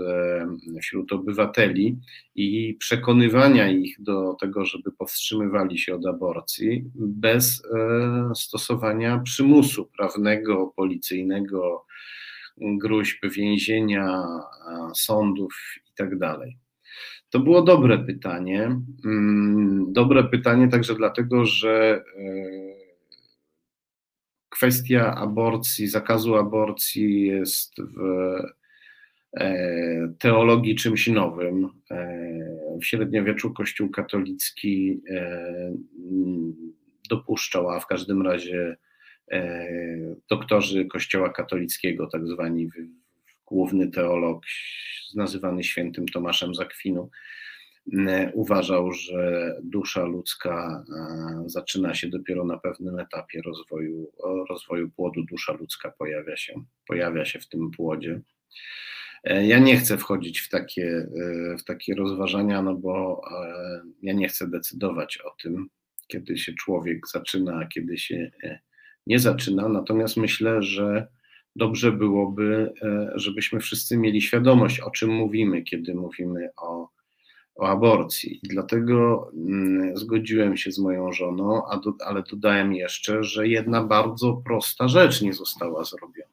[0.82, 1.98] wśród obywateli
[2.34, 10.72] i przekonywania ich do tego, żeby powstrzymywali się od aborcji bez e, stosowania przymusu prawnego,
[10.76, 11.86] policyjnego,
[12.56, 14.22] gruźb więzienia,
[14.94, 15.54] sądów
[15.86, 16.18] itd.
[16.18, 16.38] Tak
[17.30, 18.80] to było dobre pytanie.
[19.04, 22.79] Mm, dobre pytanie także dlatego, że e,
[24.60, 28.00] kwestia aborcji, zakazu aborcji jest w
[29.36, 31.68] e, teologii czymś nowym.
[31.90, 35.74] E, w średniowieczu Kościół katolicki e,
[37.10, 38.76] dopuszczał, a w każdym razie
[40.30, 42.68] doktorzy Kościoła katolickiego, tak zwani
[43.46, 44.42] główny teolog
[45.14, 47.10] nazywany świętym Tomaszem Zakwinu,
[48.34, 54.12] uważał, że dusza ludzka e, zaczyna się dopiero na pewnym etapie rozwoju,
[54.50, 55.24] rozwoju płodu.
[55.24, 58.20] Dusza ludzka pojawia się, pojawia się w tym płodzie.
[59.24, 61.06] E, ja nie chcę wchodzić w takie,
[61.58, 63.22] w takie rozważania, no bo
[64.02, 65.68] ja nie chcę decydować o tym,
[66.06, 68.30] kiedy się człowiek zaczyna, a kiedy się
[69.06, 69.68] nie zaczyna.
[69.68, 71.06] Natomiast myślę, że
[71.56, 72.72] dobrze byłoby,
[73.14, 76.88] żebyśmy wszyscy mieli świadomość, o czym mówimy, kiedy mówimy o
[77.60, 78.40] o aborcji.
[78.42, 84.42] I dlatego mm, zgodziłem się z moją żoną, do, ale dodałem jeszcze, że jedna bardzo
[84.44, 86.30] prosta rzecz nie została zrobiona.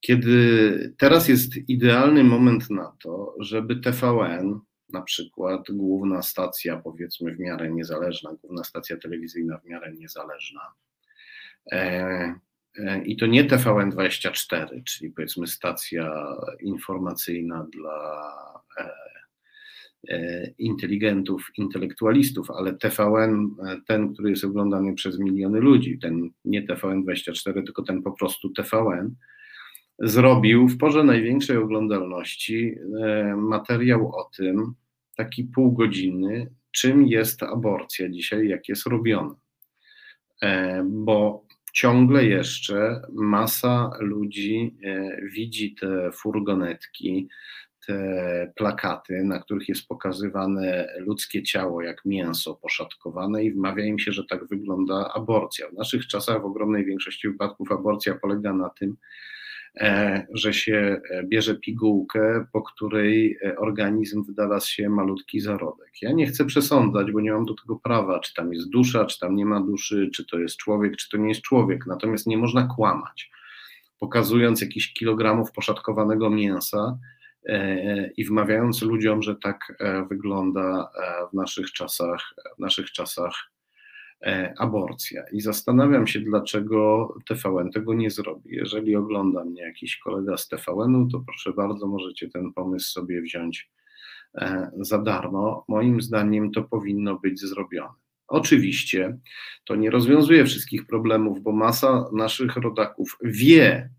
[0.00, 4.60] Kiedy teraz jest idealny moment na to, żeby TVN,
[4.92, 10.60] na przykład główna stacja, powiedzmy w miarę niezależna, główna stacja telewizyjna w miarę niezależna,
[11.72, 12.34] e,
[12.78, 18.30] e, i to nie TVN24, czyli powiedzmy stacja informacyjna dla
[18.76, 19.09] E,
[20.58, 27.52] inteligentów, intelektualistów, ale TVN, e, ten, który jest oglądany przez miliony ludzi, ten nie TVN24,
[27.64, 29.14] tylko ten po prostu TVN,
[29.98, 34.74] zrobił w porze największej oglądalności e, materiał o tym,
[35.16, 39.34] taki półgodzinny, czym jest aborcja dzisiaj, jak jest robiona.
[40.84, 44.76] Bo ciągle jeszcze masa ludzi
[45.32, 47.28] widzi te furgonetki,
[47.90, 54.12] te plakaty, na których jest pokazywane ludzkie ciało jak mięso poszatkowane i wmawia im się,
[54.12, 55.68] że tak wygląda aborcja.
[55.68, 58.96] W naszych czasach w ogromnej większości wypadków aborcja polega na tym,
[59.76, 65.90] e, że się bierze pigułkę, po której organizm wydala się malutki zarodek.
[66.02, 69.18] Ja nie chcę przesądzać, bo nie mam do tego prawa, czy tam jest dusza, czy
[69.18, 71.86] tam nie ma duszy, czy to jest człowiek, czy to nie jest człowiek.
[71.86, 73.30] Natomiast nie można kłamać.
[73.98, 77.19] Pokazując jakiś kilogramów poszatkowanego mięsa, E,
[78.16, 83.34] i wmawiając ludziom, że tak e, wygląda e, w naszych czasach, w naszych czasach
[84.58, 85.24] aborcja.
[85.32, 88.56] I zastanawiam się, dlaczego TVN tego nie zrobi.
[88.56, 93.70] Jeżeli ogląda mnie jakiś kolega z TVN-u, to proszę bardzo, możecie ten pomysł sobie wziąć
[94.80, 95.64] za darmo.
[95.68, 97.94] Moim zdaniem to powinno być zrobione.
[98.28, 99.18] Oczywiście
[99.64, 103.90] to nie rozwiązuje wszystkich problemów, bo masa naszych rodaków wie,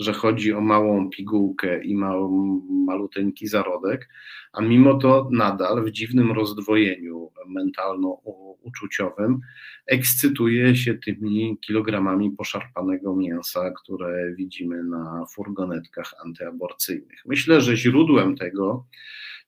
[0.00, 4.08] że chodzi o małą pigułkę i małą, maluteńki zarodek,
[4.52, 9.38] a mimo to nadal w dziwnym rozdwojeniu mentalno-uczuciowym
[9.86, 17.22] ekscytuje się tymi kilogramami poszarpanego mięsa, które widzimy na furgonetkach antyaborcyjnych.
[17.26, 18.86] Myślę, że źródłem tego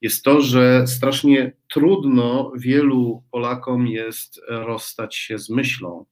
[0.00, 6.04] jest to, że strasznie trudno wielu Polakom jest rozstać się z myślą,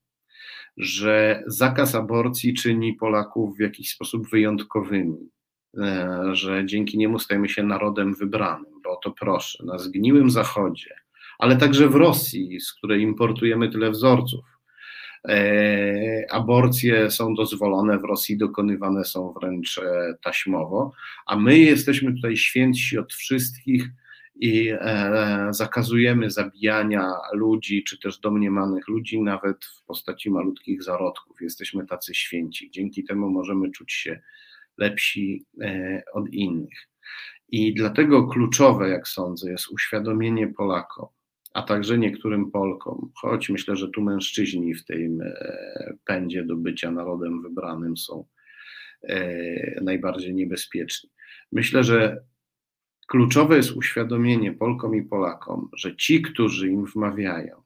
[0.77, 5.29] że zakaz aborcji czyni Polaków w jakiś sposób wyjątkowymi,
[5.77, 10.95] e, że dzięki niemu stajemy się narodem wybranym, bo to proszę, na zgniłym Zachodzie,
[11.39, 14.45] ale także w Rosji, z której importujemy tyle wzorców.
[15.27, 20.91] E, aborcje są dozwolone w Rosji, dokonywane są wręcz e, taśmowo,
[21.25, 23.89] a my jesteśmy tutaj święci od wszystkich
[24.35, 31.41] i e, zakazujemy zabijania ludzi, czy też domniemanych ludzi, nawet w postaci malutkich zarodków.
[31.41, 32.71] Jesteśmy tacy święci.
[32.71, 34.21] Dzięki temu możemy czuć się
[34.77, 36.87] lepsi e, od innych.
[37.49, 41.07] I dlatego kluczowe, jak sądzę, jest uświadomienie Polakom,
[41.53, 46.91] a także niektórym Polkom, choć myślę, że tu mężczyźni w tym e, pędzie do bycia
[46.91, 48.25] narodem wybranym są
[49.81, 51.09] najbardziej niebezpieczni.
[51.51, 52.23] Myślę, że
[53.11, 57.61] Kluczowe jest uświadomienie Polkom i Polakom, że ci, którzy im wmawiają,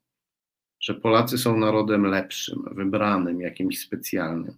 [0.79, 4.53] że Polacy są narodem lepszym, wybranym, jakimś specjalnym.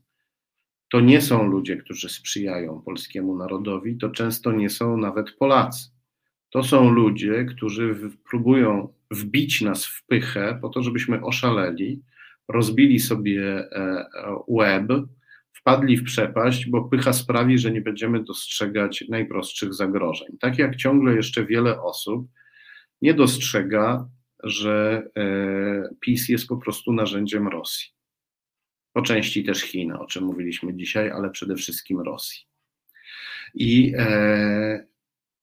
[0.92, 5.90] To nie są ludzie, którzy sprzyjają polskiemu narodowi, to często nie są nawet Polacy.
[6.50, 7.96] To są ludzie, którzy
[8.30, 12.02] próbują wbić nas w pychę po to, żebyśmy oszaleli,
[12.48, 14.06] rozbili sobie e,
[14.48, 14.88] łeb,
[15.68, 20.38] wpadli w przepaść, bo pycha sprawi, że nie będziemy dostrzegać najprostszych zagrożeń.
[20.40, 22.28] Tak jak ciągle jeszcze wiele osób
[23.02, 24.10] nie dostrzega,
[24.44, 27.88] że e, PiS jest po prostu narzędziem Rosji.
[28.94, 32.40] Po części też Chin, o czym mówiliśmy dzisiaj, ale przede wszystkim Rosji.
[33.54, 34.88] I e,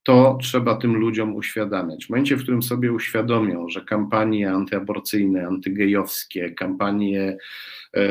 [0.04, 2.06] to trzeba tym ludziom uświadamiać.
[2.06, 7.36] W momencie, w którym sobie uświadomią, że kampanie antyaborcyjne, antygejowskie, kampanie
[7.96, 8.02] e,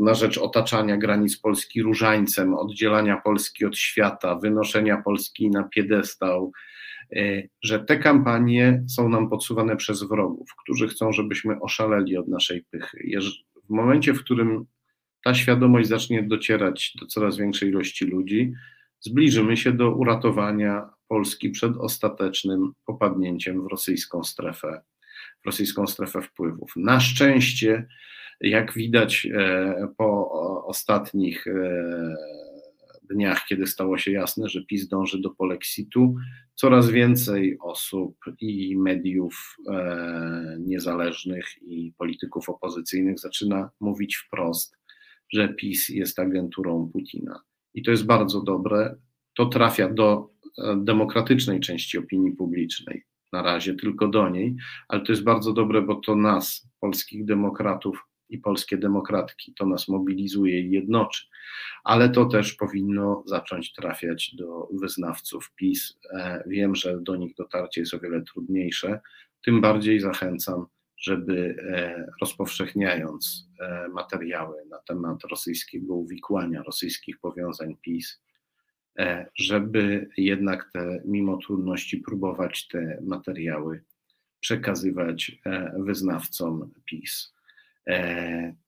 [0.00, 6.52] na rzecz otaczania granic Polski różańcem, oddzielania Polski od świata, wynoszenia Polski na piedestał,
[7.16, 12.64] e, że te kampanie są nam podsuwane przez wrogów, którzy chcą, żebyśmy oszaleli od naszej
[12.70, 12.98] pychy.
[13.64, 14.64] W momencie, w którym
[15.24, 18.52] ta świadomość zacznie docierać do coraz większej ilości ludzi,
[19.00, 24.82] zbliżymy się do uratowania Polski przed ostatecznym popadnięciem w rosyjską strefę,
[25.42, 26.72] w rosyjską strefę wpływów.
[26.76, 27.86] Na szczęście,
[28.40, 30.30] jak widać e, po
[30.66, 32.16] ostatnich e,
[33.10, 36.14] dniach, kiedy stało się jasne, że PiS dąży do polexitu,
[36.54, 44.76] coraz więcej osób i mediów e, niezależnych i polityków opozycyjnych zaczyna mówić wprost,
[45.32, 47.40] że PiS jest agenturą Putina.
[47.74, 48.96] I to jest bardzo dobre.
[49.34, 50.32] To trafia do
[50.76, 54.56] demokratycznej części opinii publicznej, na razie tylko do niej,
[54.88, 59.88] ale to jest bardzo dobre, bo to nas, polskich demokratów i polskie demokratki, to nas
[59.88, 61.26] mobilizuje i jednoczy,
[61.84, 65.98] ale to też powinno zacząć trafiać do wyznawców PiS.
[66.14, 69.00] E, wiem, że do nich dotarcie jest o wiele trudniejsze,
[69.44, 70.66] tym bardziej zachęcam
[71.02, 78.20] żeby e, rozpowszechniając e, materiały na temat rosyjskiego uwikłania, rosyjskich powiązań PiS,
[79.34, 83.84] żeby jednak te, mimo trudności, próbować te materiały
[84.40, 85.40] przekazywać
[85.78, 87.34] wyznawcom PiS.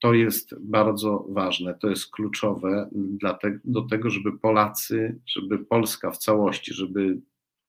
[0.00, 2.90] To jest bardzo ważne, to jest kluczowe
[3.42, 7.20] te, do tego, żeby Polacy, żeby Polska w całości, żeby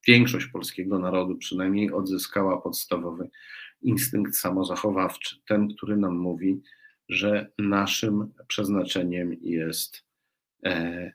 [0.06, 3.30] większość polskiego narodu przynajmniej odzyskała podstawowy
[3.82, 6.62] instynkt samozachowawczy, ten, który nam mówi,
[7.08, 10.05] że naszym przeznaczeniem jest e,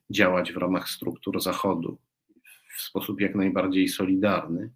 [0.09, 1.97] działać w ramach struktur Zachodu
[2.77, 4.69] w sposób jak najbardziej solidarny,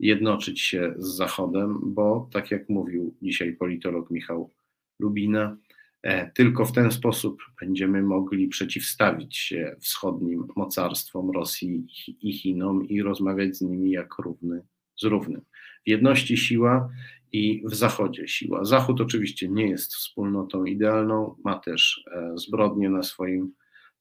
[0.00, 4.50] jednoczyć się z Zachodem, bo tak jak mówił dzisiaj politolog Michał
[4.98, 5.56] Lubina,
[6.02, 11.86] e, tylko w ten sposób będziemy mogli przeciwstawić się wschodnim mocarstwom Rosji
[12.20, 14.62] i Chinom i rozmawiać z nimi jak równy
[14.96, 15.40] z równym.
[15.86, 16.88] W jedności siła
[17.32, 18.64] i w Zachodzie siła.
[18.64, 23.52] Zachód oczywiście nie jest wspólnotą idealną, ma też e, zbrodnie na swoim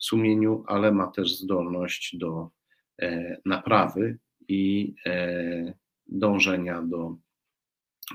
[0.06, 2.50] sumieniu, ale ma też zdolność do
[3.02, 4.18] e, naprawy
[4.48, 5.74] i e,
[6.08, 7.18] dążenia do,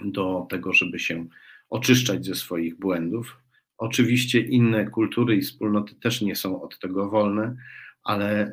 [0.05, 1.27] do tego, żeby się
[1.71, 3.37] oczyszczać ze swoich błędów.
[3.79, 7.57] Oczywiście inne kultury i wspólnoty też nie są od tego wolne,
[8.03, 8.53] ale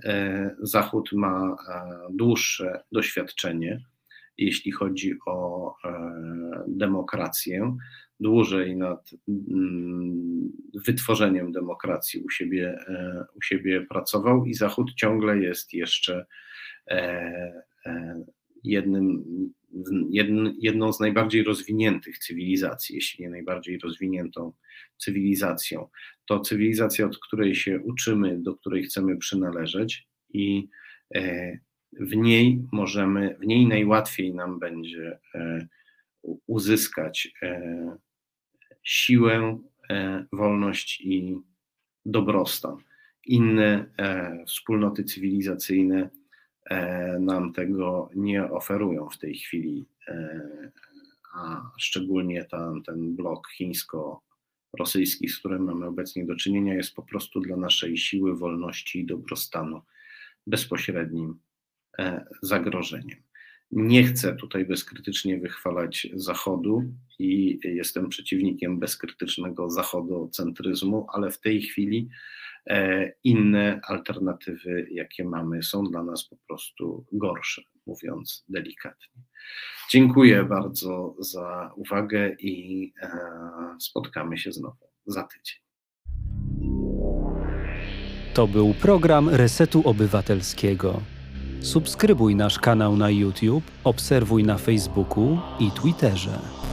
[0.61, 1.57] Zachód ma
[2.09, 3.81] dłuższe doświadczenie
[4.37, 7.77] jeśli chodzi o e, demokrację,
[8.19, 10.51] dłużej nad mm,
[10.85, 16.25] wytworzeniem demokracji u siebie, e, u siebie pracował i Zachód ciągle jest jeszcze
[16.89, 17.63] e,
[18.63, 19.23] jednym,
[20.59, 24.53] jedną z najbardziej rozwiniętych cywilizacji, jeśli nie najbardziej rozwiniętą
[24.97, 25.89] cywilizacją.
[26.25, 30.67] To cywilizacja, od której się uczymy, do której chcemy przynależeć i
[31.99, 35.67] w niej możemy, w niej najłatwiej nam będzie e,
[36.47, 37.97] uzyskać e,
[38.85, 39.59] siłę,
[39.89, 41.37] e, wolność i
[42.05, 42.77] dobrostan.
[43.25, 43.85] Inne
[44.47, 46.09] wspólnoty cywilizacyjne
[47.19, 49.85] nam tego nie oferują w tej chwili,
[51.35, 57.39] a szczególnie ten, ten blok chińsko-rosyjski, z którym mamy obecnie do czynienia, jest po prostu
[57.39, 59.81] dla naszej siły, wolności i dobrostanu
[60.47, 61.39] bezpośrednim
[61.99, 63.17] E, zagrożeniem.
[63.71, 66.83] Nie chcę tutaj bezkrytycznie wychwalać Zachodu
[67.19, 72.09] i jestem przeciwnikiem bezkrytycznego zachodocentryzmu, ale w tej chwili
[72.67, 79.21] e, inne alternatywy, jakie mamy, są dla nas po prostu gorsze, mówiąc delikatnie.
[79.91, 83.09] Dziękuję bardzo za uwagę i e,
[83.79, 85.65] spotkamy się znowu za tydzień.
[88.33, 91.14] To był program Resetu Obywatelskiego.
[91.61, 96.64] Subskrybuj nasz kanał na YouTube, obserwuj na Facebooku i Twitterze.